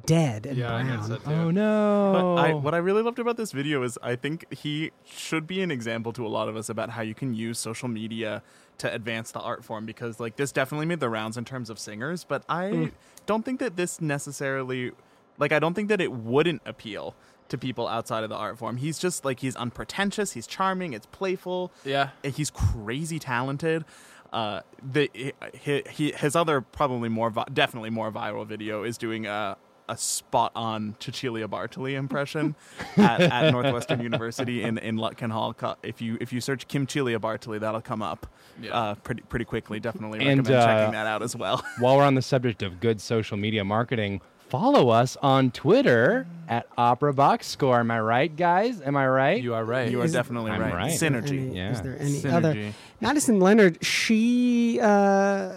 dead 0.05 0.45
and 0.45 0.57
brown. 0.67 1.21
Oh 1.25 1.51
no! 1.51 2.11
But 2.13 2.41
I, 2.41 2.53
what 2.53 2.73
I 2.73 2.77
really 2.77 3.01
loved 3.01 3.19
about 3.19 3.37
this 3.37 3.51
video 3.51 3.83
is 3.83 3.97
I 4.01 4.15
think 4.15 4.45
he 4.53 4.91
should 5.05 5.47
be 5.47 5.61
an 5.61 5.71
example 5.71 6.13
to 6.13 6.25
a 6.25 6.29
lot 6.29 6.49
of 6.49 6.55
us 6.55 6.69
about 6.69 6.91
how 6.91 7.01
you 7.01 7.13
can 7.15 7.33
use 7.33 7.59
social 7.59 7.87
media 7.87 8.41
to 8.77 8.93
advance 8.93 9.31
the 9.31 9.39
art 9.39 9.63
form 9.63 9.85
because 9.85 10.19
like 10.19 10.35
this 10.35 10.51
definitely 10.51 10.85
made 10.85 10.99
the 10.99 11.09
rounds 11.09 11.37
in 11.37 11.45
terms 11.45 11.69
of 11.69 11.79
singers, 11.79 12.23
but 12.23 12.43
I 12.49 12.91
don't 13.25 13.43
think 13.45 13.59
that 13.59 13.75
this 13.77 14.01
necessarily 14.01 14.91
like 15.37 15.51
I 15.51 15.59
don't 15.59 15.73
think 15.73 15.89
that 15.89 16.01
it 16.01 16.11
wouldn't 16.11 16.61
appeal 16.65 17.15
to 17.47 17.57
people 17.57 17.87
outside 17.87 18.23
of 18.23 18.29
the 18.29 18.35
art 18.35 18.57
form. 18.57 18.77
He's 18.77 18.97
just 18.97 19.23
like 19.23 19.39
he's 19.39 19.55
unpretentious, 19.55 20.33
he's 20.33 20.47
charming, 20.47 20.93
it's 20.93 21.05
playful. 21.05 21.71
Yeah. 21.83 22.09
and 22.23 22.33
he's 22.33 22.49
crazy 22.49 23.19
talented. 23.19 23.85
Uh, 24.33 24.61
the 24.83 25.09
he, 25.53 25.83
he, 25.89 26.11
his 26.11 26.35
other 26.35 26.59
probably 26.59 27.07
more 27.07 27.29
vi- 27.29 27.45
definitely 27.53 27.91
more 27.91 28.11
viral 28.11 28.45
video 28.45 28.83
is 28.83 28.97
doing 28.97 29.25
a 29.25 29.55
a 29.87 29.97
spot 29.97 30.51
on 30.55 30.95
Cecilia 30.99 31.47
Bartoli 31.47 31.93
impression 31.93 32.55
at, 32.97 33.21
at 33.21 33.51
Northwestern 33.51 34.01
University 34.01 34.63
in 34.63 34.77
in 34.77 34.97
Lutkin 34.97 35.31
Hall. 35.31 35.55
If 35.83 36.01
you 36.01 36.17
if 36.19 36.33
you 36.33 36.41
search 36.41 36.67
Kim 36.67 36.87
Chilia 36.87 37.19
Bartoli, 37.19 37.59
that'll 37.59 37.81
come 37.81 38.01
up 38.01 38.27
Yeah. 38.61 38.71
uh, 38.73 38.95
pretty 38.95 39.21
pretty 39.23 39.45
quickly. 39.45 39.79
Definitely 39.79 40.19
And, 40.27 40.39
recommend 40.39 40.55
uh, 40.55 40.65
checking 40.65 40.91
that 40.93 41.07
out 41.07 41.21
as 41.23 41.35
well. 41.35 41.63
While 41.79 41.97
we're 41.97 42.03
on 42.03 42.15
the 42.15 42.21
subject 42.21 42.63
of 42.63 42.79
good 42.79 42.99
social 43.01 43.37
media 43.37 43.63
marketing, 43.63 44.21
follow 44.49 44.89
us 44.89 45.17
on 45.21 45.51
Twitter 45.51 46.25
at 46.47 46.67
Opera 46.77 47.13
Box 47.13 47.47
Score. 47.47 47.79
Am 47.79 47.91
I 47.91 47.99
right, 47.99 48.35
guys? 48.35 48.81
Am 48.81 48.95
I 48.97 49.07
right? 49.07 49.41
You 49.41 49.53
are 49.53 49.65
right. 49.65 49.89
you 49.91 50.01
are 50.01 50.05
Is- 50.05 50.13
definitely 50.13 50.51
I'm 50.51 50.61
right. 50.61 50.73
right. 50.73 50.91
Synergy. 50.93 51.29
Any- 51.47 51.55
Yeah. 51.57 51.71
Is 51.71 51.81
there 51.81 51.97
any 51.99 52.11
Synergy. 52.21 52.33
other? 52.33 52.73
Madison 53.01 53.39
Leonard, 53.39 53.83
she 53.85 54.79
uh, 54.81 55.51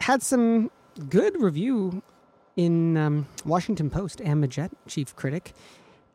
had 0.00 0.22
some 0.22 0.70
good 1.08 1.40
review 1.40 2.02
in 2.58 2.96
um, 2.96 3.26
Washington 3.44 3.88
Post. 3.88 4.20
Anne 4.20 4.42
Midgette, 4.42 4.72
chief 4.88 5.14
critic 5.14 5.52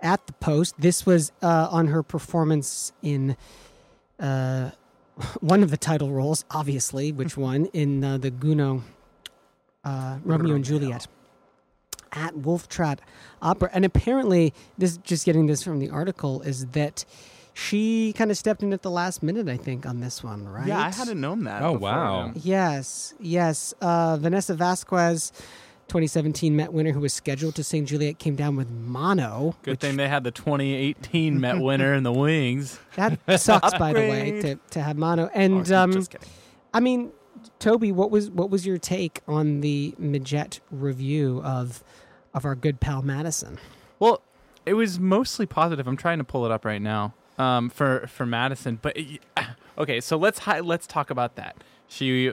at 0.01 0.27
the 0.27 0.33
Post. 0.33 0.75
This 0.77 1.05
was 1.05 1.31
uh, 1.41 1.69
on 1.71 1.87
her 1.87 2.03
performance 2.03 2.91
in 3.01 3.37
uh, 4.19 4.71
one 5.39 5.63
of 5.63 5.71
the 5.71 5.77
title 5.77 6.11
roles, 6.11 6.43
obviously. 6.51 7.13
Which 7.13 7.37
one? 7.37 7.67
In 7.67 8.03
uh, 8.03 8.17
the 8.17 8.29
Gounod 8.29 8.81
uh, 9.85 10.17
Romeo 10.23 10.53
and 10.55 10.65
Juliet 10.65 11.07
at 12.11 12.35
Wolf 12.37 12.67
Trap 12.67 13.01
Opera. 13.41 13.69
And 13.73 13.85
apparently, 13.85 14.53
this 14.77 14.97
just 14.97 15.25
getting 15.25 15.47
this 15.47 15.63
from 15.63 15.79
the 15.79 15.89
article 15.89 16.41
is 16.41 16.67
that 16.67 17.05
she 17.53 18.13
kind 18.17 18.31
of 18.31 18.37
stepped 18.37 18.63
in 18.63 18.73
at 18.73 18.81
the 18.81 18.91
last 18.91 19.23
minute, 19.23 19.47
I 19.47 19.57
think, 19.57 19.85
on 19.85 20.01
this 20.01 20.23
one, 20.23 20.47
right? 20.47 20.67
Yeah, 20.67 20.79
I 20.79 20.91
hadn't 20.91 21.21
known 21.21 21.45
that. 21.45 21.61
Oh 21.61 21.73
before. 21.73 21.89
wow. 21.89 22.31
Yes, 22.35 23.13
yes. 23.19 23.73
Uh, 23.79 24.17
Vanessa 24.17 24.55
Vasquez, 24.55 25.31
2017 25.87 26.55
Met 26.55 26.73
winner, 26.73 26.91
who 26.91 26.99
was 26.99 27.13
scheduled 27.13 27.55
to 27.55 27.63
sing 27.63 27.85
Juliet, 27.85 28.17
came 28.19 28.35
down 28.35 28.55
with 28.55 28.69
mono. 28.69 29.55
Good 29.63 29.71
which- 29.71 29.79
thing 29.81 29.97
they 29.97 30.07
had 30.07 30.23
the 30.23 30.31
2018 30.31 31.39
Met 31.39 31.59
winner 31.61 31.93
in 31.93 32.03
the 32.03 32.11
wings. 32.13 32.79
That 32.95 33.19
sucks, 33.39 33.77
by 33.77 33.93
the 33.93 33.99
way, 33.99 34.41
to, 34.41 34.55
to 34.71 34.81
have 34.81 34.97
mono. 34.97 35.25
Oh, 35.25 35.31
And 35.33 35.71
um, 35.71 35.91
just 35.91 36.11
kidding. 36.11 36.27
I 36.73 36.79
mean, 36.79 37.11
Toby, 37.59 37.91
what 37.91 38.09
was 38.11 38.29
what 38.31 38.49
was 38.49 38.65
your 38.65 38.77
take 38.77 39.21
on 39.27 39.61
the 39.61 39.93
Midgette 40.01 40.59
review 40.71 41.41
of 41.43 41.83
of 42.33 42.45
our 42.45 42.55
good 42.55 42.79
pal 42.79 43.01
Madison? 43.01 43.59
Well, 43.99 44.21
it 44.65 44.73
was 44.75 44.99
mostly 44.99 45.45
positive. 45.45 45.87
I'm 45.87 45.97
trying 45.97 46.17
to 46.17 46.23
pull 46.23 46.45
it 46.45 46.51
up 46.51 46.65
right 46.65 46.81
now 46.81 47.13
um, 47.37 47.69
for 47.69 48.07
for 48.07 48.25
Madison. 48.25 48.79
But 48.81 48.97
it- 48.97 49.21
okay, 49.77 49.99
so 50.01 50.17
let's 50.17 50.39
hi- 50.39 50.61
let's 50.61 50.87
talk 50.87 51.09
about 51.09 51.35
that. 51.35 51.57
She, 51.87 52.31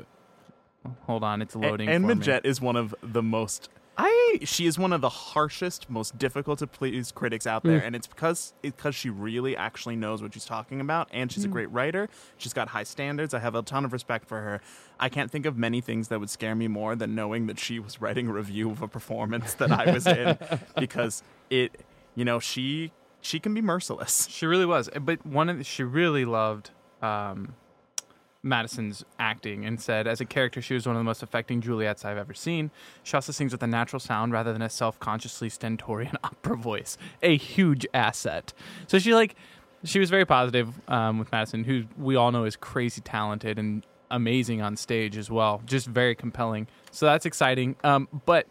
hold 1.03 1.25
on, 1.25 1.43
it's 1.43 1.57
loading. 1.57 1.89
And 1.89 2.07
for 2.07 2.15
me. 2.15 2.41
Is 2.45 2.61
one 2.61 2.77
of 2.77 2.95
the 3.03 3.23
most. 3.23 3.69
I 3.99 4.39
she 4.45 4.67
is 4.67 4.79
one 4.79 4.93
of 4.93 5.01
the 5.03 5.11
harshest, 5.11 5.91
most 5.91 6.17
difficult 6.17 6.61
to 6.61 6.67
please 6.67 7.13
critics 7.13 7.47
out 7.47 7.65
there, 7.65 7.83
and 7.83 7.95
it's 7.95 8.07
because 8.07 8.55
because 8.63 8.95
she 8.95 9.11
really 9.11 9.57
actually 9.57 9.97
knows 9.97 10.23
what 10.23 10.33
she's 10.33 10.47
talking 10.47 10.81
about, 10.81 11.09
and 11.13 11.31
she's 11.31 11.45
a 11.45 11.49
great 11.49 11.71
writer. 11.71 12.09
She's 12.39 12.55
got 12.55 12.69
high 12.69 12.85
standards. 12.85 13.35
I 13.35 13.41
have 13.41 13.55
a 13.55 13.63
ton 13.63 13.85
of 13.85 13.93
respect 13.93 14.27
for 14.27 14.41
her. 14.41 14.61
I 14.99 15.09
can't 15.11 15.31
think 15.31 15.45
of 15.45 15.59
many 15.59 15.81
things 15.83 16.09
that 16.09 16.19
would 16.19 16.31
scare 16.31 16.55
me 16.55 16.67
more 16.69 16.97
than 16.97 17.15
knowing 17.15 17.47
that 17.49 17.59
she 17.59 17.79
was 17.79 18.01
writing 18.01 18.29
a 18.29 18.33
review 18.33 18.71
of 18.71 18.81
a 18.81 18.89
performance 18.89 19.55
that 19.55 19.71
I 19.71 19.93
was 19.93 20.07
in, 20.07 20.39
because 20.79 21.23
it, 21.51 21.83
you 22.15 22.25
know, 22.25 22.39
she 22.39 22.93
she 23.21 23.39
can 23.39 23.53
be 23.53 23.61
merciless. 23.61 24.29
She 24.31 24.47
really 24.47 24.67
was, 24.67 24.89
but 25.01 25.27
one 25.27 25.51
of 25.51 25.59
the, 25.59 25.65
she 25.65 25.83
really 25.83 26.25
loved 26.25 26.71
um, 27.03 27.55
Madison's 28.43 29.05
acting 29.19 29.65
and 29.65 29.81
said, 29.81 30.07
as 30.07 30.21
a 30.21 30.25
character, 30.25 30.63
she 30.63 30.75
was 30.75 30.87
one 30.87 30.97
of 30.97 31.01
the 31.01 31.05
most 31.05 31.23
affecting 31.23 31.61
Juliets 31.61 32.05
I've 32.05 32.17
ever 32.17 32.35
seen. 32.35 32.71
She 33.03 33.15
also 33.15 33.33
sings 33.33 33.53
with 33.53 33.63
a 33.63 33.67
natural 33.67 34.01
sound 34.01 34.33
rather 34.33 34.53
than 34.53 34.63
a 34.63 34.71
self-consciously 34.71 35.51
stentorian 35.51 36.17
opera 36.25 36.57
voice, 36.57 36.97
a 37.23 37.37
huge 37.37 37.87
asset. 37.93 38.53
So 38.87 38.99
she 38.99 39.15
like, 39.15 39.37
she 39.85 39.99
was 39.99 40.11
very 40.11 40.25
positive 40.25 40.81
um, 40.89 41.19
with 41.19 41.31
Madison, 41.33 41.65
who 41.65 41.85
we 41.99 42.17
all 42.17 42.33
know 42.33 42.45
is 42.45 42.57
crazy 42.57 43.01
talented 43.01 43.59
and 43.59 43.85
amazing 44.11 44.61
on 44.61 44.77
stage 44.77 45.17
as 45.17 45.31
well, 45.31 45.63
just 45.67 45.87
very 45.87 46.15
compelling. 46.15 46.67
So 46.91 47.07
that's 47.07 47.27
exciting. 47.27 47.77
Um, 47.85 48.09
but 48.27 48.47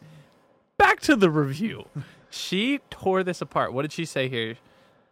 back 0.77 0.99
to 1.01 1.15
the 1.15 1.29
review. 1.29 1.85
She 2.29 2.79
tore 2.89 3.23
this 3.23 3.41
apart. 3.41 3.73
What 3.73 3.81
did 3.81 3.91
she 3.91 4.05
say 4.05 4.29
here? 4.29 4.55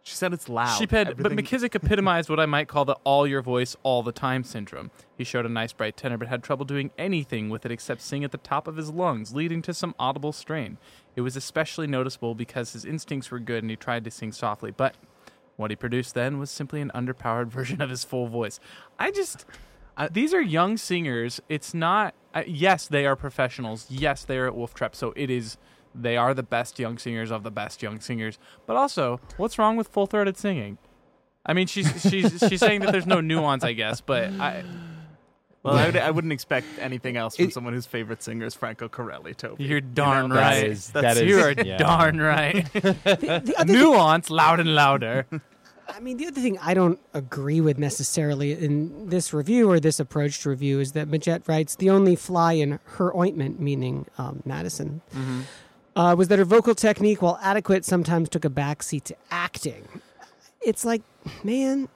She 0.08 0.14
said 0.14 0.32
it's 0.32 0.48
loud. 0.48 0.78
She 0.78 0.86
said, 0.88 1.18
but 1.18 1.32
McKissick 1.32 1.74
epitomized 1.74 2.30
what 2.30 2.40
I 2.40 2.46
might 2.46 2.66
call 2.66 2.86
the 2.86 2.96
all 3.04 3.26
your 3.26 3.42
voice 3.42 3.76
all 3.82 4.02
the 4.02 4.10
time 4.10 4.42
syndrome. 4.42 4.90
He 5.18 5.22
showed 5.22 5.44
a 5.44 5.50
nice 5.50 5.74
bright 5.74 5.98
tenor, 5.98 6.16
but 6.16 6.28
had 6.28 6.42
trouble 6.42 6.64
doing 6.64 6.90
anything 6.96 7.50
with 7.50 7.66
it 7.66 7.70
except 7.70 8.00
sing 8.00 8.24
at 8.24 8.32
the 8.32 8.38
top 8.38 8.66
of 8.66 8.76
his 8.76 8.88
lungs, 8.88 9.34
leading 9.34 9.60
to 9.60 9.74
some 9.74 9.94
audible 9.98 10.32
strain. 10.32 10.78
It 11.14 11.20
was 11.20 11.36
especially 11.36 11.86
noticeable 11.86 12.34
because 12.34 12.72
his 12.72 12.86
instincts 12.86 13.30
were 13.30 13.38
good 13.38 13.62
and 13.62 13.68
he 13.68 13.76
tried 13.76 14.02
to 14.04 14.10
sing 14.10 14.32
softly, 14.32 14.70
but 14.70 14.94
what 15.56 15.70
he 15.70 15.76
produced 15.76 16.14
then 16.14 16.38
was 16.38 16.50
simply 16.50 16.80
an 16.80 16.90
underpowered 16.94 17.46
version 17.48 17.82
of 17.82 17.90
his 17.90 18.02
full 18.02 18.28
voice. 18.28 18.58
I 18.98 19.10
just. 19.10 19.44
I, 19.94 20.08
these 20.08 20.32
are 20.32 20.40
young 20.40 20.78
singers. 20.78 21.38
It's 21.50 21.74
not. 21.74 22.14
Uh, 22.32 22.44
yes, 22.46 22.88
they 22.88 23.04
are 23.04 23.14
professionals. 23.14 23.86
Yes, 23.90 24.24
they 24.24 24.38
are 24.38 24.46
at 24.46 24.54
Wolf 24.54 24.72
Trap. 24.72 24.96
So 24.96 25.12
it 25.16 25.28
is. 25.28 25.58
They 25.94 26.16
are 26.16 26.34
the 26.34 26.42
best 26.42 26.78
young 26.78 26.98
singers 26.98 27.30
of 27.30 27.42
the 27.42 27.50
best 27.50 27.82
young 27.82 28.00
singers. 28.00 28.38
But 28.66 28.76
also, 28.76 29.20
what's 29.36 29.58
wrong 29.58 29.76
with 29.76 29.88
full 29.88 30.06
throated 30.06 30.36
singing? 30.36 30.78
I 31.46 31.54
mean, 31.54 31.66
she's 31.66 31.88
she's 32.02 32.38
she's 32.48 32.60
saying 32.60 32.80
that 32.82 32.92
there's 32.92 33.06
no 33.06 33.20
nuance, 33.20 33.64
I 33.64 33.72
guess. 33.72 34.00
But 34.00 34.30
I, 34.32 34.64
Well, 35.62 35.74
I, 35.76 35.86
would, 35.86 35.96
I 35.96 36.10
wouldn't 36.10 36.32
expect 36.32 36.66
anything 36.78 37.16
else 37.16 37.36
from 37.36 37.46
It- 37.46 37.52
someone 37.54 37.72
whose 37.72 37.86
favorite 37.86 38.22
singer 38.22 38.46
is 38.46 38.54
Franco 38.54 38.88
Corelli. 38.88 39.34
Toby, 39.34 39.64
you're 39.64 39.80
darn 39.80 40.28
know, 40.28 40.36
right. 40.36 40.64
is- 40.66 40.90
that's- 40.90 41.16
that 41.16 41.24
is- 41.24 41.28
you 41.28 41.40
are 41.40 41.52
yeah. 41.52 41.78
darn 41.78 42.20
right. 42.20 42.66
The, 42.72 43.42
the 43.44 43.54
other 43.58 43.72
thing, 43.72 43.82
nuance, 43.82 44.30
loud 44.30 44.60
and 44.60 44.74
louder. 44.74 45.26
I 45.88 46.00
mean, 46.00 46.18
the 46.18 46.26
other 46.26 46.40
thing 46.40 46.58
I 46.58 46.74
don't 46.74 47.00
agree 47.14 47.60
with 47.62 47.78
necessarily 47.78 48.52
in 48.52 49.08
this 49.08 49.32
review 49.32 49.70
or 49.70 49.80
this 49.80 49.98
approach 49.98 50.42
to 50.42 50.50
review 50.50 50.80
is 50.80 50.92
that 50.92 51.08
Midgette 51.08 51.48
writes 51.48 51.76
the 51.76 51.88
only 51.88 52.14
fly 52.14 52.52
in 52.52 52.78
her 52.84 53.16
ointment, 53.16 53.58
meaning 53.58 54.04
um, 54.18 54.42
Madison, 54.44 55.00
uh, 55.98 56.14
was 56.16 56.28
that 56.28 56.38
her 56.38 56.44
vocal 56.44 56.74
technique, 56.74 57.20
while 57.20 57.38
adequate, 57.42 57.84
sometimes 57.84 58.28
took 58.28 58.44
a 58.44 58.50
backseat 58.50 59.02
to 59.04 59.16
acting. 59.30 59.86
It's 60.62 60.84
like, 60.84 61.02
man, 61.44 61.88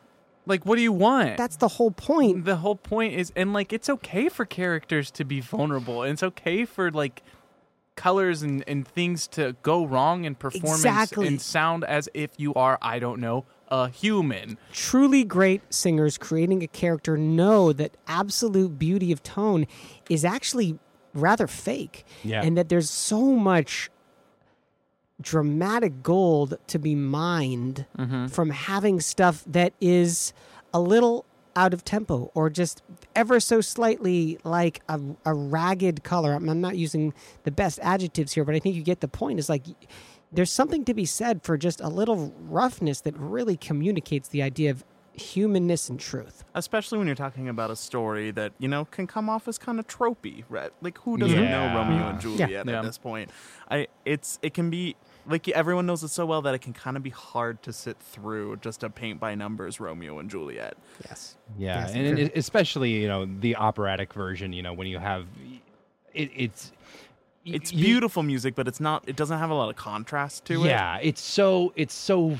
Like, 0.44 0.66
what 0.66 0.76
do 0.76 0.82
you 0.82 0.92
want? 0.92 1.36
that's 1.36 1.56
the 1.56 1.68
whole 1.68 1.90
point. 1.92 2.44
the 2.44 2.56
whole 2.56 2.76
point 2.76 3.14
is 3.14 3.32
and 3.36 3.52
like 3.52 3.72
it's 3.72 3.88
okay 3.88 4.28
for 4.28 4.44
characters 4.44 5.10
to 5.12 5.24
be 5.24 5.40
vulnerable 5.40 6.02
and 6.02 6.12
it's 6.12 6.22
okay 6.22 6.64
for 6.64 6.90
like 6.90 7.22
colors 7.94 8.42
and, 8.42 8.64
and 8.66 8.86
things 8.88 9.26
to 9.28 9.54
go 9.62 9.84
wrong 9.86 10.24
in 10.24 10.34
performance 10.34 10.80
Exactly. 10.84 11.26
and 11.28 11.40
sound 11.40 11.84
as 11.84 12.08
if 12.14 12.30
you 12.38 12.54
are 12.54 12.78
i 12.80 12.98
don't 12.98 13.20
know 13.20 13.44
a 13.68 13.88
human 13.90 14.56
truly 14.72 15.22
great 15.24 15.60
singers 15.72 16.16
creating 16.18 16.62
a 16.62 16.66
character 16.66 17.16
know 17.18 17.70
that 17.72 17.94
absolute 18.08 18.78
beauty 18.78 19.12
of 19.12 19.22
tone 19.22 19.66
is 20.08 20.24
actually 20.24 20.78
rather 21.14 21.46
fake. 21.46 22.06
Yeah. 22.24 22.42
And 22.42 22.56
that 22.56 22.70
there's 22.70 22.88
so 22.88 23.20
much 23.36 23.90
dramatic 25.22 26.02
gold 26.02 26.56
to 26.68 26.78
be 26.78 26.94
mined 26.94 27.86
from 28.30 28.50
having 28.50 29.00
stuff 29.00 29.44
that 29.46 29.72
is 29.80 30.32
a 30.74 30.80
little 30.80 31.24
out 31.54 31.74
of 31.74 31.84
tempo 31.84 32.30
or 32.34 32.48
just 32.48 32.82
ever 33.14 33.38
so 33.38 33.60
slightly 33.60 34.38
like 34.42 34.80
a, 34.88 34.98
a 35.26 35.34
ragged 35.34 36.02
color. 36.02 36.32
I'm, 36.32 36.48
I'm 36.48 36.60
not 36.62 36.76
using 36.76 37.12
the 37.44 37.50
best 37.50 37.78
adjectives 37.82 38.32
here, 38.32 38.44
but 38.44 38.54
I 38.54 38.58
think 38.58 38.74
you 38.74 38.82
get 38.82 39.00
the 39.00 39.08
point. 39.08 39.38
Is 39.38 39.48
like 39.50 39.64
there's 40.32 40.50
something 40.50 40.82
to 40.86 40.94
be 40.94 41.04
said 41.04 41.42
for 41.42 41.58
just 41.58 41.80
a 41.82 41.88
little 41.88 42.32
roughness 42.48 43.02
that 43.02 43.14
really 43.18 43.56
communicates 43.58 44.28
the 44.28 44.42
idea 44.42 44.70
of 44.70 44.82
humanness 45.14 45.90
and 45.90 46.00
truth. 46.00 46.42
especially 46.54 46.96
when 46.96 47.06
you're 47.06 47.14
talking 47.14 47.46
about 47.46 47.70
a 47.70 47.76
story 47.76 48.30
that 48.30 48.50
you 48.58 48.66
know 48.66 48.86
can 48.86 49.06
come 49.06 49.28
off 49.28 49.46
as 49.46 49.58
kind 49.58 49.78
of 49.78 49.86
tropey, 49.86 50.42
right? 50.48 50.70
Like 50.80 50.96
who 51.04 51.18
doesn't 51.18 51.38
Yeah. 51.38 51.50
know 51.70 51.76
Romeo 51.78 52.08
and 52.08 52.18
Juliet 52.18 52.48
Yeah. 52.50 52.78
at 52.78 52.82
this 52.82 52.96
point? 52.96 53.30
I 53.70 53.88
it's 54.06 54.38
it 54.40 54.54
can 54.54 54.70
be 54.70 54.96
like 55.26 55.48
everyone 55.48 55.86
knows 55.86 56.02
it 56.02 56.08
so 56.08 56.26
well 56.26 56.42
that 56.42 56.54
it 56.54 56.58
can 56.60 56.72
kind 56.72 56.96
of 56.96 57.02
be 57.02 57.10
hard 57.10 57.62
to 57.62 57.72
sit 57.72 57.96
through 57.98 58.56
just 58.56 58.82
a 58.82 58.90
paint 58.90 59.20
by 59.20 59.34
numbers 59.34 59.80
Romeo 59.80 60.18
and 60.18 60.30
Juliet. 60.30 60.76
Yes. 61.08 61.36
Yeah, 61.58 61.80
Yes, 61.80 61.92
and 61.94 62.06
sure. 62.18 62.26
it, 62.26 62.32
especially 62.36 62.90
you 62.90 63.08
know 63.08 63.26
the 63.26 63.56
operatic 63.56 64.12
version. 64.12 64.52
You 64.52 64.62
know 64.62 64.72
when 64.72 64.86
you 64.86 64.98
have 64.98 65.26
it, 66.14 66.30
it's 66.34 66.72
It's 67.44 67.72
you- 67.72 67.84
beautiful 67.84 68.22
music, 68.22 68.54
but 68.54 68.68
it's 68.68 68.78
not. 68.80 69.02
It 69.08 69.16
doesn't 69.16 69.38
have 69.38 69.50
a 69.50 69.54
lot 69.54 69.68
of 69.68 69.76
contrast 69.76 70.44
to 70.46 70.64
it. 70.64 70.68
Yeah, 70.68 70.98
it's 71.02 71.20
so 71.20 71.72
it's 71.76 71.92
so 71.94 72.38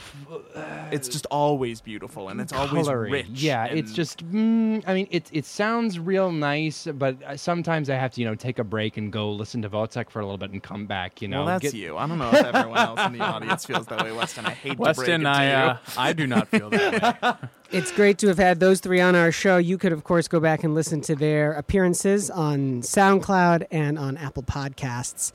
it's 0.90 1.08
just 1.08 1.26
always 1.30 1.80
beautiful 1.80 2.28
and 2.28 2.40
it's 2.40 2.52
always 2.52 2.88
rich. 2.88 3.26
Yeah, 3.32 3.64
it's 3.64 3.92
just. 3.92 4.24
Mm, 4.32 4.84
I 4.86 4.94
mean, 4.94 5.08
it 5.10 5.28
it 5.32 5.44
sounds 5.44 5.98
real 5.98 6.30
nice, 6.30 6.86
but 6.94 7.20
uh, 7.24 7.36
sometimes 7.36 7.90
I 7.90 7.96
have 7.96 8.12
to 8.12 8.20
you 8.20 8.26
know 8.28 8.34
take 8.34 8.58
a 8.58 8.64
break 8.64 8.96
and 8.96 9.12
go 9.12 9.32
listen 9.32 9.60
to 9.62 9.68
Votek 9.68 10.08
for 10.10 10.20
a 10.20 10.24
little 10.24 10.38
bit 10.38 10.50
and 10.50 10.62
come 10.62 10.86
back. 10.86 11.20
You 11.20 11.28
know, 11.28 11.38
Well, 11.38 11.46
that's 11.46 11.62
get- 11.72 11.74
you. 11.74 11.96
I 11.96 12.06
don't 12.06 12.18
know 12.18 12.30
if 12.30 12.34
everyone 12.44 12.78
else 12.78 13.00
in 13.00 13.12
the 13.14 13.20
audience 13.24 13.64
feels 13.66 13.86
that 13.86 14.04
way, 14.04 14.12
Weston. 14.12 14.46
I 14.46 14.50
hate 14.50 14.70
to 14.70 14.76
break 14.76 14.86
weston 14.86 15.20
it 15.22 15.24
to 15.24 15.30
i 15.30 15.44
you. 15.46 15.52
uh, 15.70 15.76
i 15.98 16.12
do 16.12 16.26
not 16.26 16.48
feel 16.48 16.70
that 16.70 17.20
way 17.22 17.48
It's 17.72 17.90
great 17.90 18.18
to 18.18 18.28
have 18.28 18.36
had 18.36 18.60
those 18.60 18.80
three 18.80 19.00
on 19.00 19.14
our 19.14 19.32
show. 19.32 19.56
You 19.56 19.78
could, 19.78 19.92
of 19.92 20.04
course, 20.04 20.28
go 20.28 20.40
back 20.40 20.62
and 20.62 20.74
listen 20.74 21.00
to 21.02 21.16
their 21.16 21.54
appearances 21.54 22.28
on 22.28 22.82
SoundCloud 22.82 23.66
and 23.70 23.98
on 23.98 24.18
Apple 24.18 24.42
Podcasts 24.42 25.32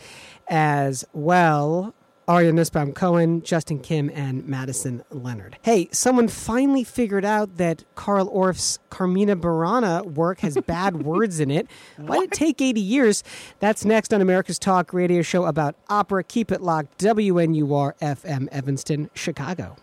as 0.47 1.03
well. 1.13 1.95
Aryeh 2.27 2.53
Nussbaum 2.53 2.93
Cohen, 2.93 3.41
Justin 3.41 3.79
Kim, 3.79 4.11
and 4.13 4.45
Madison 4.45 5.03
Leonard. 5.09 5.57
Hey, 5.63 5.88
someone 5.91 6.27
finally 6.27 6.83
figured 6.83 7.25
out 7.25 7.57
that 7.57 7.85
Carl 7.95 8.27
Orff's 8.27 8.77
Carmina 8.91 9.35
Burana 9.35 10.05
work 10.05 10.41
has 10.41 10.57
bad 10.67 11.03
words 11.03 11.39
in 11.39 11.49
it. 11.49 11.67
Why 11.95 12.19
did 12.19 12.25
it 12.25 12.31
take 12.33 12.61
80 12.61 12.81
years? 12.81 13.23
That's 13.61 13.83
next 13.83 14.13
on 14.13 14.21
America's 14.21 14.59
Talk 14.59 14.93
radio 14.93 15.23
show 15.23 15.45
about 15.45 15.75
opera. 15.89 16.23
Keep 16.23 16.51
it 16.51 16.61
locked. 16.61 16.99
WNUR 16.99 17.97
FM 17.97 18.47
Evanston, 18.51 19.09
Chicago. 19.15 19.77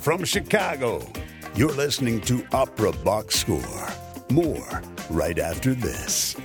From 0.00 0.24
Chicago, 0.24 1.06
you're 1.54 1.72
listening 1.72 2.22
to 2.22 2.42
Opera 2.52 2.92
Box 3.04 3.34
Score. 3.36 3.88
More 4.30 4.82
right 5.10 5.38
after 5.38 5.74
this. 5.74 6.36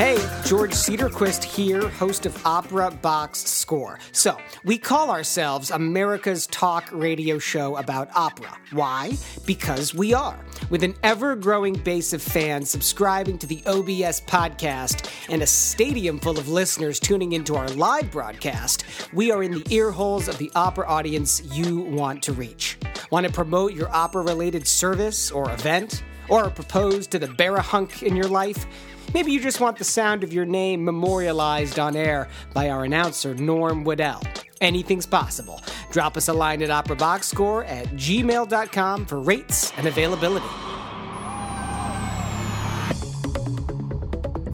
Hey, 0.00 0.16
George 0.46 0.70
Cedarquist 0.70 1.44
here, 1.44 1.86
host 1.86 2.24
of 2.24 2.46
Opera 2.46 2.90
Box 2.90 3.38
Score. 3.40 3.98
So, 4.12 4.34
we 4.64 4.78
call 4.78 5.10
ourselves 5.10 5.70
America's 5.70 6.46
talk 6.46 6.88
radio 6.90 7.38
show 7.38 7.76
about 7.76 8.08
opera. 8.16 8.56
Why? 8.72 9.12
Because 9.44 9.92
we 9.92 10.14
are. 10.14 10.42
With 10.70 10.84
an 10.84 10.94
ever 11.02 11.36
growing 11.36 11.74
base 11.74 12.14
of 12.14 12.22
fans 12.22 12.70
subscribing 12.70 13.36
to 13.40 13.46
the 13.46 13.62
OBS 13.66 14.22
podcast 14.22 15.06
and 15.28 15.42
a 15.42 15.46
stadium 15.46 16.18
full 16.18 16.38
of 16.38 16.48
listeners 16.48 16.98
tuning 16.98 17.32
into 17.32 17.54
our 17.54 17.68
live 17.68 18.10
broadcast, 18.10 18.84
we 19.12 19.30
are 19.30 19.42
in 19.42 19.52
the 19.52 19.66
ear 19.68 19.90
holes 19.90 20.28
of 20.28 20.38
the 20.38 20.50
opera 20.54 20.86
audience 20.88 21.42
you 21.52 21.80
want 21.80 22.22
to 22.22 22.32
reach. 22.32 22.78
Want 23.10 23.26
to 23.26 23.32
promote 23.34 23.74
your 23.74 23.94
opera 23.94 24.22
related 24.22 24.66
service 24.66 25.30
or 25.30 25.52
event? 25.52 26.02
Or 26.30 26.48
propose 26.48 27.08
to 27.08 27.18
the 27.18 27.26
barihunk 27.26 28.04
in 28.04 28.14
your 28.14 28.28
life? 28.28 28.64
Maybe 29.12 29.32
you 29.32 29.40
just 29.40 29.60
want 29.60 29.76
the 29.76 29.84
sound 29.84 30.22
of 30.22 30.32
your 30.32 30.44
name 30.44 30.84
memorialized 30.84 31.78
on 31.78 31.96
air 31.96 32.28
by 32.54 32.70
our 32.70 32.84
announcer, 32.84 33.34
Norm 33.34 33.82
Waddell. 33.82 34.22
Anything's 34.60 35.06
possible. 35.06 35.60
Drop 35.90 36.16
us 36.16 36.28
a 36.28 36.32
line 36.32 36.62
at 36.62 36.68
operaboxscore 36.68 37.68
at 37.68 37.86
gmail.com 37.88 39.06
for 39.06 39.20
rates 39.20 39.72
and 39.76 39.86
availability. 39.88 40.46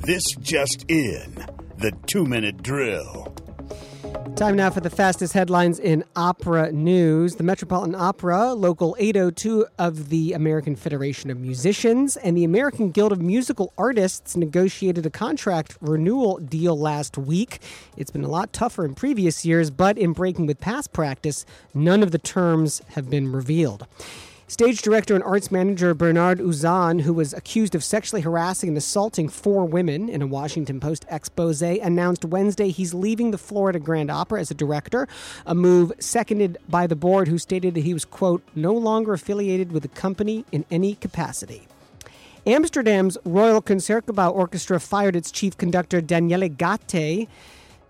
This 0.07 0.24
just 0.40 0.84
in 0.88 1.34
the 1.78 1.92
two 2.07 2.24
minute 2.24 2.62
drill. 2.62 3.36
Time 4.35 4.57
now 4.57 4.68
for 4.68 4.81
the 4.81 4.91
fastest 4.91 5.33
headlines 5.33 5.79
in 5.79 6.05
opera 6.14 6.70
news. 6.72 7.37
The 7.37 7.43
Metropolitan 7.43 7.95
Opera, 7.95 8.53
Local 8.53 8.97
802 8.99 9.66
of 9.79 10.11
the 10.11 10.35
American 10.35 10.77
Federation 10.77 11.31
of 11.31 11.39
Musicians, 11.39 12.16
and 12.18 12.37
the 12.37 12.45
American 12.45 12.91
Guild 12.91 13.12
of 13.12 13.22
Musical 13.22 13.72
Artists 13.79 14.37
negotiated 14.37 15.07
a 15.07 15.11
contract 15.11 15.79
renewal 15.81 16.39
deal 16.39 16.79
last 16.79 17.16
week. 17.16 17.61
It's 17.97 18.11
been 18.11 18.24
a 18.24 18.29
lot 18.29 18.53
tougher 18.53 18.85
in 18.85 18.95
previous 18.95 19.47
years, 19.47 19.70
but 19.70 19.97
in 19.97 20.12
breaking 20.12 20.47
with 20.47 20.61
past 20.61 20.93
practice, 20.93 21.47
none 21.72 22.03
of 22.03 22.11
the 22.11 22.18
terms 22.18 22.83
have 22.91 23.09
been 23.09 23.33
revealed. 23.33 23.87
Stage 24.49 24.80
director 24.80 25.16
and 25.16 25.24
arts 25.24 25.51
manager 25.51 25.92
Bernard 25.92 26.38
Uzan, 26.38 27.01
who 27.01 27.12
was 27.12 27.34
accused 27.34 27.74
of 27.74 27.82
sexually 27.82 28.22
harassing 28.22 28.68
and 28.68 28.78
assaulting 28.78 29.28
four 29.28 29.64
women 29.64 30.09
in 30.09 30.22
a 30.22 30.26
Washington 30.26 30.78
Post 30.78 31.05
expose, 31.09 31.61
announced 31.62 32.24
Wednesday 32.24 32.68
he's 32.68 32.94
leaving 32.94 33.32
the 33.32 33.38
Florida 33.38 33.80
Grand 33.80 34.09
Opera 34.09 34.38
as 34.38 34.53
a 34.53 34.55
director, 34.55 35.09
a 35.47 35.55
move 35.57 35.90
seconded 35.99 36.59
by 36.68 36.86
the 36.86 36.94
board, 36.94 37.26
who 37.26 37.38
stated 37.38 37.74
that 37.74 37.80
he 37.80 37.92
was, 37.92 38.05
quote, 38.05 38.40
no 38.55 38.72
longer 38.72 39.14
affiliated 39.14 39.72
with 39.72 39.82
the 39.82 39.88
company 39.88 40.44
in 40.53 40.64
any 40.70 40.94
capacity. 40.94 41.66
Amsterdam's 42.47 43.18
Royal 43.24 43.61
Concertgebouw 43.61 44.32
Orchestra 44.32 44.78
fired 44.78 45.16
its 45.16 45.32
chief 45.32 45.59
conductor 45.59 46.01
Daniele 46.01 46.49
Gatti 46.49 47.28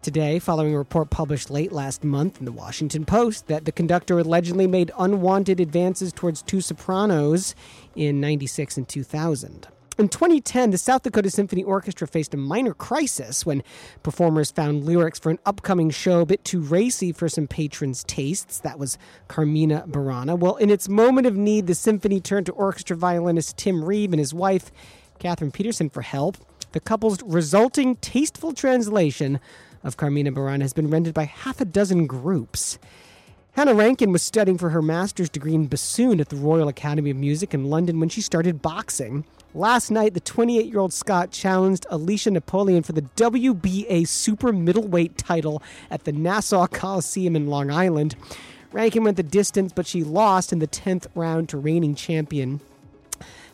today 0.07 0.39
following 0.39 0.73
a 0.73 0.79
report 0.79 1.11
published 1.11 1.51
late 1.51 1.73
last 1.73 2.05
month 2.05 2.39
in 2.39 2.45
the 2.45 2.53
Washington 2.53 3.05
Post 3.05 3.49
that 3.49 3.65
the 3.65 3.73
conductor 3.73 4.21
allegedly 4.21 4.69
made 4.69 4.93
unwanted 4.97 5.59
advances 5.59 6.13
towards 6.13 6.43
two 6.43 6.61
sopranos 6.61 7.57
in 7.97 8.21
96 8.21 8.77
and 8.77 8.89
2000. 8.89 9.67
In 9.99 10.09
2010, 10.09 10.71
the 10.71 10.79
South 10.79 11.03
Dakota 11.03 11.29
Symphony 11.29 11.65
Orchestra 11.65 12.07
faced 12.07 12.35
a 12.35 12.37
minor 12.37 12.73
crisis 12.73 13.45
when 13.45 13.65
performers 14.05 14.53
found 14.53 14.85
lyrics 14.85 15.19
for 15.19 15.31
an 15.31 15.41
upcoming 15.45 15.91
show 15.91 16.21
a 16.21 16.27
bit 16.27 16.45
too 16.45 16.61
racy 16.61 17.11
for 17.11 17.29
some 17.29 17.49
patrons' 17.49 18.05
tastes. 18.05 18.61
That 18.61 18.79
was 18.79 18.99
Carmina 19.27 19.87
Burana. 19.89 20.39
Well, 20.39 20.55
in 20.55 20.71
its 20.71 20.89
moment 20.89 21.27
of 21.27 21.37
need, 21.37 21.67
the 21.67 21.75
symphony 21.75 22.21
turned 22.21 22.47
to 22.47 22.53
orchestra 22.53 22.97
violinist 22.97 23.57
Tim 23.57 23.83
Reeve 23.83 24.13
and 24.13 24.21
his 24.21 24.33
wife, 24.33 24.71
Catherine 25.19 25.51
Peterson, 25.51 25.91
for 25.91 26.03
help. 26.03 26.37
The 26.71 26.81
couple's 26.81 27.21
resulting 27.23 27.97
tasteful 27.97 28.53
translation 28.53 29.41
of 29.87 29.97
Carmina 29.97 30.33
Burana 30.33 30.63
has 30.63 30.73
been 30.73 30.91
rendered 30.91 31.15
by 31.15 31.25
half 31.25 31.61
a 31.61 31.65
dozen 31.65 32.07
groups. 32.07 32.79
Hannah 33.53 33.73
Rankin 33.73 34.13
was 34.13 34.21
studying 34.21 34.59
for 34.59 34.71
her 34.71 34.83
master's 34.83 35.31
degree 35.31 35.55
in 35.55 35.69
bassoon 35.69 36.21
at 36.21 36.29
the 36.29 36.37
Royal 36.37 36.69
Academy 36.69 37.11
of 37.11 37.17
Music 37.17 37.55
in 37.55 37.71
London 37.71 38.01
when 38.01 38.11
she 38.11 38.21
started 38.21 38.61
boxing. 38.61 39.25
Last 39.55 39.91
night, 39.91 40.13
the 40.13 40.21
28 40.21 40.67
year 40.67 40.81
old 40.81 40.93
Scot 40.93 41.31
challenged 41.31 41.87
Alicia 41.89 42.33
Napoleon 42.33 42.83
for 42.83 42.93
the 42.93 43.03
WBA 43.17 44.07
super 44.09 44.53
middleweight 44.53 45.17
title 45.17 45.63
at 45.91 46.05
the 46.05 46.13
Nassau 46.13 46.67
Coliseum 46.67 47.37
in 47.37 47.47
Long 47.47 47.71
Island. 47.71 48.17
Rankin 48.73 49.05
went 49.05 49.17
the 49.17 49.23
distance, 49.23 49.73
but 49.73 49.87
she 49.87 50.05
lost 50.05 50.53
in 50.53 50.59
the 50.59 50.67
10th 50.67 51.07
round 51.15 51.49
to 51.49 51.57
reigning 51.57 51.95
champion 51.95 52.61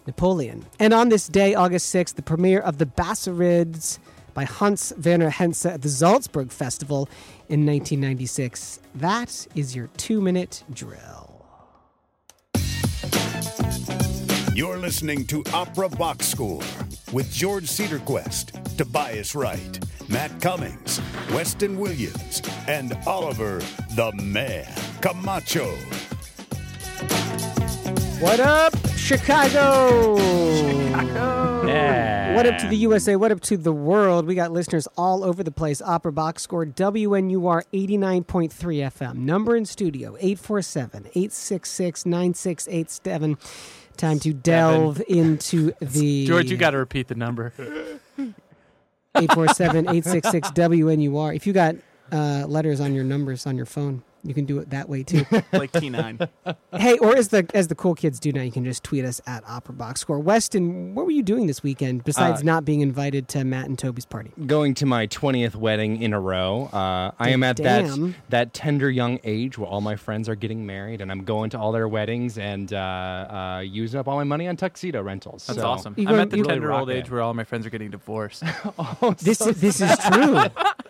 Napoleon. 0.07 0.67
And 0.81 0.93
on 0.93 1.11
this 1.11 1.29
day, 1.29 1.55
August 1.55 1.95
6th, 1.95 2.15
the 2.15 2.23
premiere 2.23 2.59
of 2.59 2.79
the 2.79 2.87
Bassarids 2.87 4.01
by 4.35 4.45
Hans 4.45 4.93
Werner 5.03 5.31
Henze 5.31 5.67
at 5.67 5.83
the 5.83 5.89
Salzburg 5.89 6.51
Festival 6.51 7.09
in 7.49 7.67
1996. 7.67 8.81
That 8.95 9.47
is 9.55 9.75
your 9.77 9.89
two 9.97 10.21
minute 10.21 10.65
drill. 10.73 11.47
You're 14.55 14.79
listening 14.79 15.27
to 15.27 15.43
Opera 15.53 15.89
Box 15.89 16.27
Score 16.27 16.63
with 17.13 17.33
George 17.33 17.65
Cedarquist, 17.65 18.77
Tobias 18.77 19.35
Wright, 19.35 19.79
Matt 20.09 20.41
Cummings, 20.41 21.01
Weston 21.33 21.79
Williams, 21.79 22.43
and 22.69 22.97
Oliver 23.07 23.61
the 23.97 24.13
Man 24.23 24.67
Camacho. 25.01 25.75
What 28.23 28.39
up, 28.39 28.73
Chicago? 28.97 30.17
Yeah. 31.67 32.37
What 32.37 32.47
up 32.47 32.57
to 32.61 32.69
the 32.69 32.77
USA? 32.77 33.17
What 33.17 33.33
up 33.33 33.41
to 33.41 33.57
the 33.57 33.73
world? 33.73 34.27
We 34.27 34.37
got 34.37 34.53
listeners 34.53 34.87
all 34.97 35.25
over 35.25 35.43
the 35.43 35.51
place. 35.51 35.83
Opera 35.83 36.13
Box 36.13 36.45
Score, 36.45 36.65
WNUR 36.65 37.65
89.3 37.73 38.49
FM. 38.53 39.17
Number 39.17 39.57
in 39.57 39.65
studio, 39.65 40.15
847 40.21 41.07
866 41.07 42.07
9687. 42.07 43.39
Time 43.97 44.21
to 44.21 44.33
delve 44.33 45.03
into 45.09 45.73
the. 45.81 46.25
George, 46.29 46.49
you 46.49 46.57
got 46.57 46.71
to 46.71 46.79
repeat 46.79 47.09
the 47.09 47.17
number. 47.17 47.53
847 49.17 49.89
866 49.89 50.53
WNUR. 50.53 51.35
If 51.35 51.45
you 51.49 51.53
got 51.53 51.75
uh, 52.13 52.47
letters 52.47 52.81
on 52.81 52.95
your 52.95 53.03
numbers 53.03 53.49
on 53.49 53.57
your 53.57 53.67
phone, 53.67 54.05
you 54.25 54.35
can 54.35 54.45
do 54.45 54.59
it 54.59 54.71
that 54.71 54.89
way 54.89 55.03
too. 55.03 55.25
like 55.53 55.73
T9. 55.73 56.29
hey, 56.75 56.99
or 56.99 57.17
as 57.17 57.29
the 57.29 57.47
as 57.55 57.69
the 57.69 57.75
cool 57.75 57.95
kids 57.95 58.21
do 58.21 58.33
now, 58.33 58.43
you 58.43 58.53
can 58.53 58.65
just 58.65 58.83
tweet 58.85 59.05
us 59.05 59.21
at 59.27 59.43
Opera 59.49 59.75
Box 59.75 60.01
Score. 60.01 60.19
Weston, 60.19 60.95
what 60.95 61.05
were 61.07 61.11
you 61.13 61.23
doing 61.23 61.47
this 61.47 61.63
weekend 61.63 62.05
besides 62.05 62.41
Uh, 62.43 62.45
not 62.45 62.65
being 62.65 62.81
invited 62.81 63.29
to 63.29 63.45
Matt 63.45 63.67
and 63.67 63.79
Toby's 63.79 64.07
party? 64.07 64.31
Going 64.47 64.75
to 64.75 64.87
my 64.87 65.07
20th 65.07 65.55
wedding 65.55 66.01
in 66.03 66.13
a 66.13 66.21
row. 66.21 66.67
Uh, 66.73 67.11
I 67.19 67.31
am 67.31 67.43
at 67.43 67.57
that 67.59 67.83
Damn. 67.87 68.15
that 68.29 68.53
tender 68.55 68.91
young 68.91 69.19
age 69.25 69.59
where 69.59 69.69
all 69.69 69.81
my 69.81 69.97
friends 69.97 70.29
are 70.29 70.35
getting 70.37 70.65
married, 70.67 71.01
and 71.01 71.11
I'm 71.11 71.25
going 71.25 71.51
to 71.51 71.59
all 71.59 71.73
their 71.73 71.89
weddings 71.89 72.39
and 72.39 72.73
uh, 72.73 72.77
uh, 72.77 73.61
using 73.65 73.99
up 74.01 74.09
all 74.09 74.17
my 74.17 74.25
money 74.25 74.47
on 74.49 74.57
tuxedo 74.57 75.03
rentals. 75.03 75.47
That's 75.47 75.59
So- 75.59 75.67
awesome. 75.67 75.95
You 75.97 76.09
I'm 76.09 76.15
go- 76.15 76.21
at 76.23 76.31
the 76.31 76.37
you- 76.39 76.45
tender 76.45 76.73
old 76.73 76.91
age 76.91 77.07
it. 77.07 77.11
where 77.11 77.21
all 77.23 77.35
my 77.35 77.45
friends 77.45 77.67
are 77.67 77.71
getting 77.71 77.91
divorced. 77.91 78.43
This 79.19 79.41
is, 79.41 79.61
this 79.61 79.81
is 79.81 79.97
true. 79.99 80.39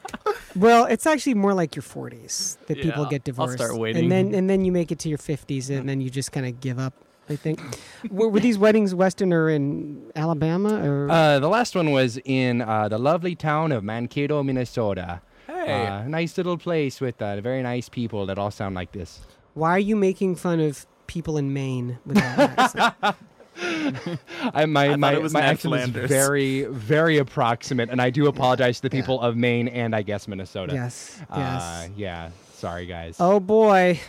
well, 0.57 0.85
it's 0.87 1.07
actually 1.07 1.35
more 1.35 1.55
like 1.55 1.75
your 1.77 1.83
40s 1.83 2.59
that 2.67 2.77
Yeah, 2.79 2.85
people 2.85 3.05
I'll- 3.05 3.11
get 3.11 3.23
I'll 3.23 3.25
divorced, 3.25 3.59
start 3.59 3.77
waiting. 3.79 4.03
and 4.05 4.13
then 4.13 4.35
and 4.35 4.49
then 4.51 4.65
you 4.65 4.73
make 4.73 4.91
it 4.93 4.99
to 5.01 5.09
your 5.09 5.19
50s, 5.19 5.71
and 5.71 5.89
then 5.89 6.01
you 6.01 6.11
just 6.11 6.33
kind 6.33 6.47
of 6.47 6.61
give 6.61 6.79
up. 6.79 6.95
I 7.31 7.37
think. 7.37 7.61
were, 8.11 8.29
were 8.29 8.41
these 8.41 8.59
weddings 8.59 8.95
Weston 8.97 9.33
or 9.33 9.49
in 9.49 10.11
Alabama 10.17 10.83
or? 10.85 11.09
Uh, 11.11 11.39
the 11.39 11.49
last 11.49 11.75
one 11.77 11.93
was 11.93 12.19
in 12.25 12.61
uh, 12.61 12.89
the 12.89 12.99
lovely 12.99 13.37
town 13.37 13.71
of 13.71 13.85
Mankato, 13.85 14.43
Minnesota. 14.43 15.21
Hey. 15.47 15.87
Uh, 15.87 16.03
nice 16.09 16.37
little 16.37 16.59
place 16.59 17.01
with 17.01 17.23
uh, 17.23 17.41
very 17.41 17.63
nice 17.63 17.89
people 17.89 18.27
that 18.27 18.39
all 18.39 18.51
sound 18.51 18.75
like 18.75 18.91
this. 18.93 19.21
why 19.55 19.71
are 19.71 19.79
you 19.79 19.95
making 19.95 20.35
fun 20.35 20.59
of 20.59 20.85
people 21.07 21.37
in 21.39 21.53
Maine 21.53 21.99
with 22.05 22.17
that 22.17 22.59
accent? 22.59 23.17
I, 23.61 24.67
my 24.67 24.89
thought 24.89 24.99
my, 24.99 25.13
it 25.15 25.23
was 25.23 25.33
my 25.33 25.41
Ned 25.41 25.51
accent 25.51 25.97
is 25.97 26.09
very 26.09 26.65
very 26.65 27.19
approximate, 27.19 27.91
and 27.91 28.01
I 28.01 28.11
do 28.11 28.27
apologize 28.27 28.81
to 28.81 28.89
the 28.89 28.97
Yeah. 28.97 29.03
people 29.03 29.21
of 29.21 29.37
Maine 29.37 29.69
and 29.69 29.95
I 29.95 30.03
guess 30.03 30.27
Minnesota. 30.29 30.73
yes. 30.75 31.19
Yes. 31.35 31.63
Uh, 31.63 31.89
yeah. 31.97 32.31
Sorry, 32.55 32.87
guys. 32.87 33.17
Oh 33.21 33.41
boy. 33.41 34.01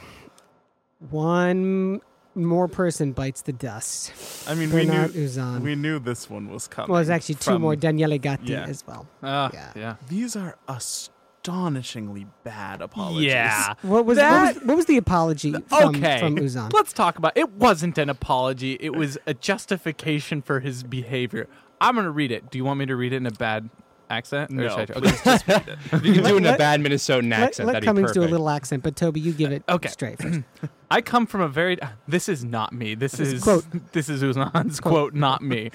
One 1.10 2.02
more 2.36 2.68
person 2.68 3.12
bites 3.12 3.42
the 3.42 3.54
dust. 3.54 4.12
I 4.48 4.56
mean, 4.56 4.72
we 4.72 4.86
knew 4.86 5.08
Uzan. 5.08 5.62
we 5.62 5.76
knew 5.76 6.00
this 6.00 6.30
one 6.30 6.50
was 6.50 6.68
coming. 6.68 6.90
well, 6.92 6.98
there's 6.98 7.10
actually 7.10 7.36
two 7.36 7.52
from- 7.52 7.62
more 7.62 7.76
Daniele 7.76 8.18
Gatti 8.18 8.54
Yeah. 8.54 8.64
as 8.66 8.84
well. 8.88 9.06
Ah, 9.22 9.52
Yeah. 9.54 9.72
yeah. 9.76 9.96
These 10.10 10.36
are 10.36 10.58
astonishingly 11.48 12.26
bad 12.44 12.82
apologies. 12.82 13.26
Yeah. 13.26 13.74
What 13.82 14.06
was, 14.06 14.18
That- 14.18 14.56
what 14.56 14.56
was 14.56 14.64
what 14.68 14.78
was 14.78 14.86
the 14.86 14.98
apology 14.98 15.52
from, 15.52 15.96
okay. 15.96 16.20
from 16.20 16.36
Uzan? 16.38 16.72
Let's 16.74 16.94
talk 16.94 17.18
about 17.18 17.34
it. 17.36 17.52
Wasn't 17.54 17.98
an 17.98 18.10
apology. 18.10 18.78
It 18.80 18.96
was 18.96 19.18
a 19.28 19.34
justification 19.34 20.42
for 20.42 20.60
his 20.62 20.84
behavior. 20.84 21.48
I'm 21.82 21.96
going 21.96 22.06
to 22.06 22.12
read 22.12 22.32
it. 22.32 22.50
Do 22.50 22.58
you 22.58 22.64
want 22.66 22.80
me 22.80 22.86
to 22.86 22.96
read 22.96 23.14
it 23.14 23.18
in 23.18 23.26
a 23.26 23.32
bad 23.32 23.70
accent? 24.10 24.52
No, 24.52 24.70
should 24.70 24.92
I- 24.92 25.00
please 25.00 25.22
just 25.22 25.48
read 25.48 25.68
it. 25.68 25.78
If 25.92 26.06
you 26.06 26.14
can 26.14 26.24
do 26.24 26.36
it 26.36 26.38
in 26.38 26.46
a 26.46 26.58
bad 26.58 26.80
Minnesotan 26.82 27.30
Let, 27.30 27.40
accent, 27.42 27.68
let 27.68 27.74
that'd 27.74 27.88
Cummings 27.88 28.12
do 28.14 28.22
a 28.22 28.26
little 28.26 28.50
accent, 28.50 28.84
but 28.84 28.96
Toby, 28.96 29.20
you 29.20 29.34
give 29.34 29.52
it 29.52 29.64
Okay. 29.70 29.90
straight 29.90 30.20
first. 30.22 30.42
I 30.92 31.02
come 31.02 31.26
from 31.26 31.42
a 31.42 31.48
very. 31.48 31.78
This 32.08 32.30
is 32.30 32.46
not 32.46 32.72
me. 32.72 32.94
This 32.96 33.20
is 33.20 33.34
is 33.34 33.44
quote. 33.44 33.66
This 33.94 34.10
is 34.10 34.22
Uzan's 34.22 34.80
quote, 34.80 35.14
not 35.16 35.42
me. 35.42 35.72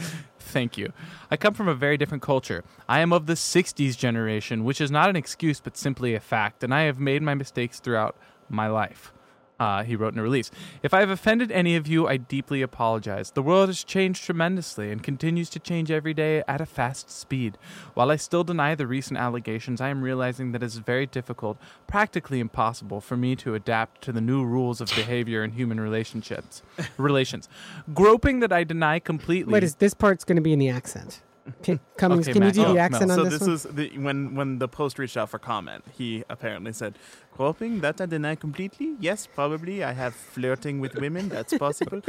Thank 0.48 0.78
you. 0.78 0.92
I 1.30 1.36
come 1.36 1.52
from 1.52 1.68
a 1.68 1.74
very 1.74 1.98
different 1.98 2.22
culture. 2.22 2.64
I 2.88 3.00
am 3.00 3.12
of 3.12 3.26
the 3.26 3.34
'60s 3.34 3.96
generation, 3.96 4.64
which 4.64 4.80
is 4.80 4.90
not 4.90 5.10
an 5.10 5.16
excuse, 5.16 5.60
but 5.60 5.76
simply 5.76 6.14
a 6.14 6.20
fact, 6.20 6.64
and 6.64 6.74
I 6.74 6.82
have 6.82 6.98
made 6.98 7.22
my 7.22 7.34
mistakes 7.34 7.80
throughout 7.80 8.16
my 8.48 8.66
life. 8.66 9.12
Uh, 9.58 9.82
he 9.82 9.96
wrote 9.96 10.12
in 10.12 10.20
a 10.20 10.22
release. 10.22 10.50
If 10.82 10.94
I 10.94 11.00
have 11.00 11.10
offended 11.10 11.50
any 11.50 11.74
of 11.74 11.88
you, 11.88 12.06
I 12.06 12.16
deeply 12.16 12.62
apologize. 12.62 13.32
The 13.32 13.42
world 13.42 13.68
has 13.68 13.82
changed 13.82 14.22
tremendously 14.24 14.92
and 14.92 15.02
continues 15.02 15.50
to 15.50 15.58
change 15.58 15.90
every 15.90 16.14
day 16.14 16.44
at 16.46 16.60
a 16.60 16.66
fast 16.66 17.10
speed. 17.10 17.58
While 17.94 18.10
I 18.10 18.16
still 18.16 18.44
deny 18.44 18.76
the 18.76 18.86
recent 18.86 19.18
allegations, 19.18 19.80
I 19.80 19.88
am 19.88 20.02
realizing 20.02 20.52
that 20.52 20.62
it 20.62 20.66
is 20.66 20.78
very 20.78 21.06
difficult, 21.06 21.58
practically 21.88 22.38
impossible, 22.38 23.00
for 23.00 23.16
me 23.16 23.34
to 23.36 23.54
adapt 23.54 24.02
to 24.02 24.12
the 24.12 24.20
new 24.20 24.44
rules 24.44 24.80
of 24.80 24.88
behavior 24.94 25.42
in 25.42 25.52
human 25.52 25.80
relationships. 25.80 26.62
relations. 26.96 27.48
Groping 27.92 28.40
that 28.40 28.52
I 28.52 28.64
deny 28.64 28.98
completely. 28.98 29.52
Wait, 29.52 29.64
is 29.64 29.76
this 29.76 29.94
part's 29.94 30.24
going 30.24 30.36
to 30.36 30.42
be 30.42 30.52
in 30.52 30.58
the 30.58 30.68
accent? 30.68 31.20
Can, 31.62 31.80
Cummings, 31.96 32.28
Okay, 32.28 32.32
can 32.34 32.42
you 32.48 32.52
do 32.52 32.64
go. 32.64 32.72
the 32.74 32.78
accent 32.80 33.08
No. 33.08 33.14
on 33.14 33.18
so 33.18 33.24
this, 33.24 33.32
this 33.34 33.40
one? 33.42 33.50
was 33.50 33.62
the, 33.64 33.98
when 33.98 34.34
when 34.34 34.58
the 34.58 34.68
post 34.68 34.98
reached 34.98 35.16
out 35.16 35.28
for 35.30 35.38
comment. 35.38 35.84
He 35.96 36.24
apparently 36.30 36.72
said, 36.72 36.94
"Hoping 37.36 37.80
that 37.80 38.00
I 38.00 38.06
deny 38.06 38.34
completely. 38.36 38.94
Yes, 39.00 39.26
probably. 39.26 39.82
I 39.84 39.92
have 39.92 40.14
flirting 40.14 40.80
with 40.80 40.94
women. 40.96 41.28
That's 41.28 41.56
possible. 41.58 42.00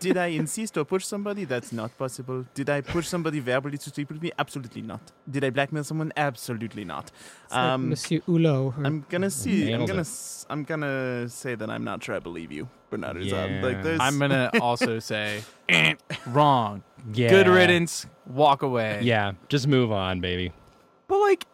Did 0.00 0.16
I 0.16 0.26
insist 0.42 0.76
or 0.78 0.84
push 0.84 1.04
somebody? 1.06 1.44
That's 1.44 1.72
not 1.72 1.96
possible. 1.98 2.44
Did 2.54 2.68
I 2.70 2.80
push 2.80 3.06
somebody 3.08 3.40
verbally 3.40 3.78
to 3.78 3.90
sleep 3.90 4.10
with 4.10 4.22
me? 4.22 4.30
Absolutely 4.38 4.82
not. 4.82 5.00
Did 5.30 5.44
I 5.44 5.50
blackmail 5.50 5.84
someone? 5.84 6.12
Absolutely 6.16 6.84
not. 6.84 7.10
It's 7.44 7.52
like 7.54 7.60
Um, 7.74 7.88
Monsieur 7.90 8.20
Hulot. 8.28 8.74
I'm 8.86 9.04
gonna 9.08 9.30
see. 9.30 9.62
I'm 9.72 9.78
Nailed 9.78 9.88
gonna. 9.88 10.00
it. 10.00 10.12
s- 10.12 10.46
I'm 10.50 10.64
gonna 10.64 11.28
say 11.28 11.54
that 11.54 11.68
I'm 11.70 11.84
not 11.84 12.02
sure 12.04 12.14
I 12.14 12.20
believe 12.20 12.50
you, 12.52 12.68
Bernard. 12.90 13.16
Uzan. 13.16 13.60
Yeah. 13.60 13.66
Like 13.66 13.82
there's. 13.82 14.00
I'm 14.00 14.18
gonna 14.18 14.50
also 14.60 14.98
say 14.98 15.42
eh, 15.68 15.94
wrong. 16.26 16.82
Yeah. 17.12 17.28
Good 17.28 17.48
riddance. 17.48 18.06
Walk 18.26 18.62
away. 18.62 19.00
Yeah, 19.02 19.32
just 19.48 19.66
move 19.66 19.90
on, 19.92 20.20
baby. 20.20 20.52
But 21.06 21.18
like 21.20 21.46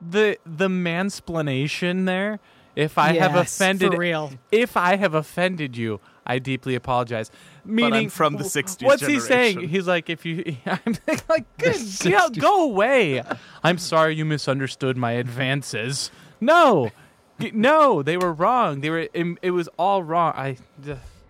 the 0.00 0.38
the 0.44 0.68
mansplanation 0.68 2.04
there. 2.04 2.38
If 2.76 2.96
I 2.96 3.14
have 3.14 3.34
offended, 3.34 3.92
for 3.92 3.98
real. 3.98 4.30
if 4.52 4.76
I 4.76 4.94
have 4.94 5.12
offended 5.14 5.76
you, 5.76 5.98
I 6.24 6.38
deeply 6.38 6.76
apologize. 6.76 7.28
Meaning, 7.64 8.08
from 8.08 8.34
the 8.34 8.44
w- 8.44 8.50
60s 8.62 8.84
What's 8.86 9.04
he 9.04 9.18
saying? 9.18 9.68
He's 9.68 9.88
like, 9.88 10.08
if 10.08 10.24
you, 10.24 10.56
I'm 10.66 10.96
like, 11.28 11.58
good, 11.58 11.76
go, 12.04 12.28
go 12.30 12.64
away. 12.64 13.20
I'm 13.64 13.78
sorry 13.78 14.14
you 14.14 14.24
misunderstood 14.24 14.96
my 14.96 15.12
advances. 15.12 16.12
No, 16.40 16.86
G- 16.86 16.92
no, 17.52 18.02
they 18.02 18.16
were 18.16 18.32
wrong. 18.32 18.80
They 18.80 18.90
were. 18.90 19.08
It, 19.12 19.38
it 19.42 19.50
was 19.50 19.68
all 19.78 20.02
wrong. 20.02 20.32
I. 20.36 20.56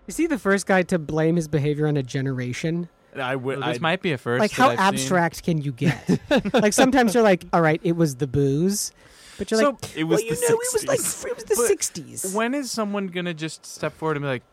Is 0.07 0.17
he 0.17 0.27
the 0.27 0.39
first 0.39 0.65
guy 0.65 0.81
to 0.83 0.97
blame 0.97 1.35
his 1.35 1.47
behavior 1.47 1.87
on 1.87 1.95
a 1.97 2.03
generation? 2.03 2.89
I 3.15 3.35
would. 3.35 3.57
This 3.59 3.77
I- 3.77 3.79
might 3.79 4.01
be 4.01 4.11
a 4.11 4.17
first. 4.17 4.39
like, 4.39 4.51
how 4.51 4.69
I've 4.69 4.77
seen. 4.77 4.79
abstract 4.79 5.43
can 5.43 5.61
you 5.61 5.71
get? 5.71 6.19
like, 6.53 6.73
sometimes 6.73 7.13
you're 7.13 7.23
like, 7.23 7.45
all 7.53 7.61
right, 7.61 7.79
it 7.83 7.95
was 7.95 8.15
the 8.15 8.27
booze. 8.27 8.91
But 9.37 9.51
you're 9.51 9.59
So, 9.61 9.69
like, 9.69 9.97
it 9.97 10.03
was 10.03 10.17
well, 10.17 10.25
you 10.25 10.35
the 10.35 10.41
know, 10.41 10.55
it 10.55 10.73
was 10.73 10.85
like, 10.87 10.99
it 10.99 11.35
was 11.35 11.43
the 11.45 11.55
But 11.55 12.05
60s. 12.05 12.35
When 12.35 12.53
is 12.53 12.71
someone 12.71 13.07
gonna 13.07 13.33
just 13.33 13.65
step 13.65 13.93
forward 13.93 14.17
and 14.17 14.23
be 14.23 14.27
like, 14.27 14.43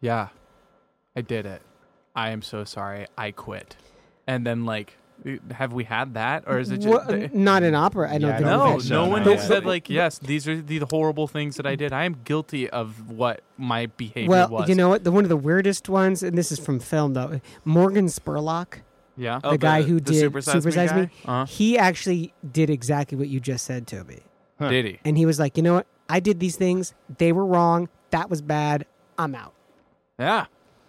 "Yeah, 0.00 0.28
I 1.16 1.22
did 1.22 1.46
it. 1.46 1.62
I 2.14 2.30
am 2.30 2.42
so 2.42 2.64
sorry. 2.64 3.06
I 3.16 3.30
quit," 3.30 3.76
and 4.26 4.46
then 4.46 4.66
like, 4.66 4.98
have 5.52 5.72
we 5.72 5.84
had 5.84 6.14
that, 6.14 6.44
or 6.46 6.58
is 6.58 6.70
it 6.70 6.78
just 6.78 6.88
Wha- 7.08 7.28
not 7.32 7.62
in 7.62 7.74
opera. 7.74 8.08
I 8.10 8.18
don't 8.18 8.30
Yeah, 8.30 8.36
I 8.36 8.40
don't 8.40 8.48
no? 8.48 8.58
we've 8.58 8.68
think 8.70 8.82
had- 8.82 8.88
so, 8.88 9.04
No 9.04 9.10
one 9.10 9.22
has 9.22 9.46
said 9.46 9.64
like, 9.64 9.88
"Yes, 9.88 10.18
these 10.18 10.48
are 10.48 10.60
the 10.60 10.80
horrible 10.90 11.28
things 11.28 11.56
that 11.56 11.66
I 11.66 11.74
did. 11.76 11.92
I 11.92 12.04
am 12.04 12.16
guilty 12.24 12.68
of 12.70 13.10
what 13.10 13.40
my 13.56 13.86
behavior 13.86 14.28
Well, 14.28 14.48
was." 14.48 14.68
you 14.68 14.74
know 14.74 14.88
what? 14.88 15.04
The 15.04 15.12
one 15.12 15.24
of 15.24 15.28
the 15.28 15.36
weirdest 15.36 15.88
ones, 15.88 16.22
and 16.22 16.36
this 16.36 16.50
is 16.50 16.58
from 16.58 16.80
film 16.80 17.14
though. 17.14 17.40
Morgan 17.64 18.06
Spurlock, 18.06 18.78
yeah. 19.16 19.40
Oh, 19.44 19.52
the 19.52 19.58
guy 19.58 19.82
the- 19.82 19.88
who 19.88 19.94
the 20.00 20.12
did 20.12 20.20
Super 20.20 20.40
Size 20.42 20.92
Me? 20.94 21.02
Uh-huh. 21.24 21.46
he 21.46 21.78
actually 21.78 22.32
did 22.52 22.68
exactly 22.70 23.16
what 23.16 23.28
you 23.28 23.38
just 23.40 23.64
said, 23.64 23.86
Toby. 23.86 24.22
Huh. 24.58 24.70
Did 24.70 24.84
he? 24.86 25.00
And 25.04 25.16
he 25.16 25.26
was 25.26 25.38
like, 25.38 25.56
you 25.56 25.62
know 25.62 25.74
what? 25.74 25.86
I 26.08 26.20
did 26.20 26.40
these 26.40 26.56
things. 26.56 26.94
They 27.18 27.32
were 27.32 27.46
wrong. 27.46 27.88
That 28.10 28.28
was 28.28 28.42
bad. 28.42 28.86
I'm 29.18 29.34
out. 29.34 29.54
Yeah. 30.18 30.46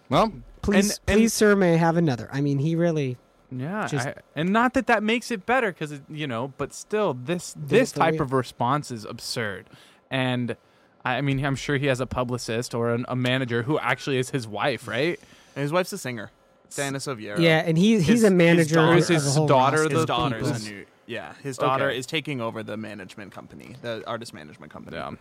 Well, 0.08 0.32
Please, 0.62 0.92
And- 0.92 1.00
and- 1.08 1.18
please, 1.20 1.34
sir, 1.34 1.54
may 1.54 1.74
I 1.74 1.76
have 1.76 1.96
another? 1.98 2.28
I 2.32 2.40
mean, 2.40 2.58
he 2.58 2.74
really. 2.74 3.18
Yeah, 3.56 3.86
Just- 3.86 4.08
I- 4.08 4.14
and 4.34 4.50
not 4.50 4.74
that 4.74 4.86
that 4.88 5.02
makes 5.02 5.30
it 5.30 5.46
better 5.46 5.72
because 5.72 6.00
you 6.08 6.26
know, 6.26 6.52
but 6.56 6.72
still, 6.74 7.14
this 7.14 7.54
this 7.56 7.92
type 7.92 8.20
of 8.20 8.32
response 8.32 8.90
is 8.90 9.04
absurd, 9.04 9.66
and 10.10 10.56
I 11.04 11.16
I 11.16 11.20
mean, 11.20 11.44
I'm 11.44 11.56
sure 11.56 11.76
he 11.76 11.86
has 11.86 12.00
a 12.00 12.06
publicist 12.06 12.74
or 12.74 12.90
an, 12.94 13.04
a 13.08 13.16
manager 13.16 13.62
who 13.64 13.78
actually 13.78 14.18
is 14.18 14.30
his 14.30 14.46
wife, 14.48 14.88
right? 14.88 15.18
And 15.54 15.62
his 15.62 15.72
wife's 15.72 15.92
a 15.92 15.98
singer, 15.98 16.30
Diana 16.74 16.98
Soviero. 16.98 17.38
Yeah, 17.38 17.58
and 17.64 17.76
he, 17.78 17.94
he's 17.98 18.06
His- 18.06 18.22
a 18.24 18.26
his 18.26 18.32
manager. 18.34 18.74
daughter- 18.76 18.94
his 18.96 19.10
a 19.10 19.30
whole 19.38 19.46
daughter 19.46 19.88
the 19.88 19.94
his 19.96 20.04
daughter's 20.06 20.66
a 20.66 20.70
new. 20.70 20.86
Yeah, 21.06 21.34
his 21.42 21.58
daughter 21.58 21.88
Okay. 21.90 21.98
is 21.98 22.06
taking 22.06 22.40
over 22.40 22.62
the 22.62 22.76
management 22.78 23.30
company, 23.32 23.76
the 23.82 24.02
artist 24.06 24.32
management 24.32 24.72
company. 24.72 24.96
Yeah, 24.96 25.12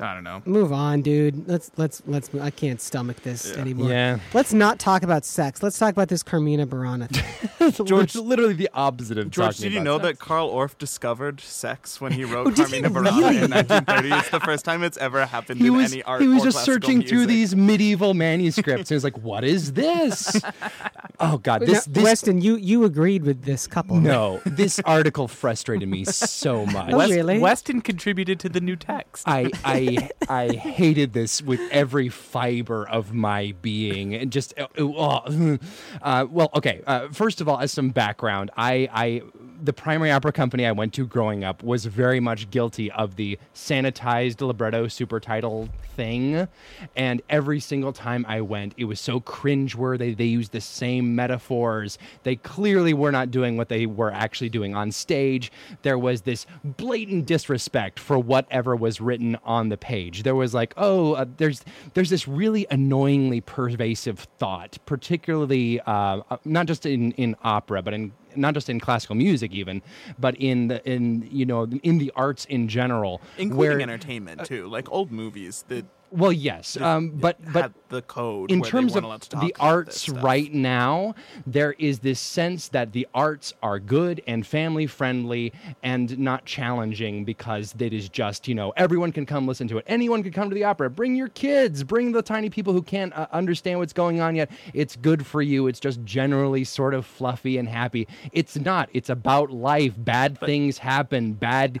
I 0.00 0.14
don't 0.14 0.24
know. 0.24 0.42
Move 0.44 0.72
on, 0.72 1.02
dude. 1.02 1.48
Let's 1.48 1.70
let's 1.76 2.02
let's. 2.06 2.30
I 2.34 2.50
can't 2.50 2.80
stomach 2.80 3.22
this 3.22 3.52
Yeah. 3.54 3.60
anymore. 3.60 3.90
yeah. 3.90 4.18
Let's 4.32 4.52
not 4.52 4.78
talk 4.78 5.02
about 5.02 5.24
sex. 5.24 5.62
Let's 5.62 5.78
talk 5.78 5.92
about 5.92 6.08
this 6.08 6.22
Carmina 6.22 6.66
Burana 6.66 7.08
thing. 7.08 7.84
George, 7.86 8.14
literally 8.14 8.54
the 8.54 8.70
opposite 8.72 9.18
of 9.18 9.30
George, 9.30 9.56
talking 9.56 9.62
did 9.64 9.72
you 9.72 9.80
about 9.80 9.84
know 9.84 9.98
sex. 10.06 10.18
that 10.20 10.24
Carl 10.24 10.50
Orff 10.50 10.78
discovered 10.78 11.40
sex 11.40 12.00
when 12.00 12.12
he 12.12 12.24
wrote 12.24 12.46
Oh, 12.46 12.50
did 12.50 12.68
he 12.68 12.80
Carmina 12.80 12.90
Burana 12.90 13.18
really? 13.20 13.36
in 13.44 13.50
1930? 13.50 14.08
It's 14.12 14.30
the 14.30 14.40
first 14.40 14.64
time 14.64 14.82
it's 14.82 14.96
ever 14.98 15.26
happened 15.26 15.60
He 15.60 15.66
in 15.66 15.74
was 15.76 15.92
any 15.92 16.02
art. 16.04 16.20
he 16.22 16.28
was 16.28 16.42
or 16.42 16.44
just 16.46 16.56
classical 16.58 16.74
searching 16.74 17.02
through 17.02 17.18
music. 17.26 17.28
these 17.30 17.56
medieval 17.56 18.14
manuscripts. 18.14 18.82
and 18.82 18.88
he 18.88 18.94
was 18.94 19.04
like, 19.04 19.18
"What 19.18 19.44
is 19.44 19.72
this? 19.72 20.40
oh 21.20 21.38
God, 21.38 21.62
this 21.62 21.86
Now, 21.88 21.92
this 21.94 22.04
Weston, 22.04 22.40
you 22.40 22.56
you 22.56 22.84
agreed 22.84 23.24
with 23.24 23.42
this 23.42 23.66
couple. 23.66 23.96
right? 23.96 24.04
no, 24.04 24.40
this 24.46 24.78
article 24.80 25.28
frustrated 25.28 25.88
me 25.88 26.04
so 26.04 26.64
much. 26.76 26.92
Oh, 26.92 26.98
really? 27.08 27.38
Weston 27.38 27.80
contributed 27.80 28.38
to 28.40 28.48
the 28.48 28.60
new 28.60 28.76
text. 28.76 29.24
I 29.26 29.50
I 29.64 29.87
I 30.28 30.48
hated 30.52 31.12
this 31.12 31.40
with 31.42 31.60
every 31.70 32.08
fiber 32.08 32.88
of 32.88 33.12
my 33.12 33.54
being, 33.62 34.14
and 34.14 34.30
just 34.30 34.54
uh, 34.58 34.66
uh, 34.78 35.56
uh, 36.02 36.26
well, 36.30 36.50
okay. 36.54 36.82
Uh, 36.86 37.08
first 37.08 37.40
of 37.40 37.48
all, 37.48 37.58
as 37.58 37.72
some 37.72 37.90
background, 37.90 38.50
I 38.56 38.88
I 38.92 39.22
the 39.62 39.72
primary 39.72 40.10
opera 40.10 40.32
company 40.32 40.66
I 40.66 40.72
went 40.72 40.92
to 40.94 41.06
growing 41.06 41.44
up 41.44 41.62
was 41.62 41.84
very 41.84 42.20
much 42.20 42.50
guilty 42.50 42.90
of 42.92 43.16
the 43.16 43.38
sanitized 43.54 44.40
libretto 44.40 44.88
super 44.88 45.20
title 45.20 45.68
thing, 45.96 46.48
and 46.96 47.22
every 47.28 47.60
single 47.60 47.92
time 47.92 48.24
I 48.28 48.40
went, 48.40 48.74
it 48.76 48.84
was 48.84 49.00
so 49.00 49.20
cringeworthy. 49.20 50.16
They 50.16 50.24
used 50.24 50.52
the 50.52 50.60
same 50.60 51.14
metaphors. 51.14 51.98
They 52.22 52.36
clearly 52.36 52.94
were 52.94 53.12
not 53.12 53.30
doing 53.30 53.56
what 53.56 53.68
they 53.68 53.86
were 53.86 54.12
actually 54.12 54.48
doing 54.48 54.74
on 54.74 54.92
stage. 54.92 55.50
There 55.82 55.98
was 55.98 56.22
this 56.22 56.46
blatant 56.64 57.26
disrespect 57.26 57.98
for 57.98 58.18
whatever 58.18 58.76
was 58.76 59.00
written 59.00 59.36
on 59.44 59.68
the 59.68 59.76
page. 59.76 60.22
There 60.22 60.34
was 60.34 60.54
like, 60.54 60.74
oh, 60.76 61.14
uh, 61.14 61.26
there's 61.36 61.64
there's 61.94 62.10
this 62.10 62.28
really 62.28 62.66
annoyingly 62.70 63.40
pervasive 63.40 64.20
thought, 64.38 64.78
particularly 64.86 65.80
uh, 65.80 66.22
uh, 66.30 66.36
not 66.44 66.66
just 66.66 66.86
in 66.86 67.12
in 67.12 67.34
opera, 67.42 67.82
but 67.82 67.94
in 67.94 68.12
not 68.36 68.54
just 68.54 68.68
in 68.68 68.80
classical 68.80 69.14
music 69.14 69.52
even, 69.52 69.82
but 70.18 70.34
in 70.36 70.68
the 70.68 70.86
in 70.90 71.28
you 71.30 71.46
know 71.46 71.64
in 71.82 71.98
the 71.98 72.12
arts 72.16 72.44
in 72.46 72.68
general, 72.68 73.20
including 73.36 73.56
where 73.56 73.80
entertainment 73.80 74.44
too, 74.44 74.68
like 74.68 74.90
old 74.90 75.10
movies 75.10 75.64
that 75.68 75.84
well, 76.10 76.32
yes, 76.32 76.76
um, 76.78 77.10
but 77.10 77.36
but 77.52 77.72
the 77.88 78.02
code 78.02 78.50
in 78.50 78.62
terms 78.62 78.92
of 78.92 79.02
weren't 79.02 79.06
allowed 79.06 79.22
to 79.22 79.30
talk 79.30 79.42
the 79.42 79.54
arts 79.60 80.08
right 80.08 80.52
now, 80.52 81.14
there 81.46 81.74
is 81.78 81.98
this 82.00 82.20
sense 82.20 82.68
that 82.68 82.92
the 82.92 83.06
arts 83.14 83.52
are 83.62 83.78
good 83.78 84.22
and 84.26 84.46
family 84.46 84.86
friendly 84.86 85.52
and 85.82 86.18
not 86.18 86.44
challenging 86.44 87.24
because 87.24 87.74
it 87.78 87.92
is 87.92 88.08
just, 88.08 88.48
you 88.48 88.54
know, 88.54 88.72
everyone 88.76 89.12
can 89.12 89.26
come 89.26 89.46
listen 89.46 89.68
to 89.68 89.78
it. 89.78 89.84
Anyone 89.86 90.22
can 90.22 90.32
come 90.32 90.48
to 90.48 90.54
the 90.54 90.64
opera. 90.64 90.90
Bring 90.90 91.14
your 91.14 91.28
kids, 91.28 91.84
bring 91.84 92.12
the 92.12 92.22
tiny 92.22 92.50
people 92.50 92.72
who 92.72 92.82
can't 92.82 93.12
uh, 93.16 93.26
understand 93.32 93.78
what's 93.78 93.92
going 93.92 94.20
on 94.20 94.34
yet. 94.34 94.50
It's 94.74 94.96
good 94.96 95.26
for 95.26 95.42
you. 95.42 95.66
It's 95.66 95.80
just 95.80 96.02
generally 96.04 96.64
sort 96.64 96.94
of 96.94 97.06
fluffy 97.06 97.58
and 97.58 97.68
happy. 97.68 98.08
It's 98.32 98.56
not. 98.56 98.88
It's 98.92 99.10
about 99.10 99.50
life. 99.50 99.94
Bad 99.96 100.38
things 100.40 100.78
happen. 100.78 101.32
Bad 101.34 101.80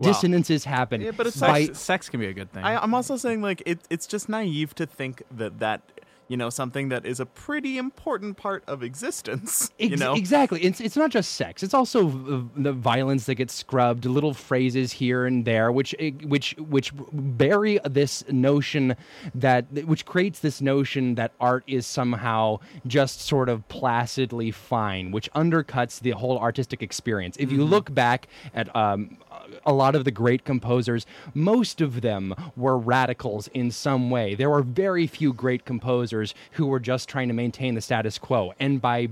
dissonances 0.00 0.64
happen. 0.64 1.00
Yeah, 1.00 1.12
but 1.12 1.26
it's 1.26 1.38
By- 1.38 1.66
sex, 1.66 1.80
sex 1.80 2.08
can 2.08 2.20
be 2.20 2.26
a 2.26 2.32
good 2.32 2.52
thing. 2.52 2.64
I, 2.64 2.82
I'm 2.82 2.94
also 2.94 3.16
saying 3.16 3.42
like 3.42 3.62
it, 3.66 3.80
it's 3.90 4.06
just 4.06 4.28
naive 4.28 4.74
to 4.76 4.86
think 4.86 5.22
that 5.30 5.58
that 5.58 5.82
you 6.28 6.36
know 6.36 6.50
something 6.50 6.88
that 6.88 7.06
is 7.06 7.20
a 7.20 7.26
pretty 7.26 7.78
important 7.78 8.36
part 8.36 8.64
of 8.66 8.82
existence. 8.82 9.70
you 9.78 9.96
know, 9.96 10.14
exactly. 10.14 10.62
It's 10.62 10.80
it's 10.80 10.96
not 10.96 11.10
just 11.10 11.32
sex. 11.32 11.62
It's 11.62 11.74
also 11.74 12.08
v- 12.08 12.48
the 12.56 12.72
violence 12.72 13.26
that 13.26 13.36
gets 13.36 13.54
scrubbed, 13.54 14.04
little 14.04 14.34
phrases 14.34 14.92
here 14.92 15.26
and 15.26 15.44
there, 15.44 15.70
which 15.70 15.94
eh, 15.98 16.10
which 16.24 16.56
which 16.58 16.92
bury 17.12 17.78
this 17.84 18.24
notion 18.28 18.96
that 19.34 19.66
which 19.86 20.04
creates 20.04 20.40
this 20.40 20.60
notion 20.60 21.14
that 21.14 21.32
art 21.40 21.64
is 21.66 21.86
somehow 21.86 22.58
just 22.86 23.20
sort 23.20 23.48
of 23.48 23.66
placidly 23.68 24.50
fine, 24.50 25.12
which 25.12 25.30
undercuts 25.32 26.00
the 26.00 26.10
whole 26.10 26.38
artistic 26.38 26.82
experience. 26.82 27.36
If 27.38 27.52
you 27.52 27.64
look 27.64 27.94
back 27.94 28.26
at 28.52 28.74
um, 28.74 29.18
a 29.64 29.72
lot 29.72 29.94
of 29.94 30.04
the 30.04 30.10
great 30.10 30.44
composers, 30.44 31.06
most 31.34 31.80
of 31.80 32.00
them 32.00 32.34
were 32.56 32.76
radicals 32.76 33.48
in 33.48 33.70
some 33.70 34.10
way. 34.10 34.34
There 34.34 34.50
were 34.50 34.62
very 34.62 35.06
few 35.06 35.32
great 35.32 35.64
composers 35.64 36.15
who 36.52 36.66
were 36.66 36.80
just 36.80 37.08
trying 37.08 37.28
to 37.28 37.34
maintain 37.34 37.74
the 37.74 37.80
status 37.80 38.18
quo. 38.18 38.52
And 38.58 38.80
by 38.80 39.08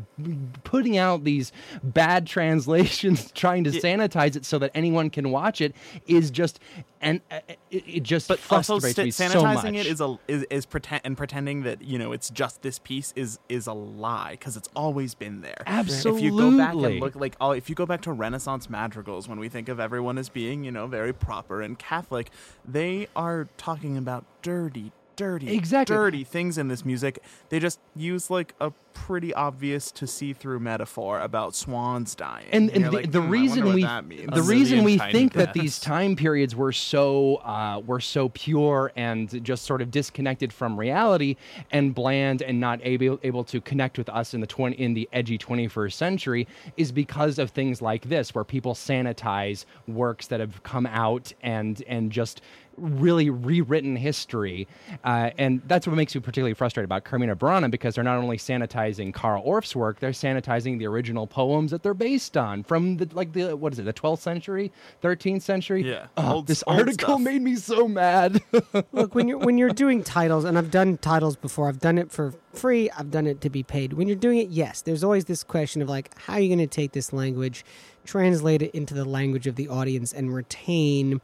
putting 0.65 0.97
out 0.97 1.25
these 1.25 1.53
bad 1.83 2.27
translations, 2.35 3.31
trying 3.33 3.65
to 3.65 3.71
sanitize 3.71 4.37
it 4.37 4.45
so 4.45 4.59
that 4.59 4.71
anyone 4.75 5.11
can 5.11 5.31
watch 5.31 5.61
it, 5.61 5.75
is 6.07 6.31
just 6.31 6.61
and 7.05 7.21
uh, 7.31 7.41
it, 7.71 7.85
it 7.87 8.03
just 8.03 8.29
but 8.29 8.41
also 8.51 8.81
frustrates 8.81 9.17
sta- 9.17 9.25
me 9.25 9.31
so 9.31 9.43
sanitizing 9.43 9.73
much. 9.75 9.75
it 9.75 9.87
is 9.87 10.01
a 10.01 10.19
is, 10.27 10.45
is 10.51 10.67
pretend 10.67 11.03
and 11.05 11.17
pretending 11.17 11.63
that 11.63 11.83
you 11.83 11.99
know 11.99 12.13
it's 12.13 12.31
just 12.31 12.63
this 12.63 12.79
piece 12.79 13.13
is 13.15 13.39
is 13.49 13.67
a 13.67 13.73
lie 13.73 14.33
because 14.33 14.57
it's 14.57 14.69
always 14.75 15.15
been 15.15 15.43
there. 15.43 15.63
Absolutely. 15.67 16.21
If 16.21 16.33
you 16.33 16.39
go 16.39 16.57
back 16.57 16.75
and 16.75 17.01
look 17.01 17.15
like 17.15 17.37
oh, 17.41 17.53
if 17.53 17.69
you 17.69 17.75
go 17.75 17.87
back 17.87 18.01
to 18.03 18.13
Renaissance 18.13 18.69
madrigals, 18.71 19.29
when 19.29 19.39
we 19.39 19.49
think 19.49 19.69
of 19.69 19.79
everyone 19.79 20.19
as 20.19 20.29
being 20.29 20.65
you 20.65 20.71
know 20.71 20.87
very 20.87 21.13
proper 21.13 21.61
and 21.63 21.79
Catholic, 21.79 22.31
they 22.65 23.07
are 23.15 23.49
talking 23.57 23.97
about 23.97 24.25
dirty. 24.43 24.93
Dirty, 25.17 25.55
Exactly. 25.55 25.95
dirty 25.95 26.25
things 26.25 26.59
in 26.59 26.69
this 26.69 26.85
music. 26.85 27.23
They 27.49 27.59
just 27.61 27.79
use 27.95 28.31
like 28.31 28.55
a 28.61 28.73
pretty 28.95 29.35
obvious 29.35 29.91
to 29.93 30.07
see 30.07 30.33
through 30.33 30.61
metaphor 30.61 31.21
about 31.21 31.55
swans 31.55 32.15
dying. 32.15 32.47
and, 32.51 32.71
and 32.71 32.81
you're 32.81 32.91
the, 32.91 32.97
like, 32.97 33.13
the 33.13 33.21
"Hmm, 33.21 33.31
reason 33.31 33.75
we 33.75 33.83
the 33.83 34.43
reason 34.43 34.85
we 34.85 34.97
tiny 34.97 35.13
think 35.13 35.33
that 35.35 35.53
these 35.53 35.79
time 35.79 36.17
periods 36.17 36.57
were 36.57 36.73
so 36.73 37.37
uh, 37.37 37.81
were 37.85 38.01
so 38.01 38.29
pure 38.31 38.93
and 38.97 39.43
just 39.45 39.65
sort 39.65 39.83
of 39.83 39.91
disconnected 39.91 40.53
from 40.53 40.79
reality 40.79 41.37
and 41.73 41.95
bland 41.95 42.41
and 42.43 42.59
not 42.61 42.81
able 42.83 43.19
able 43.23 43.45
to 43.45 43.61
connect 43.61 43.99
with 43.99 44.09
us 44.09 44.33
in 44.33 44.41
the 44.41 44.47
20 44.47 44.77
in 44.77 44.95
the 44.95 45.09
edgy 45.13 45.37
21st 45.37 45.93
century 45.93 46.49
is 46.77 46.93
because 46.93 47.39
of 47.39 47.51
things 47.51 47.83
like 47.83 48.09
this 48.09 48.35
where 48.35 48.45
people 48.45 48.75
sanitize 48.75 49.65
works 49.89 50.29
that 50.29 50.41
have 50.41 50.63
come 50.63 50.87
out 50.87 51.33
and 51.43 51.83
and 51.87 52.11
just 52.11 52.41
really 52.77 53.31
rewritten 53.31 53.97
history. 53.97 54.67
Uh, 55.05 55.31
and 55.39 55.63
that's 55.67 55.87
what 55.87 55.97
makes 55.97 56.15
me 56.15 56.21
particularly 56.21 56.55
frustrated 56.55 56.87
about 56.87 57.05
Carmina 57.05 57.37
Burana 57.37 57.71
because 57.71 57.95
they're 57.95 58.03
not 58.05 58.19
only 58.19 58.37
sanitizing 58.37 58.75
Carl 59.13 59.43
Orff's 59.45 59.75
work 59.77 60.01
they're 60.01 60.11
sanitizing 60.11 60.79
the 60.79 60.87
original 60.87 61.27
poems 61.27 61.71
that 61.71 61.83
they're 61.83 61.95
based 61.95 62.37
on 62.37 62.63
from 62.63 62.97
the 62.99 63.09
like 63.13 63.33
the 63.33 63.57
what 63.57 63.73
is 63.73 63.79
it 63.79 63.85
the 63.85 63.93
12th 63.93 64.21
century 64.21 64.71
13th 65.03 65.43
century 65.43 65.89
Yeah, 65.89 66.07
Ugh, 66.17 66.35
old- 66.35 66.47
this 66.47 66.63
old 66.67 66.81
article 66.81 67.09
stuff. 67.17 67.21
made 67.21 67.43
me 67.43 67.57
so 67.57 67.89
mad 67.89 68.41
Look, 68.93 69.15
when 69.15 69.29
you're 69.29 69.39
when 69.39 69.59
you're 69.59 69.71
doing 69.71 70.03
titles, 70.03 70.45
and 70.45 70.57
I've 70.59 70.71
done 70.71 70.99
titles 70.99 71.37
before. 71.37 71.69
I've 71.69 71.81
done 71.81 71.99
it 71.99 72.11
for 72.11 72.33
free. 72.53 72.91
I've 72.91 73.11
done 73.11 73.27
it 73.27 73.41
to 73.43 73.51
be 73.51 73.63
paid. 73.63 73.93
When 73.95 74.07
you're 74.09 74.17
doing 74.17 74.39
it, 74.39 74.49
yes, 74.49 74.83
there's 74.83 75.03
always 75.05 75.25
this 75.27 75.43
question 75.43 75.83
of 75.83 75.89
like, 75.89 76.17
how 76.19 76.35
are 76.35 76.41
you 76.41 76.49
going 76.49 76.59
to 76.59 76.67
take 76.67 76.93
this 76.93 77.13
language, 77.13 77.65
translate 78.05 78.63
it 78.63 78.71
into 78.75 78.95
the 78.95 79.05
language 79.05 79.47
of 79.47 79.57
the 79.57 79.69
audience, 79.69 80.13
and 80.13 80.35
retain 80.35 81.21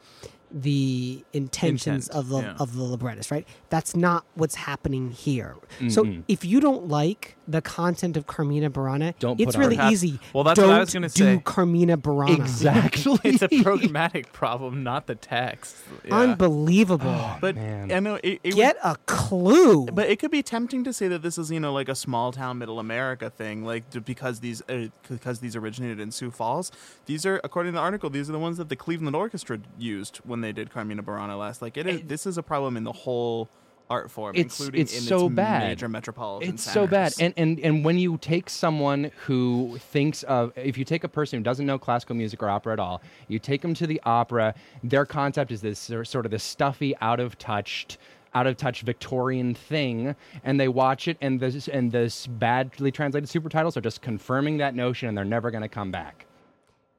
the 0.52 1.24
intentions 1.32 2.08
Intent, 2.08 2.18
of 2.18 2.28
the 2.28 2.38
yeah. 2.40 2.56
of 2.58 2.74
the 2.76 2.82
librettist, 2.82 3.30
right? 3.30 3.46
That's 3.68 3.94
not 3.94 4.24
what's 4.34 4.54
happening 4.56 5.10
here. 5.10 5.56
So 5.88 6.22
if 6.28 6.44
you 6.44 6.60
don't 6.60 6.88
like 6.88 7.36
the 7.46 7.60
content 7.62 8.16
of 8.16 8.26
Carmina 8.26 8.70
Burana, 8.70 9.14
Don't 9.18 9.40
it's 9.40 9.56
really 9.56 9.78
art. 9.78 9.92
easy. 9.92 10.20
Well, 10.32 10.44
that's 10.44 10.58
don't 10.58 10.68
what 10.68 10.76
I 10.76 10.80
was 10.80 10.92
gonna 10.92 11.08
do 11.08 11.24
say. 11.24 11.42
Carmina 11.44 11.96
Burana. 11.98 12.36
exactly 12.36 13.18
It's 13.24 13.42
a 13.42 13.48
programmatic 13.48 14.32
problem, 14.32 14.82
not 14.82 15.06
the 15.06 15.14
text. 15.16 15.76
Yeah. 16.04 16.14
Unbelievable. 16.16 17.36
but 17.40 17.56
man. 17.56 17.92
I 17.92 18.00
know 18.00 18.16
it, 18.16 18.40
it 18.44 18.54
would- 18.54 18.54
Get 18.56 18.76
a 18.84 18.96
clue. 19.06 19.86
But 19.86 20.08
it 20.08 20.18
could 20.18 20.30
be 20.30 20.42
tempting 20.42 20.84
to 20.84 20.92
say 20.92 21.08
that 21.08 21.22
this 21.22 21.38
is, 21.38 21.50
you 21.50 21.60
know, 21.60 21.72
like 21.72 21.88
a 21.88 21.94
small 21.94 22.32
town 22.32 22.58
middle 22.58 22.78
America 22.78 23.30
thing, 23.30 23.64
like 23.64 23.84
because 24.04 24.40
these 24.40 24.62
uh, 24.68 24.86
because 25.08 25.40
these 25.40 25.56
originated 25.56 25.98
in 26.00 26.10
Sioux 26.10 26.30
Falls. 26.30 26.70
These 27.06 27.24
are, 27.26 27.40
according 27.42 27.72
to 27.72 27.76
the 27.78 27.82
article, 27.82 28.10
these 28.10 28.28
are 28.28 28.32
the 28.32 28.38
ones 28.38 28.58
that 28.58 28.68
the 28.68 28.76
Cleveland 28.76 29.16
Orchestra 29.16 29.58
used 29.78 30.18
when 30.18 30.39
they 30.40 30.52
did 30.52 30.70
Carmina 30.70 31.02
Burana 31.02 31.38
last. 31.38 31.62
Like 31.62 31.76
it 31.76 31.86
is, 31.86 32.02
this 32.02 32.26
is 32.26 32.38
a 32.38 32.42
problem 32.42 32.76
in 32.76 32.84
the 32.84 32.92
whole 32.92 33.48
art 33.88 34.08
form, 34.10 34.36
It's- 34.36 34.58
including 34.60 34.80
it's 34.82 34.94
in 34.94 35.00
so 35.02 35.26
its 35.26 35.34
bad. 35.34 35.68
major 35.68 35.88
metropolitan. 35.88 36.48
It's 36.54 36.62
so 36.62 36.86
bad. 36.86 37.12
And, 37.20 37.34
and 37.36 37.58
and 37.58 37.84
when 37.84 37.98
you 37.98 38.18
take 38.18 38.48
someone 38.48 39.10
who 39.26 39.78
thinks 39.80 40.22
of 40.24 40.52
if 40.56 40.78
you 40.78 40.84
take 40.84 41.02
a 41.02 41.08
person 41.08 41.38
who 41.40 41.42
doesn't 41.42 41.66
know 41.66 41.76
classical 41.78 42.14
music 42.14 42.40
or 42.42 42.48
opera 42.48 42.72
at 42.74 42.78
all, 42.78 43.02
you 43.26 43.38
take 43.40 43.62
them 43.62 43.74
to 43.74 43.86
the 43.88 44.00
opera, 44.04 44.54
their 44.84 45.04
concept 45.04 45.50
is 45.50 45.60
this 45.60 45.78
sort 46.04 46.24
of 46.24 46.30
this 46.30 46.44
stuffy, 46.44 46.94
out 47.00 47.18
of 47.20 47.36
touched 47.38 47.98
out 48.32 48.46
of 48.46 48.56
touch 48.56 48.82
Victorian 48.82 49.54
thing, 49.54 50.14
and 50.44 50.60
they 50.60 50.68
watch 50.68 51.08
it, 51.08 51.16
and 51.20 51.40
this 51.40 51.66
and 51.66 51.90
this 51.90 52.28
badly 52.28 52.92
translated 52.92 53.28
super 53.28 53.48
titles 53.48 53.76
are 53.76 53.80
just 53.80 54.02
confirming 54.02 54.58
that 54.58 54.72
notion, 54.76 55.08
and 55.08 55.18
they're 55.18 55.24
never 55.24 55.50
going 55.50 55.62
to 55.62 55.68
come 55.68 55.90
back. 55.90 56.26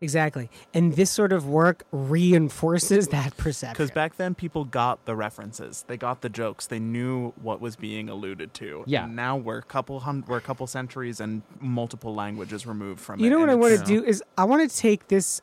Exactly. 0.01 0.49
And 0.73 0.95
this 0.95 1.11
sort 1.11 1.31
of 1.31 1.47
work 1.47 1.83
reinforces 1.91 3.09
that 3.09 3.37
perception. 3.37 3.73
Because 3.73 3.91
back 3.91 4.17
then, 4.17 4.33
people 4.35 4.65
got 4.65 5.05
the 5.05 5.15
references, 5.15 5.85
they 5.87 5.97
got 5.97 6.21
the 6.21 6.29
jokes, 6.29 6.67
they 6.67 6.79
knew 6.79 7.31
what 7.41 7.61
was 7.61 7.75
being 7.75 8.09
alluded 8.09 8.53
to. 8.55 8.83
Yeah. 8.87 9.05
And 9.05 9.15
now 9.15 9.37
we're 9.37 9.59
a 9.59 9.63
couple 9.63 9.99
hun- 10.01 10.23
we're 10.27 10.37
a 10.37 10.41
couple 10.41 10.65
centuries 10.67 11.19
and 11.19 11.43
multiple 11.59 12.15
languages 12.15 12.65
removed 12.65 12.99
from 12.99 13.19
it. 13.19 13.23
you 13.23 13.29
know 13.29 13.39
what 13.39 13.49
I 13.49 13.55
want 13.55 13.77
to 13.79 13.85
do 13.85 14.03
is 14.03 14.23
I 14.37 14.43
want 14.45 14.69
to 14.69 14.75
take 14.75 15.07
this 15.07 15.41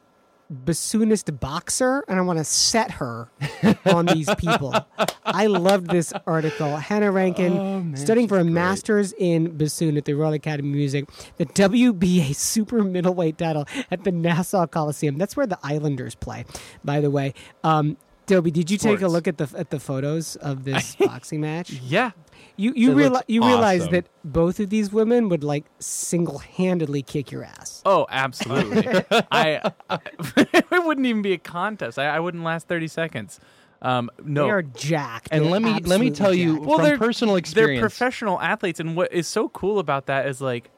bassoonist 0.52 1.38
boxer 1.40 2.04
and 2.08 2.18
I 2.18 2.22
want 2.22 2.38
to 2.38 2.44
set 2.44 2.92
her 2.92 3.30
on 3.84 4.06
these 4.06 4.32
people. 4.36 4.74
I 5.24 5.46
loved 5.46 5.88
this 5.88 6.12
article. 6.26 6.76
Hannah 6.76 7.10
Rankin, 7.12 7.96
studying 7.96 8.28
for 8.28 8.38
a 8.38 8.44
master's 8.44 9.12
in 9.12 9.56
bassoon 9.56 9.96
at 9.96 10.04
the 10.04 10.14
Royal 10.14 10.32
Academy 10.32 10.70
of 10.70 10.74
Music, 10.74 11.08
the 11.36 11.46
WBA 11.46 12.34
super 12.34 12.82
middleweight 12.82 13.38
title 13.38 13.66
at 13.90 14.04
the 14.04 14.12
Nassau 14.12 14.66
Coliseum. 14.66 15.18
That's 15.18 15.36
where 15.36 15.46
the 15.46 15.58
Islanders 15.62 16.14
play, 16.14 16.44
by 16.84 17.00
the 17.00 17.10
way. 17.10 17.34
Um, 17.62 17.96
Dobie, 18.26 18.50
did 18.50 18.70
you 18.70 18.76
take 18.76 19.00
a 19.00 19.08
look 19.08 19.26
at 19.26 19.38
the 19.38 19.48
at 19.56 19.70
the 19.70 19.80
photos 19.80 20.36
of 20.36 20.64
this 20.64 20.94
boxing 21.00 21.40
match? 21.40 21.70
yeah. 21.72 22.10
You 22.58 22.72
you 22.74 22.90
It 22.90 22.94
realize 22.96 23.12
looks 23.12 23.24
you 23.28 23.46
realize 23.46 23.80
awesome. 23.82 23.92
that 23.92 24.06
both 24.24 24.58
of 24.60 24.68
these 24.68 24.92
women 24.92 25.28
would 25.28 25.44
like 25.44 25.64
single 25.78 26.38
handedly 26.38 27.02
kick 27.02 27.30
your 27.30 27.44
ass. 27.44 27.82
Oh, 27.86 28.06
absolutely. 28.10 28.84
I, 29.32 29.72
I 29.88 29.98
it 30.36 30.66
wouldn't 30.70 31.06
even 31.06 31.22
be 31.22 31.32
a 31.32 31.38
contest. 31.38 31.98
I, 31.98 32.16
I 32.16 32.20
wouldn't 32.20 32.42
last 32.44 32.66
thirty 32.68 32.88
seconds. 32.88 33.38
Um, 33.80 34.10
no. 34.24 34.42
They 34.44 34.50
are 34.50 34.62
jacked. 34.62 35.28
And 35.30 35.44
They're 35.44 35.50
let 35.52 35.62
me 35.62 35.70
let 35.70 36.00
me 36.00 36.08
absolutely 36.08 36.10
tell 36.10 36.34
you 36.34 36.54
jacked. 36.54 36.66
well, 36.66 36.78
from 36.78 36.86
they're 36.86 36.98
personal 36.98 37.40
They're 37.40 37.78
professional 37.78 38.40
athletes, 38.40 38.80
and 38.80 38.96
what 38.96 39.12
is 39.12 39.28
so 39.28 39.48
cool 39.48 39.78
about 39.78 40.06
that 40.06 40.26
is 40.26 40.40
like, 40.40 40.70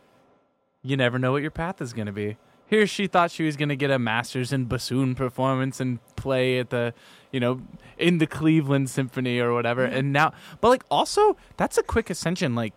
you 0.82 0.96
never 0.98 1.18
know 1.18 1.32
what 1.32 1.40
your 1.42 1.50
path 1.50 1.80
is 1.80 1.94
going 1.94 2.06
to 2.06 2.12
be. 2.12 2.36
Here, 2.70 2.86
she 2.86 3.08
thought 3.08 3.32
she 3.32 3.42
was 3.42 3.56
going 3.56 3.68
to 3.68 3.76
get 3.76 3.90
a 3.90 3.98
master's 3.98 4.52
in 4.52 4.66
bassoon 4.66 5.16
performance 5.16 5.80
and 5.80 5.98
play 6.14 6.60
at 6.60 6.70
the, 6.70 6.94
you 7.32 7.40
know, 7.40 7.62
in 7.98 8.18
the 8.18 8.28
Cleveland 8.28 8.88
Symphony 8.88 9.40
or 9.40 9.52
whatever. 9.52 9.84
Mm-hmm. 9.84 9.96
And 9.96 10.12
now, 10.12 10.32
but 10.60 10.68
like, 10.68 10.84
also, 10.88 11.36
that's 11.56 11.76
a 11.78 11.82
quick 11.82 12.10
ascension. 12.10 12.54
Like, 12.54 12.72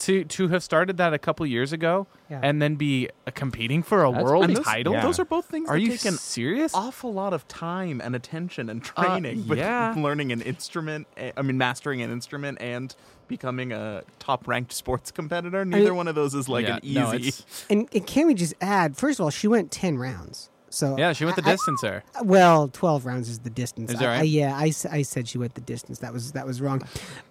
to 0.00 0.24
to 0.24 0.48
have 0.48 0.62
started 0.62 0.96
that 0.96 1.12
a 1.14 1.18
couple 1.18 1.46
years 1.46 1.72
ago 1.72 2.06
Yeah. 2.28 2.40
and 2.42 2.60
then 2.60 2.74
be 2.76 3.08
uh, 3.26 3.30
competing 3.34 3.82
for 3.82 4.04
a 4.04 4.10
That's 4.12 4.24
world 4.24 4.48
those, 4.50 4.64
title. 4.64 4.92
yeah. 4.94 5.02
those 5.02 5.18
are 5.18 5.24
both 5.24 5.46
things 5.46 5.68
Are 5.68 5.76
that 5.76 5.80
you 5.82 5.90
take 5.92 6.04
an 6.06 6.14
serious? 6.18 6.74
awful 6.74 7.12
lot 7.12 7.32
of 7.32 7.46
time 7.48 8.00
and 8.00 8.14
attention 8.16 8.68
and 8.70 8.82
Uh, 8.96 9.02
training 9.04 9.46
with 9.48 9.58
yeah. 9.58 9.94
learning 9.96 10.32
an 10.32 10.40
instrument 10.42 11.06
i 11.36 11.42
mean 11.42 11.58
mastering 11.58 12.02
an 12.02 12.10
instrument 12.10 12.58
and 12.60 12.94
becoming 13.28 13.72
a 13.72 14.02
top 14.18 14.48
ranked 14.48 14.72
sports 14.72 15.10
competitor 15.10 15.64
neither 15.64 15.84
mean- 15.90 15.96
one 15.96 16.08
of 16.08 16.14
those 16.14 16.34
is 16.34 16.48
like 16.48 16.66
Yeah, 16.66 16.76
an 16.76 16.80
easy 17.18 17.30
no, 17.30 17.46
And, 17.70 17.88
and 17.94 18.06
can 18.06 18.26
we 18.26 18.34
just 18.34 18.54
add? 18.60 18.96
First 18.96 19.20
of 19.20 19.24
all, 19.24 19.30
she 19.30 19.46
went 19.48 19.70
ten 19.70 19.96
rounds. 19.98 20.48
So 20.72 20.96
yeah, 20.96 21.12
she 21.12 21.24
went 21.24 21.36
the 21.36 21.42
I- 21.44 21.52
I- 21.52 21.56
distancer. 21.56 22.02
well, 22.22 22.68
twelve 22.68 23.04
rounds 23.04 23.28
is 23.28 23.40
the 23.40 23.50
distance. 23.50 23.90
Is 23.92 23.98
that 23.98 24.08
I- 24.08 24.14
I- 24.14 24.18
right? 24.20 24.28
yeah, 24.28 24.56
I, 24.56 24.68
s- 24.68 24.86
I 24.86 25.02
said 25.02 25.26
she 25.28 25.36
went 25.36 25.54
the 25.54 25.60
distance. 25.60 25.98
That 25.98 26.12
was 26.12 26.32
that 26.32 26.46
was 26.46 26.60
wrong. 26.60 26.82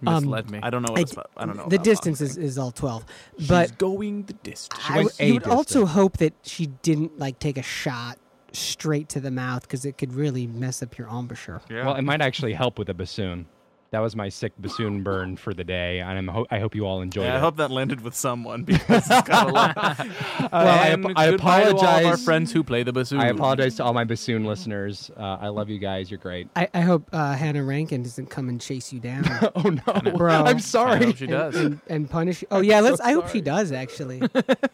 Um, 0.05 0.23
Misled 0.25 0.51
me. 0.51 0.59
i 0.61 0.69
don't 0.69 0.81
know 0.83 0.91
what 0.91 0.99
I- 0.99 1.01
it's 1.03 1.15
i 1.37 1.45
don't 1.45 1.55
know 1.57 1.67
the 1.67 1.77
distance 1.77 2.19
is, 2.21 2.37
is 2.37 2.57
all 2.57 2.71
twelve, 2.71 3.05
but 3.47 3.77
going 3.77 4.23
the 4.23 4.33
distance. 4.33 4.81
I 4.87 4.99
you 5.01 5.09
a 5.19 5.31
would 5.33 5.47
also 5.47 5.85
hope 5.85 6.17
that 6.17 6.33
she 6.43 6.67
didn't 6.67 7.17
like 7.17 7.39
take 7.39 7.57
a 7.57 7.61
shot 7.63 8.17
straight 8.51 9.07
to 9.09 9.19
the 9.19 9.31
mouth 9.31 9.61
because 9.61 9.85
it 9.85 9.97
could 9.97 10.11
really 10.13 10.45
mess 10.47 10.81
up 10.83 10.97
your 10.97 11.07
embouchure. 11.07 11.61
Yeah. 11.69 11.85
Well, 11.85 11.95
it 11.95 12.01
might 12.01 12.21
actually 12.21 12.53
help 12.53 12.77
with 12.79 12.89
a 12.89 12.93
bassoon. 12.93 13.45
That 13.91 13.99
was 14.01 14.15
my 14.15 14.29
sick 14.29 14.53
bassoon 14.59 15.01
burn 15.01 15.35
for 15.35 15.51
the 15.51 15.63
day, 15.63 15.99
and 15.99 16.11
I'm 16.11 16.27
ho- 16.27 16.45
I 16.51 16.59
hope 16.59 16.75
you 16.75 16.85
all 16.85 17.01
enjoyed 17.01 17.25
Yeah, 17.25 17.37
I 17.37 17.39
hope 17.39 17.57
that 17.57 17.71
landed 17.71 18.01
with 18.01 18.13
someone 18.13 18.63
because 18.65 19.09
it's 19.09 19.27
got 19.27 19.49
a 19.49 19.51
lot. 19.51 19.75
Uh, 19.77 20.03
I, 20.51 20.87
and 20.89 21.05
ap- 21.05 21.11
I 21.17 21.31
goodbye 21.31 21.63
to 21.63 21.75
all 21.75 22.05
our 22.05 22.17
friends 22.17 22.51
who 22.51 22.63
play 22.63 22.83
the 22.83 22.93
bassoon. 22.93 23.19
I 23.19 23.29
apologize 23.29 23.75
to 23.77 23.83
all 23.83 23.93
my 23.93 24.03
bassoon 24.03 24.43
listeners. 24.45 25.09
Uh, 25.17 25.37
I 25.41 25.47
love 25.47 25.69
you 25.69 25.79
guys. 25.79 26.11
You're 26.11 26.19
great. 26.19 26.49
I, 26.55 26.67
I 26.73 26.81
hope 26.81 27.09
uh, 27.11 27.33
Hannah 27.33 27.63
Rankin 27.63 28.03
doesn't 28.03 28.27
come 28.29 28.47
and 28.47 28.61
chase 28.61 28.93
you 28.93 28.99
down 28.99 29.23
Oh 29.55 29.61
no, 29.69 30.11
Bro. 30.11 30.33
I'm 30.33 30.57
I 30.57 30.59
sorry. 30.59 31.05
hope 31.05 31.15
she 31.15 31.25
does. 31.27 31.55
and, 31.55 31.79
and 31.87 32.07
punish 32.09 32.43
you. 32.43 32.47
Oh 32.51 32.61
yeah, 32.61 32.81
let's. 32.81 32.97
so 32.99 33.03
I 33.03 33.13
hope 33.13 33.29
she 33.29 33.41
does 33.41 33.71
actually. 33.71 34.21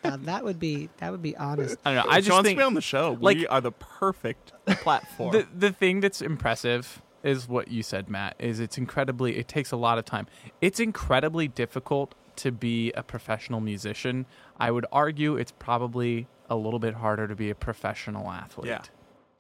Uh, 0.04 0.18
that 0.24 0.44
would 0.44 0.60
be 0.60 0.90
that 0.98 1.12
would 1.12 1.22
be 1.22 1.38
honest. 1.38 1.78
I 1.86 1.94
don't 1.94 2.06
know. 2.06 2.12
I 2.12 2.18
She 2.18 2.26
just 2.26 2.34
wants 2.34 2.48
think 2.48 2.58
to 2.60 2.62
be 2.64 2.66
on 2.66 2.74
the 2.74 2.82
show. 2.82 3.18
like- 3.22 3.38
we 3.38 3.48
are 3.48 3.62
the 3.62 3.72
perfect 3.72 4.52
platform. 4.68 5.32
the 5.32 5.48
the 5.58 5.72
thing 5.72 6.02
that's 6.02 6.22
impressive 6.22 7.02
is 7.26 7.48
what 7.48 7.68
you 7.70 7.84
said, 7.84 8.10
Matt. 8.10 8.36
Is 8.40 8.60
it's 8.60 8.78
incredibly. 8.78 9.38
It 9.38 9.48
takes 9.48 9.72
a 9.72 9.78
lot 9.78 9.98
of 9.98 10.06
time. 10.06 10.28
It's 10.62 10.80
incredibly 10.80 11.48
difficult 11.48 12.16
to 12.38 12.52
be 12.52 12.92
a 12.94 13.04
professional 13.04 13.62
musician. 13.62 14.26
I 14.60 14.72
would 14.72 14.86
argue 14.92 15.36
it's 15.38 15.52
probably 15.52 16.28
a 16.50 16.56
little 16.56 16.80
bit 16.80 16.94
harder 16.96 17.28
to 17.28 17.36
be 17.36 17.50
a 17.50 17.56
professional 17.56 18.30
athlete. 18.30 18.68
Yeah. 18.68 18.82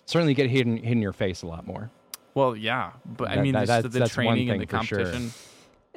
Certainly 0.05 0.33
get 0.33 0.49
hit 0.49 0.65
in, 0.65 0.77
hit 0.77 0.91
in 0.93 1.01
your 1.01 1.13
face 1.13 1.41
a 1.41 1.47
lot 1.47 1.65
more. 1.67 1.89
Well, 2.33 2.55
yeah, 2.55 2.91
but 3.05 3.29
I 3.29 3.41
mean, 3.41 3.53
that- 3.53 3.67
that's- 3.67 3.93
the 3.93 3.99
that's 3.99 4.17
one 4.17 4.25
training 4.25 4.49
and 4.49 4.61
the 4.61 4.65
thing 4.65 4.81
sure. 4.83 4.99
competition. 4.99 5.31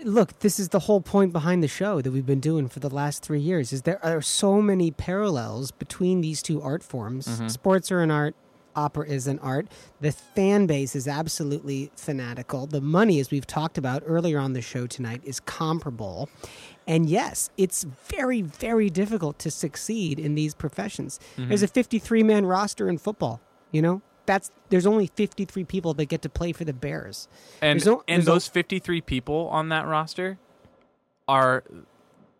Look, 0.05 0.39
this 0.39 0.61
is 0.61 0.69
the 0.69 0.79
whole 0.81 1.01
point 1.01 1.33
behind 1.33 1.63
the 1.63 1.69
show 1.69 2.01
that 2.01 2.13
we've 2.13 2.25
been 2.27 2.39
doing 2.39 2.69
for 2.69 2.79
the 2.79 2.89
last 2.89 3.25
three 3.25 3.41
years. 3.41 3.73
Is 3.73 3.83
there 3.83 4.05
are 4.05 4.23
so 4.23 4.63
many 4.63 4.93
parallels 4.93 5.73
between 5.73 6.21
these 6.21 6.41
two 6.41 6.63
art 6.63 6.85
forms. 6.85 7.27
Mm-hmm. 7.27 7.49
Sports 7.49 7.91
are 7.91 8.01
an 8.01 8.11
art. 8.13 8.37
Opera 8.77 9.07
is 9.09 9.27
an 9.27 9.39
art. 9.41 9.67
The 10.01 10.13
fan 10.13 10.67
base 10.67 10.95
is 10.95 11.09
absolutely 11.09 11.91
fanatical. 11.97 12.67
The 12.67 12.81
money, 12.81 13.19
as 13.21 13.31
we've 13.31 13.47
talked 13.47 13.77
about 13.79 14.03
earlier 14.07 14.39
on 14.39 14.53
the 14.53 14.63
show 14.63 14.87
tonight, 14.87 15.21
is 15.25 15.41
comparable. 15.41 16.29
And 16.87 17.09
yes, 17.09 17.51
it's 17.57 17.85
very, 17.85 18.41
very 18.43 18.89
difficult 18.91 19.39
to 19.41 19.51
succeed 19.51 20.19
in 20.19 20.35
these 20.35 20.55
professions. 20.55 21.19
Mm-hmm. 21.37 21.49
There's 21.49 21.63
a 21.63 21.69
53 21.69 22.23
man 22.23 22.47
roster 22.47 22.89
in 22.89 22.99
football. 22.99 23.41
You 23.73 23.83
know, 23.83 24.03
that's 24.27 24.51
there's 24.71 24.87
only 24.87 25.09
53 25.09 25.65
people 25.65 25.93
that 25.95 26.07
get 26.07 26.23
to 26.23 26.29
play 26.29 26.53
for 26.53 26.65
the 26.65 26.73
Bears. 26.73 27.29
And 27.61 27.85
no- 27.85 28.03
and 28.09 28.25
no- 28.25 28.33
those 28.35 28.49
53 28.49 29.01
people 29.03 29.49
on 29.49 29.69
that 29.71 29.87
roster 29.87 30.39
are 31.27 31.63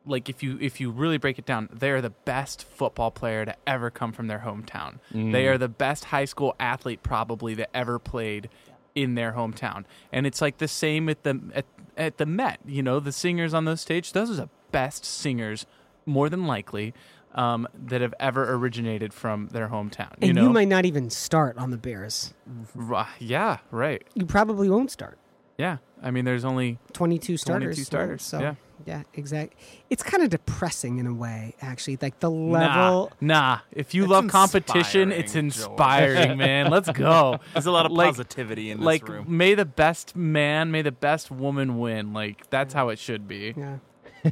like 0.09 0.29
if 0.29 0.43
you 0.43 0.59
if 0.61 0.81
you 0.81 0.91
really 0.91 1.19
break 1.19 1.39
it 1.39 1.47
down, 1.47 1.69
they're 1.73 2.01
the 2.01 2.11
best 2.11 2.65
football 2.65 3.11
player 3.11 3.45
to 3.45 3.55
ever 3.67 3.91
come 3.91 4.13
from 4.13 4.27
their 4.27 4.41
hometown. 4.41 4.99
They 5.13 5.47
are 5.47 5.59
the 5.59 5.69
best 5.69 6.07
high 6.07 6.25
school 6.25 6.57
athlete 6.59 7.03
probably 7.03 7.55
that 7.55 7.71
ever 7.75 7.99
played 7.99 8.49
in 8.95 9.15
their 9.15 9.33
hometown. 9.33 9.85
And 10.13 10.27
it's 10.27 10.41
like 10.41 10.59
the 10.59 10.69
same 10.69 11.09
at 11.09 11.23
the 11.23 11.41
at, 11.55 11.67
at 11.97 12.17
the 12.19 12.27
Met, 12.27 12.61
you 12.67 12.83
know, 12.83 13.01
the 13.01 13.13
singers 13.13 13.55
on 13.55 13.65
those 13.65 13.81
stage, 13.81 14.13
those 14.13 14.31
are 14.31 14.35
the 14.35 14.49
best 14.73 15.05
singers 15.05 15.67
more 16.07 16.29
than 16.29 16.47
likely 16.47 16.95
um, 17.35 17.69
that 17.87 18.01
have 18.01 18.15
ever 18.19 18.53
originated 18.55 19.13
from 19.13 19.49
their 19.49 19.69
hometown. 19.69 20.13
And 20.15 20.25
you 20.25 20.33
know, 20.33 20.43
you 20.45 20.51
might 20.51 20.69
not 20.69 20.85
even 20.85 21.11
start 21.11 21.57
on 21.59 21.71
the 21.71 21.77
Bears. 21.77 22.35
Ri- 22.75 23.05
yeah, 23.19 23.59
right. 23.71 24.03
You 24.15 24.27
probably 24.27 24.69
won't 24.69 24.91
start. 24.91 25.19
Yeah, 25.59 25.79
I 26.03 26.11
mean, 26.13 26.25
there's 26.25 26.45
only 26.45 26.79
22 26.93 27.37
starters. 27.37 27.77
22 27.77 27.81
right? 27.81 27.87
starters, 27.87 28.23
So, 28.23 28.39
yeah. 28.39 28.55
yeah, 28.87 29.03
exactly. 29.15 29.57
It's 29.91 30.05
kind 30.05 30.23
of 30.23 30.31
depressing 30.31 30.99
in 30.99 31.07
a 31.09 31.13
way, 31.13 31.55
actually. 31.61 31.99
Like 32.01 32.21
the 32.21 32.31
level. 32.31 33.11
nah. 33.21 33.59
If 33.73 33.93
you 33.93 34.05
It's 34.05 34.11
love 34.11 34.29
competition, 34.29 35.11
inspiring, 35.11 35.21
it's 35.25 35.33
George. 35.33 35.45
inspiring, 35.45 36.39
man. 36.47 36.71
Let's 36.71 36.89
go. 36.91 37.41
There's 37.55 37.67
a 37.67 37.73
lot 37.73 37.87
of 37.87 37.93
Like- 37.93 38.07
positivity 38.11 38.71
in 38.71 38.79
this 38.79 38.87
like, 38.87 39.09
room. 39.09 39.25
may 39.37 39.55
the 39.55 39.65
best 39.65 40.15
man, 40.15 40.71
may 40.71 40.83
the 40.83 40.93
best 40.93 41.29
woman 41.31 41.79
win. 41.79 42.13
Like, 42.13 42.49
that's 42.51 42.73
how 42.73 42.91
it 42.91 43.01
should 43.01 43.27
be. 43.27 43.55
Yeah. 43.57 43.79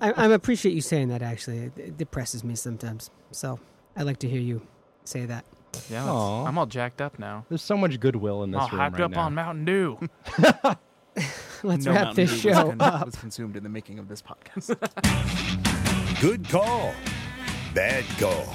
I, 0.00 0.12
I 0.12 0.26
appreciate 0.32 0.74
you 0.74 0.80
saying 0.80 1.08
that, 1.08 1.22
actually. 1.22 1.58
It, 1.58 1.72
it 1.78 1.98
depresses 1.98 2.42
me 2.42 2.56
sometimes. 2.56 3.10
So 3.30 3.60
I 3.96 4.02
like 4.02 4.18
to 4.18 4.28
hear 4.28 4.40
you 4.40 4.62
say 5.04 5.24
that. 5.26 5.44
Yeah, 5.90 6.04
I'm 6.04 6.58
all 6.58 6.66
jacked 6.66 7.00
up 7.00 7.18
now. 7.18 7.44
There's 7.48 7.62
so 7.62 7.76
much 7.76 7.98
goodwill 8.00 8.42
in 8.42 8.50
this 8.50 8.60
all 8.60 8.68
room 8.68 8.80
hyped 8.80 8.92
right 8.92 9.00
up 9.02 9.10
now. 9.12 9.20
on 9.22 9.34
Mountain 9.34 9.64
Dew. 9.64 9.98
Let's 11.64 11.84
no 11.84 11.92
wrap 11.92 12.04
Mountain 12.04 12.14
this 12.16 12.30
Dew 12.30 12.50
show 12.50 12.70
con- 12.70 12.80
up. 12.80 13.06
was 13.06 13.16
consumed 13.16 13.56
in 13.56 13.62
the 13.62 13.68
making 13.68 13.98
of 13.98 14.08
this 14.08 14.22
podcast. 14.22 14.76
Good 16.20 16.48
call. 16.48 16.94
Bad 17.74 18.04
call. 18.18 18.46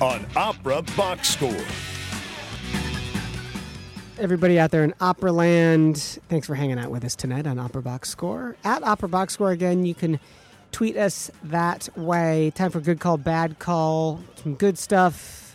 On 0.00 0.26
Opera 0.36 0.82
Box 0.96 1.28
Score. 1.30 1.64
Everybody 4.18 4.58
out 4.58 4.72
there 4.72 4.82
in 4.82 4.94
Opera 5.00 5.30
Land, 5.30 5.96
thanks 6.28 6.46
for 6.48 6.56
hanging 6.56 6.78
out 6.78 6.90
with 6.90 7.04
us 7.04 7.14
tonight 7.14 7.46
on 7.46 7.58
Opera 7.58 7.82
Box 7.82 8.08
Score. 8.10 8.56
At 8.64 8.82
Opera 8.82 9.08
Box 9.08 9.34
Score, 9.34 9.50
again, 9.52 9.84
you 9.86 9.94
can 9.94 10.18
tweet 10.72 10.96
us 10.96 11.30
that 11.44 11.88
way. 11.96 12.50
Time 12.56 12.72
for 12.72 12.80
good 12.80 12.98
call, 12.98 13.16
bad 13.16 13.60
call. 13.60 14.20
Some 14.42 14.54
good 14.54 14.76
stuff 14.76 15.47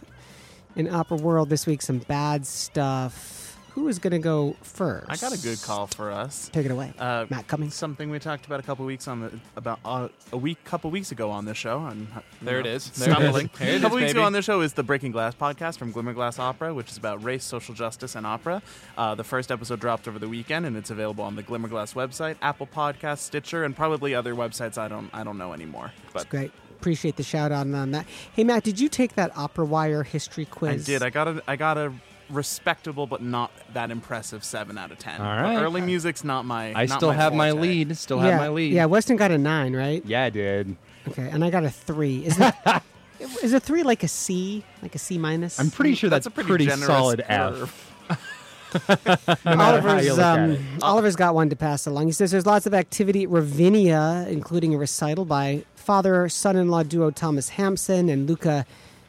in 0.76 0.90
Opera 0.90 1.18
World 1.18 1.50
this 1.50 1.66
week, 1.66 1.82
some 1.82 2.00
bad 2.00 2.46
stuff. 2.46 3.42
Who 3.72 3.88
is 3.88 3.98
going 3.98 4.12
to 4.12 4.20
go 4.20 4.56
first? 4.62 5.08
I 5.10 5.16
got 5.16 5.34
a 5.36 5.42
good 5.42 5.60
call 5.64 5.88
for 5.88 6.12
us. 6.12 6.48
Take 6.54 6.68
it 6.68 6.72
away. 6.72 6.94
Uh, 7.00 7.26
Matt 7.32 7.48
Cummings. 7.48 7.74
Something 7.74 8.12
we 8.12 8.20
talked 8.20 8.46
about 8.46 8.60
a 8.60 8.64
couple 8.64 8.86
weeks 8.86 9.08
on 9.08 9.22
the 9.22 9.40
about 9.56 9.80
uh, 9.84 10.10
a 10.32 10.38
week, 10.38 10.64
couple 10.64 10.92
weeks 10.92 11.12
ago 11.12 11.32
on 11.32 11.46
this 11.46 11.58
show. 11.58 11.84
And 11.88 12.08
There 12.40 12.60
it 12.60 12.68
is. 12.68 12.92
There 12.92 13.10
stumbling. 13.12 13.50
There 13.58 13.70
it 13.74 13.78
a 13.78 13.80
couple 13.82 13.98
is, 13.98 14.02
weeks 14.04 14.10
baby. 14.12 14.20
ago 14.20 14.26
on 14.28 14.34
this 14.34 14.46
show 14.46 14.62
is 14.62 14.74
the 14.74 14.84
Breaking 14.84 15.12
Glass 15.12 15.34
podcast 15.34 15.80
from 15.80 15.92
Glimmerglass 15.92 16.38
Opera, 16.38 16.72
which 16.72 16.92
is 16.92 16.98
about 16.98 17.24
race, 17.24 17.44
social 17.44 17.74
justice, 17.74 18.14
and 18.14 18.28
opera. 18.28 18.62
Uh, 18.96 19.16
the 19.16 19.24
first 19.24 19.52
episode 19.52 19.80
dropped 19.80 20.08
over 20.08 20.20
the 20.20 20.30
weekend, 20.30 20.68
and 20.68 20.78
it's 20.78 20.92
available 20.92 21.24
on 21.24 21.36
the 21.36 21.42
Glimmerglass 21.42 21.96
website, 21.96 22.36
Apple 22.44 22.68
Podcast, 22.68 23.20
Stitcher, 23.20 23.64
and 23.64 23.76
probably 23.76 24.14
other 24.14 24.36
websites 24.36 24.78
I 24.78 24.88
don't 24.88 25.10
I 25.16 25.24
don't 25.24 25.40
know 25.40 25.52
anymore. 25.52 25.92
That's 26.14 26.26
But 26.26 26.30
great. 26.30 26.52
Appreciate 26.84 27.16
the 27.16 27.24
shout 27.24 27.54
out 27.54 27.66
on 27.66 27.92
that. 27.92 28.06
Hey, 28.34 28.44
Matt, 28.44 28.66
did 28.66 28.78
you 28.78 28.90
take 28.90 29.16
that 29.16 29.32
Opera 29.38 29.64
Wire 29.64 30.04
history 30.04 30.44
quiz? 30.44 30.84
I 30.84 30.86
did. 30.86 31.02
I 31.02 31.12
got 31.12 31.30
a 31.30 31.42
I 31.48 31.56
got 31.56 31.78
a 31.78 31.94
respectable 32.30 33.08
but 33.08 33.22
not 33.22 33.52
that 33.74 33.90
impressive 33.90 34.44
seven 34.44 34.78
out 34.78 34.92
of 34.92 35.00
ten. 35.00 35.22
All 35.22 35.28
right. 35.28 35.64
Early 35.64 35.80
music's 35.80 36.26
not 36.26 36.44
my. 36.44 36.74
I 36.74 36.88
not 36.88 36.98
still 36.98 37.12
my 37.12 37.16
have 37.16 37.34
my 37.34 37.52
forte. 37.52 37.62
lead. 37.62 37.98
Still 37.98 38.18
yeah, 38.18 38.32
have 38.32 38.42
my 38.42 38.50
lead. 38.50 38.74
Yeah, 38.74 38.84
Weston 38.88 39.16
got 39.16 39.32
a 39.32 39.38
nine, 39.38 39.74
right? 39.74 40.06
Yeah, 40.06 40.26
I 40.26 40.30
did. 40.30 40.76
Okay, 41.08 41.30
and 41.30 41.42
I 41.42 41.50
got 41.50 41.64
a 41.64 41.70
three. 41.70 42.26
Is 42.26 42.36
that 42.36 42.84
is 43.42 43.54
a 43.54 43.62
three 43.62 43.84
like 43.84 44.04
a 44.04 44.10
C, 44.10 44.66
like 44.82 44.94
a 44.94 45.00
C 45.00 45.18
minus? 45.18 45.62
I'm 45.62 45.72
pretty 45.72 45.96
sure 45.96 46.10
That's 46.10 46.26
that's, 46.26 46.38
a 46.38 46.44
pretty 46.44 46.66
generous 46.66 46.86
solid 46.86 47.24
curve. 47.26 47.96
F. 48.10 48.20
No 49.46 49.60
Oliver's, 49.60 50.06
you 50.06 50.14
look 50.14 50.20
at 50.22 50.40
um. 50.40 50.58
Oliver's 50.82 51.16
got 51.16 51.36
one 51.36 51.50
to 51.50 51.56
pass 51.56 51.86
along. 51.86 52.08
He 52.08 52.12
says 52.12 52.32
there's 52.32 52.46
lots 52.46 52.66
of 52.66 52.74
activity 52.74 53.24
at 53.24 53.30
Ravinia, 53.30 54.26
including 54.30 54.74
a 54.74 54.78
recital 54.78 55.26
by 55.26 55.64
father 55.84 56.30
son-in-law 56.30 56.84
duo 56.84 57.12
Thomas 57.12 57.50
Hampson 57.50 58.08
and 58.08 58.28
Luca 58.28 58.66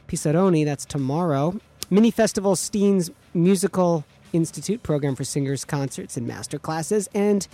Pisaroni. 0.09 0.65
That's 0.65 0.85
tomorrow. 0.85 1.61
Mini 1.89 2.11
Festival 2.11 2.57
Steans 2.57 3.11
Musical 3.33 4.05
Institute 4.33 4.83
program 4.83 5.15
for 5.15 5.23
singers, 5.23 5.65
concerts, 5.65 6.17
and 6.17 6.27
master 6.27 6.59
classes, 6.59 7.09
and 7.15 7.47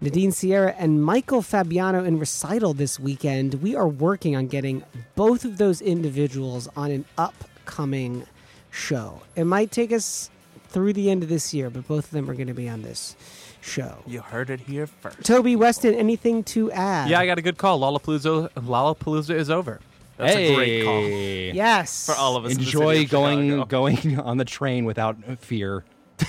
Nadine 0.00 0.32
Sierra 0.32 0.74
and 0.76 1.04
Michael 1.04 1.42
Fabiano 1.42 2.02
in 2.02 2.18
recital 2.18 2.74
this 2.74 2.98
weekend. 2.98 3.54
We 3.62 3.76
are 3.76 3.86
working 3.86 4.34
on 4.34 4.48
getting 4.48 4.82
both 5.14 5.44
of 5.44 5.58
those 5.58 5.80
individuals 5.80 6.68
on 6.74 6.90
an 6.90 7.04
upcoming 7.16 8.26
show. 8.72 9.22
It 9.36 9.44
might 9.44 9.70
take 9.70 9.92
us 9.92 10.28
through 10.68 10.94
the 10.94 11.08
end 11.08 11.22
of 11.22 11.28
this 11.28 11.54
year, 11.54 11.70
but 11.70 11.86
both 11.86 12.06
of 12.06 12.10
them 12.10 12.28
are 12.28 12.34
going 12.34 12.48
to 12.48 12.54
be 12.54 12.68
on 12.68 12.82
this 12.82 13.14
show. 13.62 13.98
You 14.06 14.20
heard 14.20 14.50
it 14.50 14.60
here 14.60 14.86
first. 14.86 15.24
Toby 15.24 15.56
Weston, 15.56 15.94
anything 15.94 16.42
to 16.44 16.70
add? 16.72 17.08
Yeah, 17.08 17.20
I 17.20 17.26
got 17.26 17.38
a 17.38 17.42
good 17.42 17.56
call. 17.56 17.80
Lollapalooza, 17.80 18.50
Lollapalooza 18.50 19.34
is 19.34 19.48
over. 19.50 19.80
That's 20.18 20.34
hey. 20.34 20.52
a 20.52 20.54
great 20.54 20.84
call 20.84 21.00
yes 21.56 22.06
for 22.06 22.14
all 22.14 22.36
of 22.36 22.44
us. 22.44 22.52
in 22.52 22.58
the 22.58 22.64
Enjoy 22.64 23.02
of 23.02 23.08
going 23.08 23.50
Chicago. 23.50 23.64
going 23.64 24.20
on 24.20 24.36
the 24.36 24.44
train 24.44 24.84
without 24.84 25.16
fear. 25.38 25.84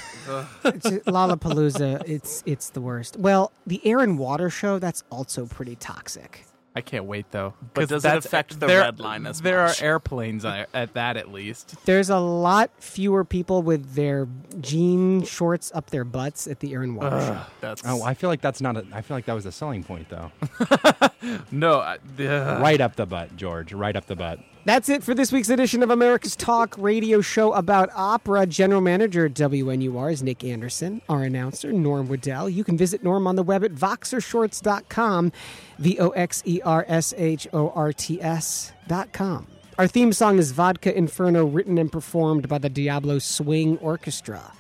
It's 0.64 0.86
uh, 0.86 1.00
Lollapalooza. 1.06 2.08
It's 2.08 2.44
it's 2.46 2.70
the 2.70 2.80
worst. 2.80 3.18
Well, 3.18 3.52
the 3.68 3.86
Air 3.86 4.00
and 4.00 4.18
Water 4.18 4.50
show 4.50 4.80
that's 4.80 5.04
also 5.12 5.46
pretty 5.46 5.76
toxic. 5.76 6.46
I 6.76 6.82
can't 6.82 7.06
wait 7.06 7.30
though. 7.32 7.54
But 7.76 7.82
'Cause 7.82 7.90
does 8.02 8.06
it 8.06 8.18
affect 8.26 8.60
the 8.60 8.66
there- 8.66 8.80
red 8.82 9.00
line 9.00 9.28
as 9.28 9.42
well. 9.44 9.52
There 9.52 9.64
much? 9.64 9.82
are 9.82 9.86
airplanes 9.86 10.44
at 10.44 10.70
at 10.74 10.94
that 10.96 11.18
at 11.18 11.32
least. 11.32 11.76
There's 11.86 12.10
a 12.10 12.18
lot 12.18 12.72
fewer 12.80 13.24
people 13.24 13.62
with 13.62 13.94
their 13.94 14.28
jean 14.60 15.24
shorts 15.24 15.72
up 15.76 15.92
their 15.92 16.04
butts 16.04 16.48
at 16.48 16.62
the 16.62 16.74
Air 16.74 16.82
and 16.82 16.96
Water 16.96 17.22
show. 17.22 17.42
That's 17.62 17.84
Oh, 17.86 18.02
I 18.04 18.16
feel 18.16 18.30
like 18.30 18.42
that's 18.42 18.60
not. 18.60 18.76
A, 18.76 18.86
I 18.92 19.02
feel 19.02 19.16
like 19.16 19.26
that 19.26 19.34
was 19.34 19.46
a 19.46 19.52
selling 19.52 19.84
point, 19.84 20.08
though. 20.10 20.32
No, 21.52 21.80
I- 21.80 22.00
ugh. 22.20 22.62
right 22.62 22.82
up 22.82 22.96
the 22.98 23.06
butt, 23.06 23.38
George. 23.38 23.72
Right 23.72 23.96
up 23.96 24.08
the 24.08 24.16
butt. 24.16 24.40
That's 24.66 24.88
it 24.88 25.04
for 25.04 25.14
this 25.14 25.34
week's 25.34 25.50
edition 25.50 25.84
of 25.84 25.90
America's 25.90 26.38
Talk 26.38 26.76
radio 26.78 27.20
show 27.20 27.52
about 27.52 27.90
opera. 27.94 28.46
General 28.46 28.80
manager 28.80 29.26
at 29.26 29.34
WNUR 29.34 30.14
is 30.14 30.24
Nick 30.24 30.42
Anderson. 30.46 31.02
Our 31.10 31.24
announcer, 31.24 31.74
Norm 31.74 32.08
Waddell. 32.08 32.50
You 32.50 32.64
can 32.64 32.78
visit 32.78 33.04
Norm 33.04 33.28
on 33.28 33.36
the 33.36 33.44
web 33.44 33.66
at 33.66 33.74
voxershorts.com, 33.74 35.34
V 35.80 36.00
O 36.00 36.10
X 36.12 36.44
E 36.46 36.62
R 36.64 36.86
S 36.88 37.14
H 37.18 37.46
O 37.52 37.72
R 37.72 37.92
T 37.92 38.22
S.com. 38.22 39.48
Our 39.78 39.88
theme 39.88 40.14
song 40.14 40.40
is 40.40 40.52
Vodka 40.54 40.96
Inferno, 40.96 41.46
written 41.46 41.78
and 41.78 41.92
performed 41.92 42.48
by 42.48 42.58
the 42.58 42.70
Diablo 42.70 43.20
Swing 43.20 43.78
Orchestra. 43.80 44.54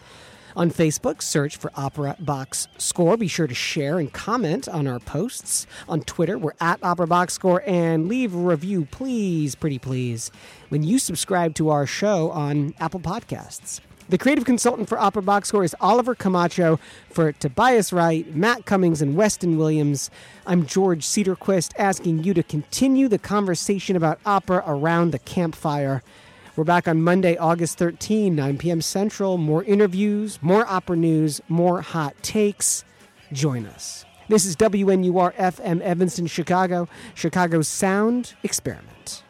On 0.55 0.69
Facebook, 0.69 1.23
search 1.23 1.57
for 1.57 1.71
Opera 1.75 2.15
Box 2.19 2.67
Score. 2.77 3.17
Be 3.17 3.27
sure 3.27 3.47
to 3.47 3.55
share 3.55 3.97
and 3.97 4.13
comment 4.13 4.67
on 4.67 4.85
our 4.87 4.99
posts. 4.99 5.65
On 5.89 6.01
Twitter, 6.01 6.37
we're 6.37 6.53
at 6.61 6.83
Opera 6.83 7.07
Box 7.07 7.33
Score. 7.33 7.63
And 7.65 8.07
leave 8.07 8.35
a 8.35 8.37
review, 8.37 8.85
please, 8.91 9.55
pretty 9.55 9.79
please, 9.79 10.29
when 10.69 10.83
you 10.83 10.99
subscribe 10.99 11.55
to 11.55 11.69
our 11.69 11.87
show 11.87 12.29
on 12.29 12.75
Apple 12.79 12.99
Podcasts. 12.99 13.81
The 14.09 14.17
creative 14.17 14.45
consultant 14.45 14.89
for 14.89 14.99
Opera 14.99 15.23
Box 15.23 15.47
Score 15.47 15.63
is 15.63 15.75
Oliver 15.81 16.13
Camacho. 16.13 16.79
For 17.09 17.31
Tobias 17.31 17.91
Wright, 17.91 18.35
Matt 18.35 18.65
Cummings, 18.65 19.01
and 19.01 19.15
Weston 19.15 19.57
Williams, 19.57 20.11
I'm 20.45 20.67
George 20.67 21.03
Cedarquist 21.03 21.71
asking 21.79 22.23
you 22.23 22.33
to 22.35 22.43
continue 22.43 23.07
the 23.07 23.17
conversation 23.17 23.95
about 23.95 24.19
opera 24.25 24.63
around 24.67 25.11
the 25.11 25.19
campfire. 25.19 26.03
We're 26.55 26.63
back 26.63 26.87
on 26.87 27.01
Monday, 27.01 27.35
August 27.35 27.79
13, 27.79 28.35
9 28.35 28.57
p.m. 28.59 28.79
Central. 28.79 29.39
More 29.39 29.63
interviews, 29.63 30.37
more 30.43 30.67
opera 30.67 30.95
news, 30.95 31.41
more 31.49 31.81
hot 31.81 32.13
takes. 32.21 32.83
Join 33.31 33.65
us. 33.65 34.05
This 34.27 34.45
is 34.45 34.55
WNUR 34.57 35.33
FM 35.33 35.81
Evanston, 35.81 36.27
Chicago, 36.27 36.87
Chicago's 37.15 37.67
Sound 37.67 38.35
Experiment. 38.43 39.23